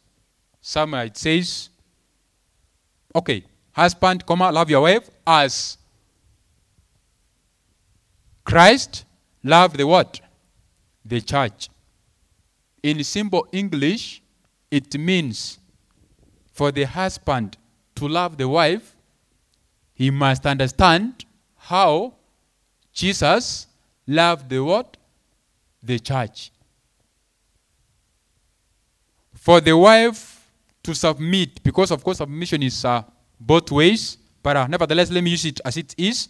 Somewhere 0.63 1.05
it 1.05 1.19
says, 1.19 1.69
okay, 3.15 3.45
husband, 3.73 4.25
comma, 4.25 4.51
love 4.51 4.71
your 4.71 4.81
wife 4.81 5.11
as 5.27 5.77
Christ 8.43 9.05
loved 9.45 9.77
the 9.77 9.87
what? 9.87 10.19
The 11.05 11.21
church. 11.21 11.69
In 12.83 13.03
simple 13.05 13.47
English, 13.53 14.23
it 14.71 14.99
means 14.99 15.59
for 16.53 16.73
the 16.73 16.85
husband 16.85 17.57
to 17.95 18.09
love 18.09 18.37
the 18.37 18.49
wife, 18.49 18.97
he 19.95 20.11
must 20.11 20.47
understand 20.47 21.25
how 21.57 22.15
Jesus 22.93 23.67
loved 24.07 24.49
the 24.49 24.63
what? 24.63 24.97
The 25.83 25.99
church. 25.99 26.51
For 29.35 29.61
the 29.61 29.77
wife 29.77 30.51
to 30.83 30.95
submit, 30.95 31.63
because 31.63 31.91
of 31.91 32.03
course 32.03 32.19
submission 32.19 32.63
is 32.63 32.85
uh, 32.85 33.03
both 33.39 33.71
ways, 33.71 34.19
but 34.43 34.57
uh, 34.57 34.67
nevertheless, 34.67 35.11
let 35.11 35.23
me 35.23 35.31
use 35.31 35.45
it 35.45 35.61
as 35.65 35.77
it 35.77 35.95
is. 35.99 36.29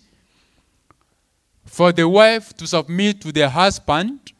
For 1.64 1.92
the 1.92 2.09
wife 2.09 2.57
to 2.57 2.66
submit 2.66 3.20
to 3.22 3.32
the 3.32 3.48
husband, 3.48 4.32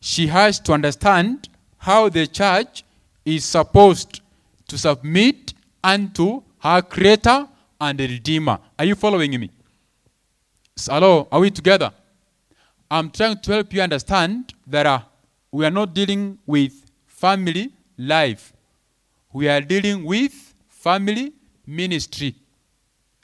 she 0.00 0.26
has 0.26 0.58
to 0.60 0.72
understand 0.72 1.48
how 1.78 2.08
the 2.08 2.26
church 2.26 2.84
is 3.24 3.44
supposed 3.44 4.20
to 4.68 4.78
submit 4.78 5.52
unto 5.84 6.42
her 6.60 6.82
creator 6.82 7.46
and 7.80 8.00
redeemer. 8.00 8.58
Are 8.78 8.84
you 8.84 8.94
following 8.94 9.38
me? 9.38 9.50
Hello, 10.78 11.28
are 11.30 11.40
we 11.40 11.50
together? 11.50 11.92
I'm 12.90 13.10
trying 13.10 13.38
to 13.38 13.52
help 13.52 13.72
you 13.72 13.82
understand 13.82 14.54
that 14.66 14.86
uh, 14.86 15.00
we 15.52 15.64
are 15.66 15.70
not 15.70 15.94
dealing 15.94 16.38
with 16.46 16.72
family 17.06 17.70
life. 17.98 18.52
We 19.32 19.48
are 19.48 19.60
dealing 19.60 20.04
with 20.04 20.32
family 20.68 21.32
ministry. 21.66 22.34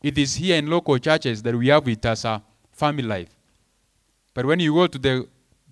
It 0.03 0.19
is 0.19 0.35
here 0.35 0.57
in 0.57 0.67
local 0.67 0.99
churches 0.99 1.43
that 1.43 1.55
we 1.55 1.69
have 1.69 1.89
it 1.89 2.05
as 2.05 2.25
a 2.25 2.43
family 2.73 3.03
life. 3.03 3.35
But 4.35 4.45
when 4.45 4.61
you 4.61 4.75
go 4.75 4.87
to 4.87 4.99
the 4.99 5.27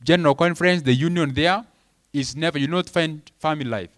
general 0.04 0.34
conference, 0.34 0.82
the 0.82 0.92
union 0.92 1.32
there 1.34 1.64
is 2.12 2.36
never, 2.36 2.58
you 2.58 2.68
not 2.68 2.88
find 2.88 3.22
family 3.38 3.64
life. 3.64 3.90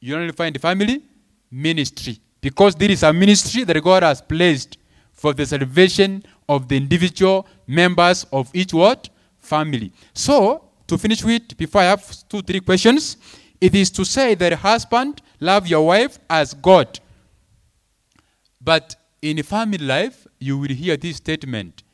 You 0.00 0.16
only 0.16 0.32
find 0.32 0.58
family 0.60 1.02
ministry. 1.50 2.18
Because 2.40 2.74
there 2.74 2.90
is 2.90 3.02
a 3.02 3.12
ministry 3.12 3.64
that 3.64 3.80
God 3.82 4.02
has 4.02 4.20
placed 4.20 4.78
for 5.12 5.32
the 5.32 5.44
salvation 5.46 6.24
of 6.48 6.68
the 6.68 6.76
individual 6.76 7.46
members 7.66 8.24
of 8.32 8.50
each 8.54 8.72
what? 8.72 9.08
Family. 9.38 9.92
So, 10.14 10.64
to 10.86 10.98
finish 10.98 11.22
with, 11.22 11.56
before 11.56 11.82
I 11.82 11.84
have 11.84 12.28
two, 12.28 12.42
three 12.42 12.60
questions, 12.60 13.16
It 13.62 13.76
is 13.76 13.90
to 13.90 14.04
say 14.04 14.34
that 14.34 14.54
husband 14.54 15.22
love 15.38 15.68
your 15.68 15.86
wife 15.86 16.18
as 16.28 16.52
God. 16.52 16.98
But 18.60 18.96
in 19.22 19.40
family 19.44 19.78
life, 19.78 20.26
you 20.40 20.58
will 20.58 20.74
hear 20.74 20.96
this 20.96 21.18
statement 21.18 21.84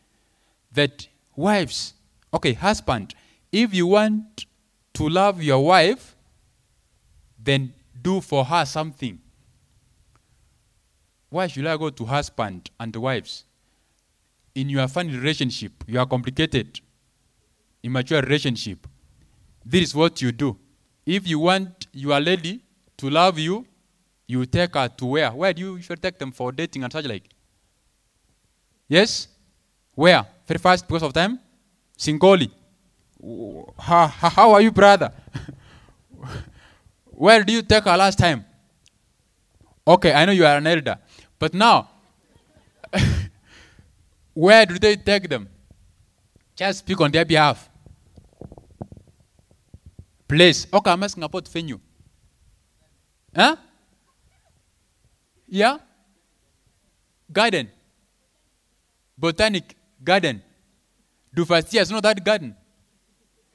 that 0.72 1.06
wives, 1.36 1.92
okay, 2.32 2.54
husband, 2.54 3.14
if 3.52 3.74
you 3.74 3.86
want 3.86 4.46
to 4.94 5.08
love 5.08 5.42
your 5.42 5.64
wife, 5.64 6.16
then 7.42 7.72
do 8.02 8.20
for 8.20 8.44
her 8.44 8.64
something. 8.64 9.18
Why 11.30 11.46
should 11.46 11.66
I 11.66 11.76
go 11.76 11.90
to 11.90 12.04
husband 12.04 12.70
and 12.80 12.94
wives? 12.96 13.44
In 14.54 14.68
your 14.68 14.88
family 14.88 15.16
relationship, 15.16 15.84
you 15.86 15.98
are 15.98 16.06
complicated. 16.06 16.80
Immature 17.82 18.22
relationship. 18.22 18.86
This 19.64 19.90
is 19.90 19.94
what 19.94 20.20
you 20.20 20.32
do. 20.32 20.56
If 21.06 21.28
you 21.28 21.38
want 21.38 21.86
your 21.92 22.20
lady 22.20 22.60
to 22.96 23.10
love 23.10 23.38
you, 23.38 23.66
you 24.26 24.44
take 24.46 24.74
her 24.74 24.88
to 24.88 25.06
where? 25.06 25.30
Where 25.30 25.52
do 25.52 25.62
you 25.62 25.76
usually 25.76 25.96
take 25.96 26.18
them 26.18 26.32
for 26.32 26.52
dating 26.52 26.84
and 26.84 26.92
such 26.92 27.06
like? 27.06 27.28
Yes? 28.88 29.28
Where? 29.94 30.26
Very 30.46 30.58
fast 30.58 30.86
because 30.86 31.02
of 31.02 31.12
time? 31.12 31.38
Singoli. 31.96 32.50
How, 33.78 34.06
how 34.06 34.52
are 34.52 34.60
you, 34.60 34.70
brother? 34.70 35.12
Where 37.04 37.42
do 37.42 37.52
you 37.52 37.62
take 37.62 37.84
her 37.84 37.96
last 37.96 38.18
time? 38.18 38.44
Okay, 39.86 40.12
I 40.12 40.24
know 40.24 40.32
you 40.32 40.44
are 40.46 40.56
an 40.56 40.66
elder. 40.66 40.98
But 41.38 41.54
now, 41.54 41.88
where 44.34 44.66
do 44.66 44.78
they 44.78 44.96
take 44.96 45.28
them? 45.28 45.48
Just 46.54 46.80
speak 46.80 47.00
on 47.00 47.10
their 47.10 47.24
behalf. 47.24 47.70
Place. 50.28 50.66
Okay, 50.72 50.90
I'm 50.90 51.02
asking 51.02 51.22
about 51.22 51.48
venue. 51.48 51.80
Huh? 53.34 53.56
Yeah? 55.48 55.78
Garden. 57.32 57.70
Botanic 59.16 59.74
garden. 60.04 60.42
Years 61.70 61.90
know 61.90 62.00
that 62.00 62.22
garden? 62.22 62.54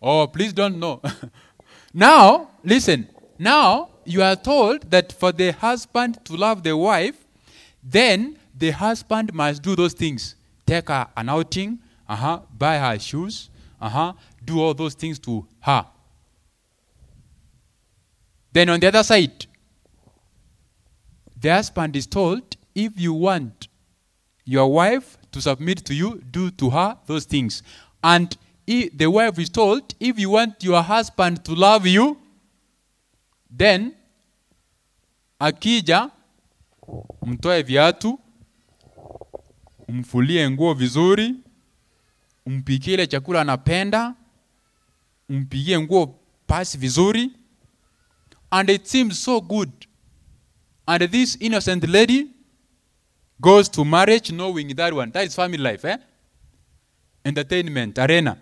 Oh, 0.06 0.28
please 0.28 0.51
don't 0.51 0.80
know. 0.80 1.01
now, 1.93 2.49
listen. 2.62 3.08
Now, 3.39 3.89
you 4.04 4.22
are 4.22 4.36
told 4.36 4.91
that 4.91 5.14
for 5.14 5.32
the 5.32 5.51
husband 5.54 6.24
to 6.26 6.36
love 6.36 6.62
the 6.62 6.76
wife, 6.76 7.26
then 7.82 8.38
the 8.54 8.72
husband 8.72 9.34
must 9.34 9.62
do 9.62 9.78
those 9.78 9.93
things. 9.93 10.36
Take 10.66 10.89
her 10.89 11.08
an 11.16 11.30
outing, 11.30 11.80
uh-huh, 12.08 12.41
buy 12.58 12.78
her 12.78 12.99
shoes, 12.99 13.49
uh-huh, 13.80 14.14
do 14.43 14.62
all 14.62 14.74
those 14.74 14.93
things 14.93 15.20
to 15.20 15.47
her. 15.62 15.86
Then 18.51 18.70
on 18.70 18.82
the 18.82 18.88
other 18.88 19.04
side, 19.04 19.45
the 21.39 21.49
husband 21.49 21.95
is 21.95 22.08
told, 22.08 22.58
if 22.76 22.99
you 22.99 23.14
want 23.14 23.70
your 24.43 24.72
wife 24.72 25.18
to 25.32 25.41
submit 25.41 25.86
to 25.86 25.93
you, 25.93 26.22
do 26.30 26.51
to 26.51 26.70
her 26.70 26.97
those 27.06 27.26
things. 27.26 27.64
And 28.04 28.38
the 28.66 29.05
wife 29.07 29.41
is 29.41 29.49
told, 29.51 29.93
if 29.99 30.20
you 30.20 30.30
want 30.30 30.64
your 30.64 30.82
husband 30.84 31.43
to 31.43 31.53
love 31.55 31.86
you, 31.86 32.18
then 33.49 33.93
akija 35.39 36.11
mtoe 37.22 37.61
viatu, 37.64 38.20
umfulie 39.88 40.49
nguo 40.49 40.74
vizuri, 40.74 41.36
umpikie 42.45 42.93
ile 42.93 43.07
chakula 43.07 43.41
anapenda, 43.41 44.16
umpigie 45.30 45.80
nguo 45.80 46.20
pasi 46.47 46.78
vizuri, 46.78 47.32
and 48.51 48.70
it 48.70 48.86
seems 48.86 49.24
so 49.24 49.41
good. 49.41 49.72
And 50.88 51.11
this 51.11 51.38
innocent 51.39 51.88
lady 51.88 52.28
goes 53.41 53.70
to 53.70 53.86
marriage 53.86 54.32
knowing 54.32 54.76
that 54.76 54.93
one. 54.93 55.11
That 55.11 55.26
is 55.26 55.36
family 55.36 55.57
life, 55.57 55.86
eh? 55.86 55.97
Entertainment, 57.26 57.97
arena. 57.97 58.38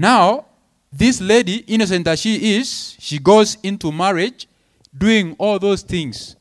Now, 0.00 0.46
this 0.90 1.20
lady, 1.20 1.56
innocent 1.66 2.08
as 2.08 2.22
she 2.22 2.56
is, 2.56 2.96
she 2.98 3.18
goes 3.18 3.58
into 3.62 3.92
marriage 3.92 4.48
doing 4.96 5.36
all 5.38 5.58
those 5.58 5.82
things. 5.82 6.36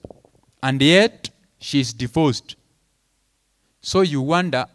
And 0.64 0.82
yet, 0.82 1.30
she 1.60 1.82
is 1.82 1.92
divorced. 1.92 2.56
So 3.82 4.00
you 4.00 4.22
wonder, 4.22 4.66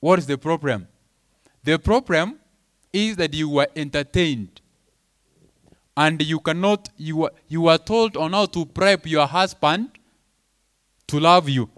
what 0.00 0.18
is 0.18 0.26
the 0.26 0.38
problem? 0.38 0.88
The 1.62 1.78
problem 1.78 2.38
is 2.94 3.16
that 3.16 3.34
you 3.34 3.50
were 3.50 3.68
entertained. 3.76 4.62
And 5.94 6.22
you 6.22 6.40
cannot, 6.40 6.88
you 6.96 7.24
are, 7.24 7.32
you 7.46 7.66
are 7.66 7.76
told 7.76 8.16
on 8.16 8.32
how 8.32 8.46
to 8.46 8.64
bribe 8.64 9.06
your 9.06 9.26
husband 9.26 9.90
to 11.08 11.20
love 11.20 11.46
you. 11.46 11.68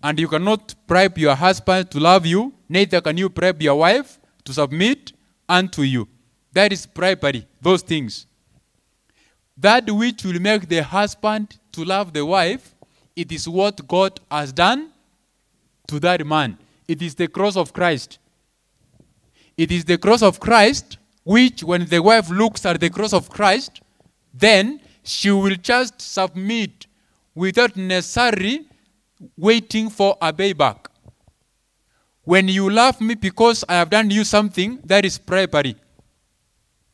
And 0.00 0.20
you 0.20 0.28
cannot 0.28 0.76
bribe 0.86 1.18
your 1.18 1.34
husband 1.34 1.90
to 1.90 1.98
love 1.98 2.24
you, 2.24 2.54
neither 2.68 3.00
can 3.00 3.16
you 3.16 3.28
bribe 3.28 3.60
your 3.60 3.80
wife 3.80 4.20
to 4.48 4.54
submit 4.54 5.12
unto 5.46 5.82
you. 5.82 6.08
That 6.54 6.72
is 6.72 6.86
bribery, 6.86 7.46
those 7.60 7.82
things. 7.82 8.26
That 9.58 9.90
which 9.90 10.24
will 10.24 10.40
make 10.40 10.66
the 10.66 10.82
husband 10.82 11.58
to 11.72 11.84
love 11.84 12.14
the 12.14 12.24
wife, 12.24 12.74
it 13.14 13.30
is 13.30 13.46
what 13.46 13.86
God 13.86 14.18
has 14.30 14.50
done 14.50 14.90
to 15.88 16.00
that 16.00 16.26
man. 16.26 16.56
It 16.86 17.02
is 17.02 17.14
the 17.14 17.28
cross 17.28 17.56
of 17.58 17.74
Christ. 17.74 18.18
It 19.54 19.70
is 19.70 19.84
the 19.84 19.98
cross 19.98 20.22
of 20.22 20.40
Christ, 20.40 20.96
which, 21.24 21.62
when 21.62 21.84
the 21.84 22.00
wife 22.00 22.30
looks 22.30 22.64
at 22.64 22.80
the 22.80 22.88
cross 22.88 23.12
of 23.12 23.28
Christ, 23.28 23.82
then 24.32 24.80
she 25.02 25.30
will 25.30 25.56
just 25.56 26.00
submit 26.00 26.86
without 27.34 27.76
necessarily 27.76 28.66
waiting 29.36 29.90
for 29.90 30.16
a 30.22 30.32
payback. 30.32 30.86
When 32.28 32.46
you 32.46 32.68
love 32.68 33.00
me 33.00 33.14
because 33.14 33.64
I 33.66 33.76
have 33.76 33.88
done 33.88 34.10
you 34.10 34.22
something, 34.22 34.80
that 34.84 35.02
is 35.06 35.16
bribery. 35.16 35.74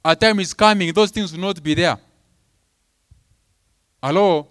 A 0.04 0.14
time 0.14 0.38
is 0.38 0.54
coming, 0.54 0.92
those 0.92 1.10
things 1.10 1.32
will 1.32 1.40
not 1.40 1.60
be 1.60 1.74
there. 1.74 1.98
Hello? 4.00 4.46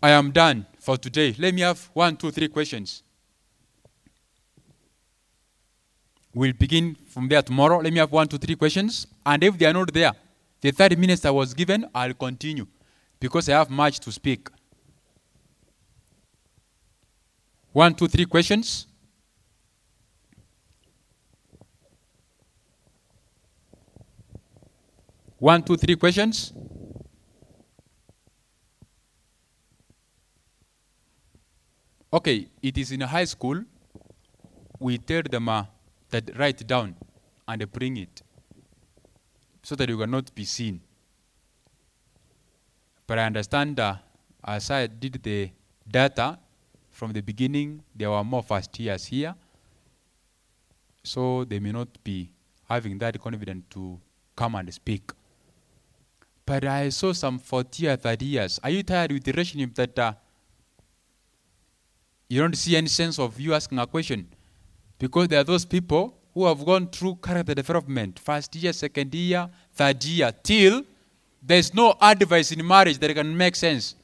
I 0.00 0.10
am 0.10 0.30
done 0.30 0.64
for 0.78 0.96
today. 0.96 1.34
Let 1.40 1.52
me 1.52 1.62
have 1.62 1.90
one, 1.92 2.16
two, 2.16 2.30
three 2.30 2.46
questions. 2.46 3.02
We'll 6.32 6.52
begin 6.52 6.96
from 7.08 7.26
there 7.26 7.42
tomorrow. 7.42 7.78
Let 7.80 7.92
me 7.92 7.98
have 7.98 8.12
one, 8.12 8.28
two, 8.28 8.38
three 8.38 8.54
questions. 8.54 9.08
And 9.26 9.42
if 9.42 9.58
they 9.58 9.66
are 9.66 9.72
not 9.72 9.92
there, 9.92 10.12
the 10.60 10.70
30 10.70 10.94
minutes 10.94 11.24
I 11.24 11.30
was 11.30 11.52
given, 11.52 11.84
I'll 11.92 12.14
continue 12.14 12.68
because 13.18 13.48
I 13.48 13.58
have 13.58 13.70
much 13.70 13.98
to 13.98 14.12
speak. 14.12 14.46
One, 17.72 17.94
two, 17.94 18.08
three 18.08 18.24
questions. 18.24 18.86
One, 25.38 25.62
two, 25.62 25.76
three 25.76 25.96
questions. 25.96 26.52
Okay, 32.12 32.48
it 32.60 32.76
is 32.76 32.90
in 32.90 33.02
high 33.02 33.24
school. 33.24 33.62
We 34.80 34.98
tell 34.98 35.22
them 35.22 35.48
uh, 35.48 35.64
that 36.10 36.36
write 36.36 36.66
down 36.66 36.96
and 37.46 37.70
bring 37.70 37.96
it 37.98 38.22
so 39.62 39.76
that 39.76 39.88
you 39.88 39.96
cannot 39.96 40.34
be 40.34 40.44
seen. 40.44 40.80
But 43.06 43.20
I 43.20 43.26
understand 43.26 43.78
uh, 43.78 43.94
as 44.44 44.70
I 44.70 44.88
did 44.88 45.22
the 45.22 45.50
data 45.88 46.38
from 47.00 47.12
the 47.14 47.22
beginning, 47.22 47.82
there 47.96 48.10
were 48.10 48.22
more 48.22 48.42
first 48.42 48.78
years 48.78 49.06
here. 49.06 49.34
So 51.02 51.44
they 51.44 51.58
may 51.58 51.72
not 51.72 51.88
be 52.04 52.30
having 52.68 52.98
that 52.98 53.18
confidence 53.18 53.64
to 53.70 53.98
come 54.36 54.54
and 54.54 54.72
speak. 54.74 55.10
But 56.44 56.66
I 56.66 56.90
saw 56.90 57.14
some 57.14 57.38
40 57.38 57.88
or 57.88 57.96
30 57.96 58.24
years. 58.26 58.60
Are 58.62 58.68
you 58.68 58.82
tired 58.82 59.12
with 59.12 59.24
the 59.24 59.32
relationship 59.32 59.74
that 59.76 59.98
uh, 59.98 60.12
you 62.28 62.38
don't 62.42 62.54
see 62.54 62.76
any 62.76 62.88
sense 62.88 63.18
of 63.18 63.40
you 63.40 63.54
asking 63.54 63.78
a 63.78 63.86
question? 63.86 64.28
Because 64.98 65.28
there 65.28 65.40
are 65.40 65.44
those 65.44 65.64
people 65.64 66.14
who 66.34 66.44
have 66.44 66.62
gone 66.66 66.86
through 66.88 67.14
character 67.22 67.54
development, 67.54 68.18
first 68.18 68.54
year, 68.56 68.74
second 68.74 69.14
year, 69.14 69.48
third 69.72 70.04
year, 70.04 70.30
till 70.42 70.82
there's 71.42 71.72
no 71.72 71.94
advice 71.98 72.52
in 72.52 72.66
marriage 72.66 72.98
that 72.98 73.14
can 73.14 73.34
make 73.34 73.56
sense. 73.56 73.94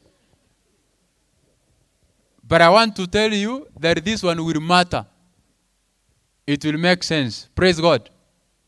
But 2.49 2.62
I 2.62 2.68
want 2.68 2.94
to 2.97 3.07
tell 3.07 3.32
you 3.32 3.66
that 3.80 4.05
this 4.05 4.22
one 4.22 4.44
will 4.44 4.61
matter. 4.61 5.05
It 6.47 6.64
will 6.64 6.78
make 6.78 7.03
sense. 7.03 7.49
Praise 7.55 7.80
God. 7.80 8.09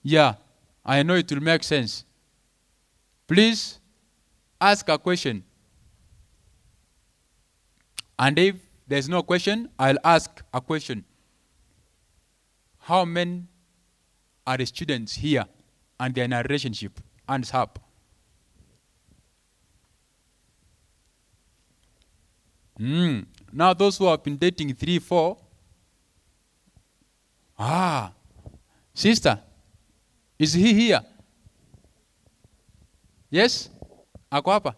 Yeah, 0.03 0.35
I 0.85 1.03
know 1.03 1.15
it 1.15 1.31
will 1.31 1.43
make 1.43 1.63
sense. 1.63 2.05
Please 3.29 3.79
ask 4.61 4.89
a 4.89 4.99
question. 4.99 5.45
And 8.19 8.37
if 8.39 8.57
there's 8.89 9.09
no 9.09 9.23
question, 9.23 9.69
I'll 9.79 9.99
ask 10.03 10.43
a 10.53 10.61
question. 10.61 11.05
How 12.79 13.05
many 13.05 13.45
are 14.47 14.57
the 14.57 14.67
students 14.67 15.15
here 15.15 15.45
and 16.01 16.15
they're 16.15 16.25
in 16.25 16.33
a 16.33 16.43
relationship? 16.43 16.99
Hands 17.29 17.51
up. 17.55 17.79
Mm. 22.81 23.27
Now, 23.53 23.73
those 23.73 23.97
who 23.99 24.07
have 24.07 24.23
been 24.23 24.37
dating 24.37 24.75
three, 24.75 24.99
four. 24.99 25.37
Ah, 27.59 28.13
sister, 28.95 29.41
is 30.39 30.53
he 30.53 30.73
here? 30.73 31.01
Yes? 33.31 33.69
Ako 34.31 34.51
hapa? 34.51 34.75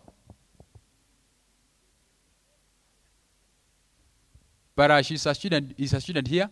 But 4.74 4.90
uh, 4.90 5.02
she's 5.02 5.26
a 5.26 5.34
student. 5.34 5.74
Is 5.76 5.92
a 5.92 6.00
student 6.00 6.26
here? 6.26 6.48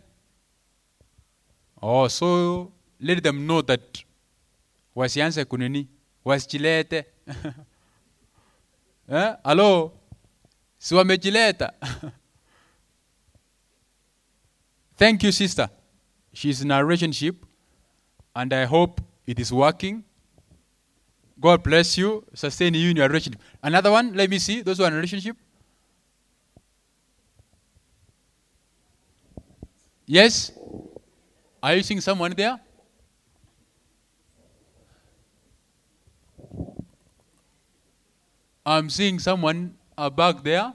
Oh, 1.80 2.08
so 2.08 2.72
let 3.00 3.22
them 3.22 3.46
know 3.46 3.62
that 3.62 4.04
wasianze 4.94 5.44
kunini, 5.44 5.88
wasichilete. 6.24 7.04
eh? 9.08 9.34
Hello? 9.44 9.97
Si 10.78 10.94
wamejileta. 10.94 11.72
Thank 14.96 15.22
you, 15.22 15.32
sister. 15.32 15.68
She's 16.32 16.60
in 16.62 16.70
a 16.70 16.84
relationship, 16.84 17.46
and 18.34 18.52
I 18.52 18.64
hope 18.64 19.00
it 19.26 19.38
is 19.38 19.52
working. 19.52 20.04
God 21.40 21.62
bless 21.62 21.96
you, 21.96 22.24
sustain 22.34 22.74
you 22.74 22.90
in 22.90 22.96
your 22.96 23.06
relationship. 23.06 23.40
Another 23.62 23.92
one, 23.92 24.12
let 24.14 24.28
me 24.28 24.38
see, 24.40 24.60
those 24.60 24.78
who 24.78 24.84
are 24.84 24.88
in 24.88 24.94
relationship. 24.94 25.36
Yes? 30.04 30.50
Are 31.62 31.74
you 31.74 31.82
seeing 31.82 32.00
someone 32.00 32.32
there? 32.36 32.58
I'm 38.66 38.90
seeing 38.90 39.18
someone 39.18 39.77
uh, 39.98 40.08
back 40.08 40.42
there. 40.42 40.72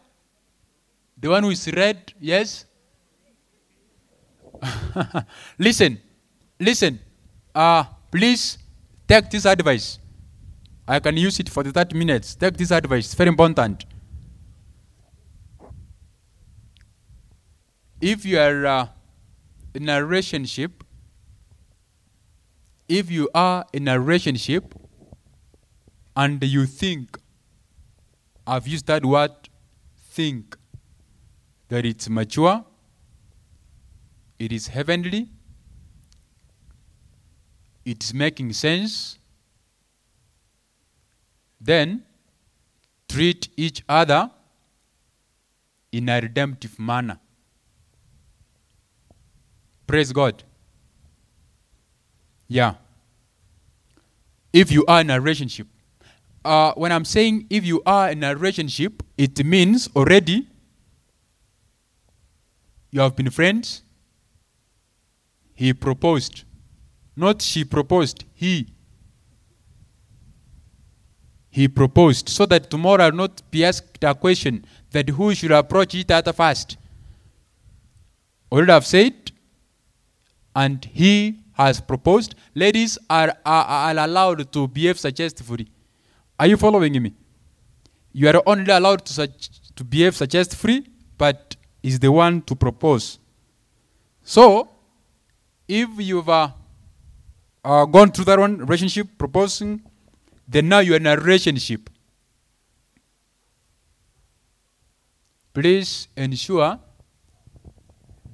The 1.18 1.30
one 1.30 1.44
who 1.44 1.50
is 1.52 1.72
red, 1.72 2.14
yes? 2.20 2.66
listen, 5.58 6.00
listen. 6.60 7.00
Uh, 7.56 7.86
please 8.12 8.58
take 9.08 9.30
this 9.30 9.46
advice. 9.46 10.00
I 10.86 11.00
can 11.00 11.16
use 11.16 11.40
it 11.40 11.48
for 11.48 11.64
the 11.64 11.72
30 11.72 11.98
minutes. 11.98 12.36
Take 12.36 12.58
this 12.58 12.72
advice, 12.72 13.06
it's 13.06 13.14
very 13.14 13.30
important. 13.30 13.86
If 18.02 18.26
you 18.26 18.38
are 18.38 18.66
uh, 18.66 18.88
in 19.74 19.88
a 19.88 20.04
relationship, 20.04 20.84
if 22.90 23.10
you 23.10 23.30
are 23.34 23.66
in 23.72 23.88
a 23.88 23.98
relationship 23.98 24.76
and 26.18 26.44
you 26.44 26.66
think, 26.66 27.18
I've 28.46 28.68
used 28.68 28.88
that 28.88 29.06
word, 29.06 29.32
think, 30.12 30.58
that 31.70 31.86
it's 31.86 32.10
mature, 32.10 32.64
it 34.38 34.52
is 34.52 34.68
heavenly, 34.68 35.30
it's 37.86 38.14
making 38.14 38.54
sense, 38.54 39.18
then 41.60 42.04
treat 43.08 43.48
each 43.56 43.84
other 43.88 44.30
in 45.92 46.10
a 46.10 46.20
redemptive 46.20 46.78
manner. 46.80 47.20
Praise 49.88 50.12
God. 50.12 50.44
Yeah. 52.48 52.76
If 54.52 54.72
you 54.72 54.86
are 54.88 55.02
in 55.02 55.10
a 55.10 55.20
relationship, 55.20 55.68
uh, 56.46 56.74
when 56.76 56.92
I'm 56.92 57.06
saying 57.06 57.48
if 57.50 57.66
you 57.66 57.82
are 57.86 58.12
in 58.12 58.24
a 58.24 58.36
relationship, 58.36 59.04
it 59.18 59.44
means 59.46 59.90
already 59.96 60.48
you 62.92 63.02
have 63.02 63.16
been 63.16 63.30
friends. 63.30 63.82
He 65.54 65.74
proposed. 65.74 66.44
Not 67.16 67.42
she 67.42 67.64
proposed, 67.64 68.26
he. 68.34 68.68
He 71.50 71.68
proposed. 71.68 72.30
So 72.30 72.46
that 72.48 72.70
tomorrow 72.70 73.06
I'll 73.06 73.12
not 73.12 73.42
be 73.52 73.64
asked 73.64 74.04
a 74.04 74.16
question 74.16 74.66
that 74.92 75.10
who 75.10 75.36
should 75.36 75.52
approach 75.52 75.94
each 75.94 76.10
other 76.10 76.34
first. 76.34 76.78
Already 78.52 78.72
I've 78.72 78.86
said, 78.86 79.32
and 80.56 80.84
he 80.86 81.40
has 81.54 81.80
proposed. 81.80 82.36
Ladies 82.56 82.98
are, 83.10 83.36
are, 83.46 83.66
are 83.66 83.98
allowed 83.98 84.52
to 84.52 84.68
behave 84.68 85.00
suggestively. 85.00 85.68
Are 86.40 86.48
you 86.48 86.58
following 86.58 87.02
me? 87.02 87.14
You 88.12 88.28
are 88.30 88.42
only 88.46 88.72
allowed 88.72 89.06
to, 89.06 89.14
such, 89.14 89.50
to 89.76 89.84
behave 89.84 90.16
suggestfully, 90.16 90.86
but 91.18 91.56
is 91.82 92.00
the 92.00 92.12
one 92.12 92.42
to 92.44 92.56
propose. 92.56 93.20
So, 94.24 94.70
if 95.68 95.90
you've 95.98 96.30
uh, 96.30 96.50
uh, 97.64 97.86
gone 97.86 98.12
through 98.12 98.26
that 98.26 98.40
one 98.40 98.58
relationship, 98.58 99.08
proposing, 99.18 99.82
then 100.48 100.70
now 100.70 100.80
you're 100.80 100.98
in 100.98 101.08
a 101.08 101.16
relationship. 101.16 101.90
Please 105.54 106.08
ensure 106.18 106.80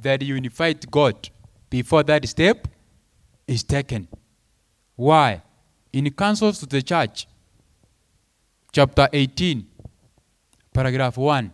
that 0.01 0.21
you 0.21 0.35
invite 0.35 0.89
God 0.89 1.29
before 1.69 2.03
that 2.03 2.27
step 2.27 2.67
is 3.47 3.63
taken. 3.63 4.07
Why? 4.95 5.41
In 5.91 6.09
Counsels 6.11 6.59
to 6.59 6.65
the 6.65 6.81
Church, 6.81 7.27
chapter 8.71 9.09
18, 9.11 9.65
paragraph 10.73 11.17
1. 11.17 11.53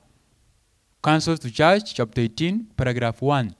Counsels 1.03 1.39
to 1.39 1.51
Church, 1.51 1.93
chapter 1.93 2.21
18, 2.21 2.67
paragraph 2.75 3.21
1. 3.21 3.55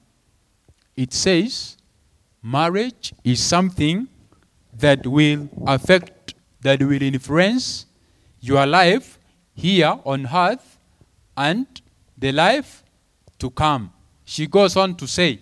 It 0.95 1.13
says, 1.13 1.77
marriage 2.41 3.13
is 3.23 3.41
something 3.41 4.07
that 4.73 5.05
will 5.07 5.47
affect, 5.67 6.33
that 6.61 6.81
will 6.81 7.01
influence 7.01 7.85
your 8.39 8.65
life 8.65 9.19
here 9.53 9.99
on 10.05 10.27
earth 10.27 10.77
and 11.37 11.65
the 12.17 12.31
life 12.31 12.83
to 13.39 13.49
come. 13.49 13.91
She 14.25 14.47
goes 14.47 14.75
on 14.75 14.95
to 14.95 15.07
say 15.07 15.39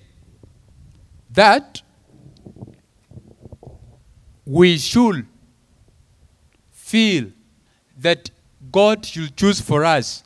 that 1.32 1.82
we 4.46 4.78
should 4.78 5.26
feel 6.72 7.32
that 8.04 8.30
God 8.72 9.06
should 9.06 9.36
choose 9.36 9.60
for 9.60 9.84
us. 9.84 10.24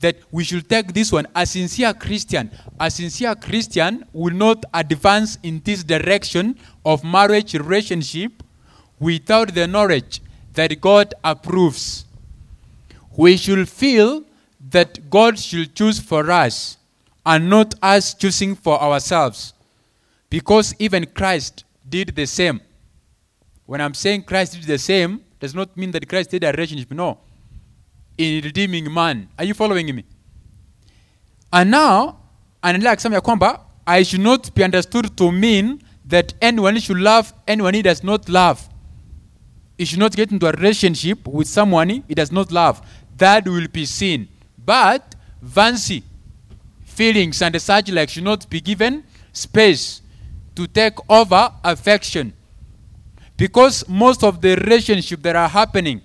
That 0.00 0.16
we 0.30 0.44
should 0.44 0.68
take 0.68 0.92
this 0.92 1.12
one. 1.12 1.26
A 1.34 1.46
sincere 1.46 1.92
Christian, 1.94 2.50
a 2.78 2.90
sincere 2.90 3.34
Christian 3.34 4.04
will 4.12 4.34
not 4.34 4.64
advance 4.72 5.38
in 5.42 5.60
this 5.64 5.82
direction 5.84 6.56
of 6.84 7.04
marriage 7.04 7.54
relationship 7.54 8.42
without 8.98 9.54
the 9.54 9.66
knowledge 9.66 10.20
that 10.54 10.80
God 10.80 11.14
approves. 11.24 12.04
We 13.16 13.36
should 13.36 13.68
feel 13.68 14.24
that 14.70 15.08
God 15.08 15.38
should 15.38 15.74
choose 15.74 15.98
for 15.98 16.30
us 16.30 16.76
and 17.24 17.48
not 17.48 17.74
us 17.82 18.14
choosing 18.14 18.54
for 18.54 18.80
ourselves. 18.80 19.54
Because 20.28 20.74
even 20.78 21.06
Christ 21.06 21.64
did 21.88 22.14
the 22.14 22.26
same. 22.26 22.60
When 23.64 23.80
I'm 23.80 23.94
saying 23.94 24.24
Christ 24.24 24.52
did 24.54 24.64
the 24.64 24.78
same, 24.78 25.22
does 25.40 25.54
not 25.54 25.76
mean 25.76 25.90
that 25.92 26.08
Christ 26.08 26.30
did 26.30 26.44
a 26.44 26.52
relationship. 26.52 26.90
No. 26.90 27.18
In 28.18 28.42
redeeming 28.42 28.92
man. 28.92 29.28
Are 29.38 29.44
you 29.44 29.54
following 29.54 29.94
me? 29.94 30.04
And 31.52 31.70
now, 31.70 32.16
anaendelea 32.62 32.92
akisema 32.92 33.14
ya 33.14 33.20
kwamba 33.20 33.60
I 33.86 34.04
should 34.04 34.22
not 34.24 34.54
be 34.54 34.64
understood 34.64 35.16
to 35.16 35.32
mean 35.32 35.78
that 36.08 36.34
anyone 36.40 36.80
should 36.80 36.98
love 36.98 37.32
anyone 37.46 37.76
he 37.76 37.82
does 37.82 38.04
not 38.04 38.28
love. 38.28 38.60
He 39.78 39.84
should 39.84 40.00
not 40.00 40.16
get 40.16 40.32
into 40.32 40.46
a 40.48 40.52
relationship 40.52 41.26
with 41.28 41.46
someone 41.48 42.02
he 42.08 42.14
does 42.14 42.32
not 42.32 42.50
love. 42.52 42.80
That 43.18 43.46
will 43.46 43.68
be 43.68 43.86
sin. 43.86 44.28
But 44.64 45.14
vanity, 45.42 46.02
feelings, 46.84 47.42
and 47.42 47.60
such 47.60 47.90
like 47.90 48.08
should 48.08 48.24
not 48.24 48.48
be 48.50 48.60
given 48.60 49.04
space 49.32 50.02
to 50.54 50.66
take 50.66 50.94
over 51.08 51.52
affection. 51.62 52.32
Because 53.36 53.86
most 53.88 54.24
of 54.24 54.40
the 54.40 54.56
relationships 54.56 55.22
that 55.22 55.36
are 55.36 55.48
happening, 55.48 56.00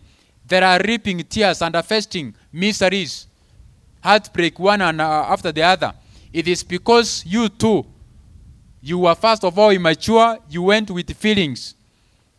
that 0.47 0.63
are 0.63 0.79
reaping 0.85 1.19
tears 1.23 1.61
and 1.61 1.75
affecting 1.75 2.33
miseries, 2.51 3.27
heartbreak 4.03 4.59
one 4.59 4.81
and, 4.81 4.99
uh, 4.99 5.25
after 5.29 5.51
the 5.51 5.63
other, 5.63 5.93
it 6.33 6.47
is 6.47 6.63
because 6.63 7.23
you 7.25 7.47
too, 7.49 7.85
you 8.81 8.99
were 8.99 9.15
first 9.15 9.43
of 9.43 9.57
all 9.57 9.69
immature, 9.69 10.37
you 10.49 10.63
went 10.63 10.89
with 10.91 11.15
feelings. 11.15 11.75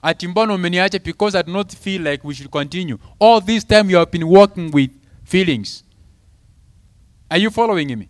Mbona 0.02 0.52
umeniacha 0.54 1.02
because 1.02 1.36
I 1.36 1.42
do 1.42 1.52
not 1.52 1.72
feel 1.72 2.02
like 2.02 2.24
we 2.24 2.34
should 2.34 2.50
continue. 2.50 2.98
All 3.20 3.40
this 3.40 3.62
time 3.64 3.88
you 3.88 3.96
have 3.96 4.10
been 4.10 4.26
working 4.26 4.70
with 4.72 4.90
feelings. 5.24 5.84
Are 7.30 7.38
you 7.38 7.50
following 7.50 7.96
me? 7.98 8.08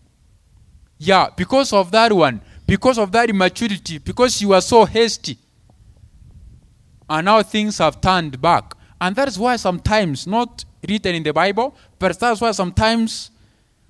Yeah, 0.99 1.28
because 1.37 1.72
of 1.72 1.91
that 1.91 2.12
one, 2.12 2.41
because 2.66 2.99
of 2.99 3.12
that 3.12 3.28
immaturity, 3.28 3.99
because 3.99 4.41
you 4.41 4.49
were 4.49 4.61
so 4.61 4.85
hasty. 4.85 5.37
And 7.09 7.24
now 7.24 7.42
things 7.42 7.78
have 7.78 8.00
turned 8.00 8.40
back. 8.40 8.74
And 9.00 9.16
that 9.16 9.28
is 9.28 9.38
why 9.38 9.57
sometimes, 9.57 10.26
not 10.26 10.64
written 10.88 11.14
in 11.14 11.22
the 11.22 11.32
Bible, 11.32 11.74
but 11.98 12.18
that's 12.18 12.40
why 12.40 12.53
sometimes 12.53 13.30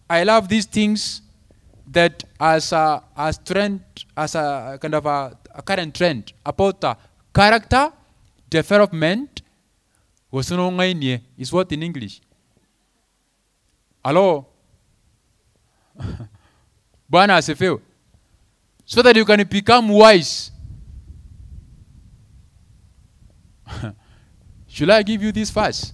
I 0.08 0.24
love 0.24 0.48
these 0.48 0.66
things 0.66 1.22
that 1.86 2.24
as 2.40 2.72
a 2.72 3.02
as 3.16 3.38
trend 3.38 3.80
as 4.16 4.34
a 4.34 4.78
kind 4.80 4.94
of 4.94 5.06
a, 5.06 5.36
a 5.54 5.62
current 5.62 5.94
trend 5.94 6.32
about 6.44 6.82
uh, 6.84 6.94
character 7.34 7.92
development 8.48 9.42
is 10.32 11.52
what 11.52 11.72
in 11.72 11.82
English. 11.82 12.20
Hello. 14.04 14.46
Bwana 17.10 17.36
asifiwe. 17.36 17.80
So 18.84 19.02
that 19.02 19.16
you 19.16 19.24
can 19.24 19.44
become 19.44 19.88
wise. 19.88 20.51
Should 24.66 24.90
I 24.90 25.02
give 25.02 25.22
you 25.22 25.32
this 25.32 25.50
verse? 25.50 25.92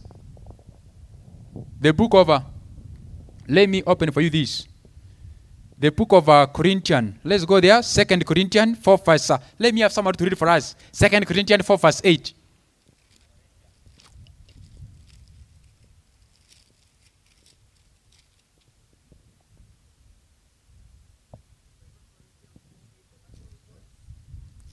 The 1.80 1.92
book 1.92 2.14
of, 2.14 2.30
uh, 2.30 2.40
let 3.48 3.68
me 3.68 3.82
open 3.86 4.10
for 4.10 4.20
you 4.20 4.30
this. 4.30 4.66
The 5.78 5.90
book 5.90 6.12
of 6.12 6.28
uh, 6.28 6.46
Corinthians. 6.46 7.16
Let's 7.22 7.44
go 7.44 7.60
there. 7.60 7.82
Second 7.82 8.26
Corinthians 8.26 8.78
4 8.78 8.98
verse. 8.98 9.30
Uh, 9.30 9.38
let 9.58 9.72
me 9.72 9.80
have 9.80 9.92
somebody 9.92 10.16
to 10.18 10.24
read 10.24 10.36
for 10.36 10.48
us. 10.48 10.74
Second 10.90 11.24
Corinthians 11.26 11.64
4 11.64 11.78
verse 11.78 12.00
8. 12.04 12.34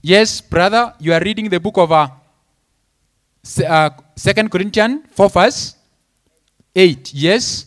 Yes, 0.02 0.40
brother, 0.40 0.94
you 1.00 1.12
are 1.12 1.20
reading 1.20 1.48
the 1.48 1.58
book 1.58 1.78
of 1.78 1.90
uh, 1.90 2.08
uh, 3.66 3.90
Second 4.16 4.50
Corinthians 4.50 5.02
4 5.12 5.28
verse 5.28 5.76
8. 6.74 7.14
Yes. 7.14 7.66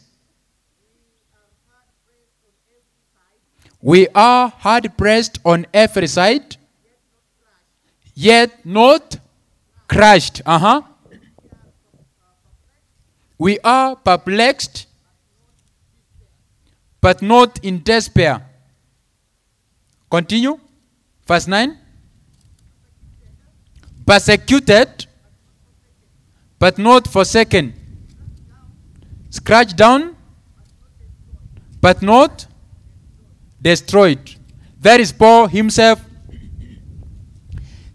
We 3.82 4.08
are 4.14 4.50
hard 4.50 4.98
pressed 4.98 5.40
on 5.46 5.66
every 5.74 6.08
side, 6.08 6.58
yet 8.14 8.66
not 8.66 9.18
crushed. 9.88 10.42
Uh 10.46 10.60
huh. 10.60 10.82
We 13.38 13.58
are 13.64 13.96
perplexed, 13.96 14.88
but 17.00 17.22
not 17.22 17.64
in 17.64 17.82
despair. 17.82 18.46
Continue. 20.12 20.60
Verse 21.26 21.48
9. 21.48 21.78
Persecuted, 24.06 25.06
but 26.60 26.78
not 26.78 27.08
forsaken. 27.08 27.74
Scratched 29.30 29.78
down, 29.78 30.16
but 31.82 32.02
not 32.02 32.46
destroyed. 33.62 34.36
That 34.82 35.00
is 35.00 35.12
Paul 35.12 35.48
himself. 35.48 36.04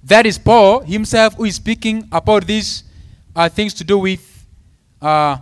That 0.02 0.26
is 0.26 0.38
Paul 0.38 0.80
himself 0.80 1.34
who 1.34 1.44
is 1.44 1.56
speaking 1.56 2.08
about 2.12 2.46
these 2.46 2.84
uh, 3.36 3.48
things 3.48 3.74
to 3.74 3.84
do 3.84 3.98
with 3.98 4.46
uh, 5.00 5.38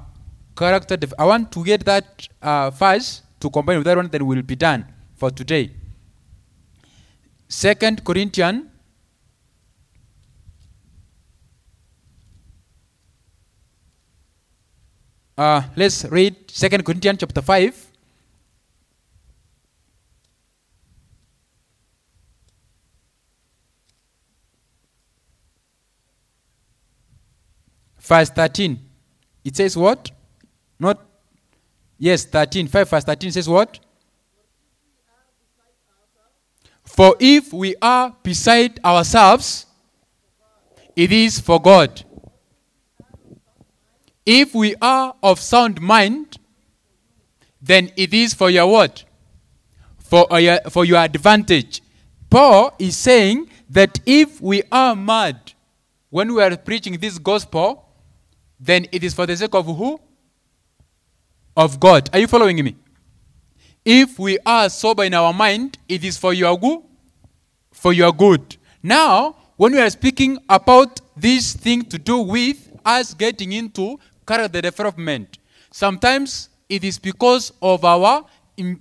character. 0.56 0.96
Def- 0.96 1.14
I 1.18 1.24
want 1.24 1.52
to 1.52 1.64
get 1.64 1.84
that 1.84 2.28
uh, 2.40 2.70
first 2.70 3.22
to 3.40 3.50
combine 3.50 3.78
with 3.78 3.86
that 3.86 3.96
one, 3.96 4.08
we'll 4.26 4.42
be 4.42 4.56
done 4.56 4.86
for 5.16 5.30
today. 5.30 5.70
Second 7.48 8.04
Corinthians. 8.04 8.71
Uh, 15.36 15.62
let's 15.76 16.04
read 16.04 16.50
Second 16.50 16.84
Corinthians 16.84 17.18
chapter 17.20 17.40
5. 17.40 17.92
verse 28.12 28.30
13. 28.30 28.78
It 29.44 29.56
says 29.56 29.76
what? 29.76 30.10
Not, 30.78 31.00
yes, 31.98 32.24
13. 32.26 32.66
5 32.68 32.90
verse 32.90 33.04
13 33.04 33.32
says 33.32 33.48
what? 33.48 33.78
For 36.84 37.16
if 37.18 37.52
we 37.52 37.74
are 37.80 38.14
beside 38.22 38.78
ourselves, 38.84 39.66
it 40.94 41.10
is 41.10 41.40
for 41.40 41.60
God. 41.60 42.04
If 44.24 44.54
we 44.54 44.74
are 44.80 45.14
of 45.22 45.40
sound 45.40 45.80
mind, 45.80 46.38
then 47.60 47.90
it 47.96 48.14
is 48.14 48.34
for 48.34 48.50
your 48.50 48.66
what? 48.66 49.04
For 49.98 50.32
uh, 50.32 50.36
your, 50.36 50.60
for 50.70 50.84
your 50.84 50.98
advantage. 50.98 51.82
Paul 52.30 52.74
is 52.78 52.96
saying 52.96 53.50
that 53.70 54.00
if 54.06 54.40
we 54.40 54.62
are 54.70 54.94
mad 54.94 55.52
when 56.10 56.34
we 56.34 56.42
are 56.42 56.56
preaching 56.56 56.98
this 56.98 57.18
gospel, 57.18 57.88
then 58.60 58.86
it 58.92 59.02
is 59.02 59.14
for 59.14 59.26
the 59.26 59.36
sake 59.36 59.54
of 59.54 59.66
who? 59.66 60.00
Of 61.56 61.80
God. 61.80 62.10
Are 62.12 62.18
you 62.18 62.26
following 62.26 62.62
me? 62.62 62.76
If 63.84 64.18
we 64.18 64.38
are 64.46 64.68
sober 64.68 65.04
in 65.04 65.14
our 65.14 65.32
mind, 65.32 65.78
it 65.88 66.04
is 66.04 66.16
for 66.16 66.32
your 66.32 66.58
good. 66.58 66.80
For 67.72 67.92
your 67.92 68.12
good. 68.12 68.56
Now, 68.82 69.36
when 69.56 69.72
we 69.72 69.80
are 69.80 69.90
speaking 69.90 70.38
about 70.48 71.00
this 71.16 71.54
thing 71.54 71.82
to 71.86 71.98
do 71.98 72.18
with 72.18 72.70
us 72.84 73.14
getting 73.14 73.52
into 73.52 73.98
character 74.26 74.60
development, 74.60 75.38
sometimes 75.70 76.48
it 76.68 76.84
is 76.84 76.98
because 76.98 77.52
of 77.60 77.84
our 77.84 78.24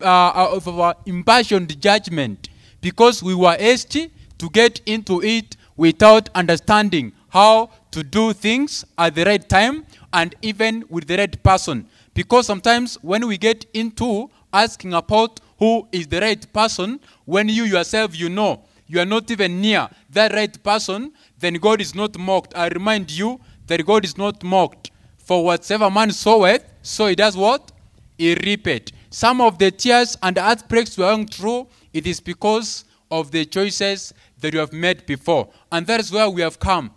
uh, 0.02 0.50
of 0.52 0.68
our 0.68 0.96
impassioned 1.06 1.82
judgment, 1.82 2.50
because 2.82 3.24
we 3.24 3.34
were 3.34 3.56
hasty 3.56 4.12
to 4.38 4.50
get 4.50 4.82
into 4.86 5.22
it 5.24 5.56
without 5.78 6.30
understanding 6.36 7.12
how 7.30 7.70
to 7.92 8.04
do 8.04 8.34
things 8.34 8.86
at 8.98 9.16
the 9.16 9.24
right 9.24 9.48
time 9.48 9.86
and 10.14 10.36
even 10.42 10.84
with 10.90 11.08
the 11.08 11.18
right 11.18 11.42
person. 11.44 11.88
Because 12.14 12.46
sometimes 12.46 12.96
when 13.02 13.26
we 13.28 13.38
get 13.38 13.66
into 13.74 14.30
asking 14.52 14.94
about 14.94 15.40
who 15.58 15.88
is 15.92 16.08
the 16.08 16.20
right 16.20 16.54
person, 16.54 17.00
when 17.26 17.48
you 17.48 17.64
yourself 17.64 18.20
you 18.20 18.30
know 18.30 18.64
you 18.88 19.00
are 19.00 19.06
not 19.06 19.32
even 19.32 19.62
near 19.62 19.88
that 20.10 20.34
right 20.34 20.62
person, 20.64 21.14
then 21.40 21.54
God 21.56 21.80
is 21.80 21.96
not 21.96 22.18
mocked. 22.18 22.56
I 22.56 22.68
remind 22.68 23.10
you 23.10 23.40
that 23.68 23.86
God 23.86 24.04
is 24.04 24.18
not 24.18 24.44
mocked. 24.44 24.91
For 25.32 25.46
whatsoever 25.46 25.90
man 25.90 26.12
soweth, 26.12 26.66
so 26.82 27.08
he 27.08 27.16
does 27.16 27.38
what? 27.38 27.72
He 28.18 28.36
reapeth. 28.36 28.92
Some 29.12 29.40
of 29.40 29.58
the 29.60 29.72
tears 29.72 30.18
and 30.22 30.38
heartbreaks 30.38 30.98
we 30.98 31.06
are 31.06 31.24
through, 31.24 31.68
it 31.94 32.06
is 32.06 32.20
because 32.20 32.84
of 33.10 33.32
the 33.32 33.46
choices 33.46 34.14
that 34.42 34.52
you 34.54 34.60
have 34.60 34.74
made 34.74 35.06
before. 35.06 35.48
And 35.72 35.88
that 35.88 36.02
is 36.02 36.12
where 36.12 36.30
we 36.30 36.42
have 36.42 36.60
come 36.60 36.92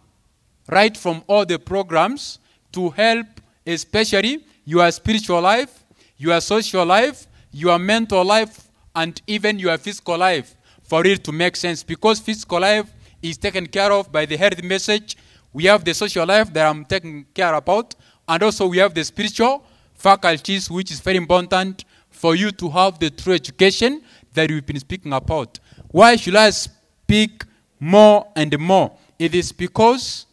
right 0.69 0.97
from 0.97 1.23
all 1.29 1.47
the 1.47 1.61
programs 1.61 2.41
to 2.73 2.91
help, 2.91 3.29
especially 3.65 4.45
your 4.65 4.91
spiritual 4.91 5.41
life, 5.41 5.85
your 6.17 6.41
social 6.41 6.85
life, 6.85 7.29
your 7.53 7.79
mental 7.79 8.25
life, 8.25 8.69
and 8.97 9.23
even 9.29 9.61
your 9.61 9.79
physical 9.79 10.19
life 10.19 10.57
for 10.83 11.07
it 11.07 11.23
to 11.23 11.31
make 11.31 11.55
sense. 11.55 11.85
Because 11.85 12.19
physical 12.19 12.59
life 12.59 12.93
is 13.23 13.37
taken 13.37 13.69
care 13.69 13.93
of 13.93 14.11
by 14.11 14.27
the 14.27 14.37
health 14.37 14.61
message. 14.65 15.17
We 15.53 15.67
have 15.67 15.85
the 15.85 15.95
social 15.95 16.27
life 16.27 16.53
that 16.53 16.67
I'm 16.69 16.85
taking 16.85 17.27
care 17.33 17.55
about, 17.55 17.95
and 18.29 18.43
also 18.43 18.67
we 18.67 18.79
have 18.79 18.95
the 18.95 19.05
spiritual 19.05 19.65
faculties, 19.95 20.71
which 20.71 20.91
is 20.91 21.01
very 21.01 21.17
important 21.17 21.85
for 22.11 22.35
you 22.35 22.51
to 22.53 22.69
have 22.71 22.99
the 22.99 23.11
true 23.11 23.35
education 23.35 24.03
that 24.35 24.51
we've 24.51 24.65
been 24.67 24.81
speaking 24.81 25.13
about. 25.13 25.59
Why 25.91 26.17
should 26.17 26.37
I 26.37 26.51
speak 26.51 27.45
more 27.79 28.27
and 28.35 28.59
more? 28.59 28.93
It 29.19 29.35
is 29.35 29.53
because 29.53 30.27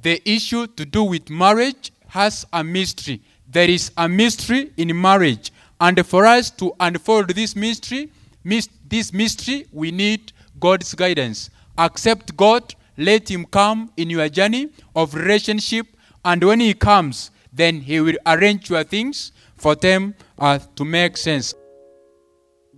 the 0.00 0.20
issue 0.28 0.66
to 0.66 0.84
do 0.84 1.04
with 1.04 1.30
marriage 1.30 1.92
has 2.08 2.44
a 2.52 2.64
mystery. 2.64 3.22
There 3.48 3.68
is 3.68 3.92
a 3.96 4.08
mystery 4.08 4.72
in 4.76 5.00
marriage. 5.00 5.52
And 5.80 6.04
for 6.06 6.26
us 6.26 6.50
to 6.52 6.74
unfold 6.80 7.28
this 7.30 7.54
mystery, 7.54 8.10
this 8.44 9.12
mystery, 9.12 9.66
we 9.72 9.90
need 9.90 10.32
God's 10.58 10.94
guidance. 10.94 11.50
Accept 11.78 12.36
God, 12.36 12.74
let 12.96 13.30
Him 13.30 13.44
come 13.44 13.92
in 13.96 14.10
your 14.10 14.28
journey 14.28 14.70
of 14.94 15.14
relationship, 15.14 15.86
and 16.24 16.42
when 16.42 16.60
He 16.60 16.74
comes, 16.74 17.30
then 17.52 17.80
He 17.80 18.00
will 18.00 18.16
arrange 18.26 18.70
your 18.70 18.84
things 18.84 19.32
for 19.56 19.74
them 19.74 20.14
uh, 20.38 20.58
to 20.76 20.84
make 20.84 21.16
sense. 21.16 21.54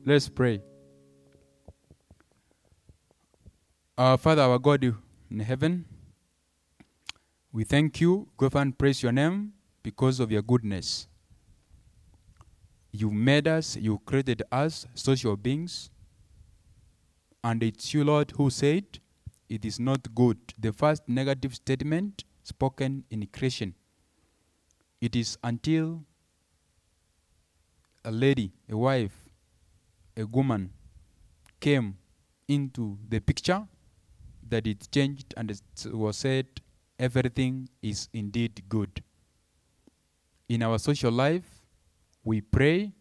Let's 0.04 0.28
pray. 0.28 0.60
Our 3.96 4.18
Father, 4.18 4.42
our 4.42 4.58
God 4.58 4.84
in 5.30 5.40
heaven, 5.40 5.84
we 7.52 7.62
thank 7.62 8.00
you, 8.00 8.28
glorify 8.36 8.62
and 8.62 8.76
praise 8.76 9.02
your 9.02 9.12
name 9.12 9.52
because 9.84 10.18
of 10.18 10.32
your 10.32 10.42
goodness. 10.42 11.06
You 12.90 13.10
made 13.10 13.46
us, 13.46 13.76
you 13.76 14.00
created 14.04 14.42
us, 14.50 14.86
social 14.94 15.36
beings. 15.36 15.90
And 17.42 17.62
it's 17.62 17.94
you, 17.94 18.04
Lord, 18.04 18.32
who 18.36 18.50
said, 18.50 18.98
It 19.54 19.64
is 19.64 19.78
not 19.78 20.12
good. 20.16 20.36
The 20.58 20.72
first 20.72 21.08
negative 21.08 21.54
statement 21.54 22.24
spoken 22.42 23.04
in 23.08 23.24
creation. 23.28 23.76
It 25.00 25.14
is 25.14 25.38
until 25.44 26.02
a 28.04 28.10
lady, 28.10 28.50
a 28.68 28.76
wife, 28.76 29.16
a 30.16 30.24
woman 30.26 30.72
came 31.60 31.96
into 32.48 32.98
the 33.08 33.20
picture 33.20 33.62
that 34.48 34.66
it 34.66 34.88
changed 34.90 35.32
and 35.36 35.52
it 35.52 35.60
was 35.86 36.16
said 36.16 36.46
everything 36.98 37.68
is 37.80 38.08
indeed 38.12 38.60
good. 38.68 39.04
In 40.48 40.64
our 40.64 40.80
social 40.80 41.12
life, 41.12 41.62
we 42.24 42.40
pray, 42.40 42.92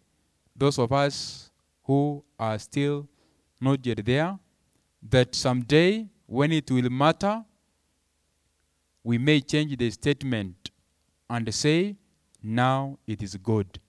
those 0.56 0.78
of 0.78 0.94
us 0.94 1.50
who 1.86 2.24
are 2.38 2.60
still 2.60 3.08
not 3.60 3.84
yet 3.84 4.06
there, 4.06 4.38
that 5.02 5.34
someday 5.34 6.10
when 6.26 6.52
it 6.52 6.70
will 6.72 6.90
matter, 6.90 7.44
we 9.04 9.18
may 9.18 9.42
change 9.42 9.76
the 9.78 9.90
statement 9.92 10.72
and 11.30 11.54
say, 11.54 11.96
now 12.42 12.98
it 13.06 13.22
is 13.22 13.36
good. 13.36 13.80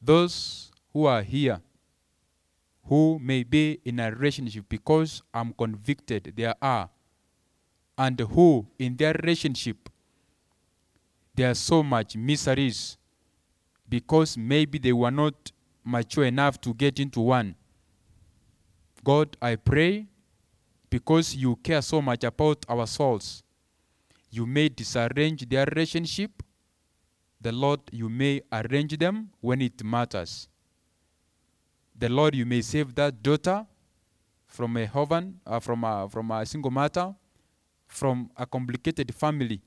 Those 0.00 0.70
who 0.92 1.06
are 1.06 1.22
here 1.22 1.60
who 2.84 3.18
may 3.20 3.42
be 3.42 3.80
in 3.84 4.00
a 4.00 4.10
relationship 4.10 4.64
because 4.68 5.22
I'm 5.32 5.52
convicted 5.52 6.32
there 6.36 6.54
are, 6.60 6.90
and 7.96 8.18
who 8.18 8.66
in 8.78 8.96
their 8.96 9.12
relationship 9.12 9.88
there 11.34 11.50
are 11.50 11.54
so 11.54 11.82
much 11.82 12.16
miseries 12.16 12.98
because 13.88 14.36
maybe 14.36 14.78
they 14.78 14.92
were 14.92 15.10
not 15.10 15.52
mature 15.84 16.24
enough 16.24 16.60
to 16.62 16.74
get 16.74 16.98
into 16.98 17.20
one. 17.20 17.54
God, 19.04 19.36
I 19.40 19.56
pray 19.56 20.08
because 20.92 21.34
you 21.34 21.56
care 21.56 21.80
so 21.80 22.02
much 22.02 22.22
about 22.22 22.66
our 22.68 22.86
souls, 22.86 23.42
you 24.30 24.44
may 24.44 24.68
disarrange 24.68 25.48
their 25.48 25.64
relationship. 25.64 26.42
The 27.40 27.50
Lord, 27.50 27.80
you 27.90 28.10
may 28.10 28.42
arrange 28.52 28.98
them 28.98 29.30
when 29.40 29.62
it 29.62 29.82
matters. 29.82 30.48
The 31.98 32.10
Lord, 32.10 32.34
you 32.34 32.44
may 32.44 32.60
save 32.60 32.94
that 32.96 33.22
daughter 33.22 33.66
from 34.46 34.76
a 34.76 34.84
heaven, 34.84 35.40
uh, 35.46 35.60
from, 35.60 35.82
a, 35.82 36.06
from 36.10 36.30
a 36.30 36.44
single 36.44 36.70
matter, 36.70 37.14
from 37.86 38.30
a 38.36 38.44
complicated 38.44 39.14
family. 39.14 39.62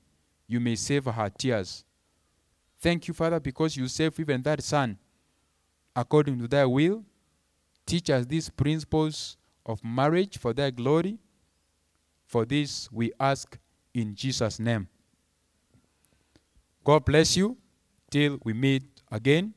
You 0.46 0.60
may 0.60 0.76
save 0.76 1.06
her 1.06 1.28
tears. 1.36 1.84
Thank 2.78 3.08
you, 3.08 3.14
Father, 3.14 3.40
because 3.40 3.76
you 3.76 3.88
save 3.88 4.20
even 4.20 4.42
that 4.42 4.62
son 4.62 4.96
according 5.96 6.38
to 6.38 6.46
thy 6.46 6.66
will. 6.66 7.02
Teach 7.84 8.10
us 8.10 8.26
these 8.26 8.48
principles 8.48 9.36
of 9.66 9.84
marriage 9.84 10.38
for 10.38 10.52
thy 10.52 10.70
glory. 10.70 11.18
For 12.24 12.44
this 12.44 12.90
we 12.90 13.12
ask 13.20 13.58
in 13.92 14.14
Jesus' 14.14 14.58
name. 14.58 14.88
God 16.84 17.04
bless 17.04 17.36
you 17.36 17.56
till 18.10 18.38
we 18.44 18.52
meet 18.52 18.84
again. 19.10 19.52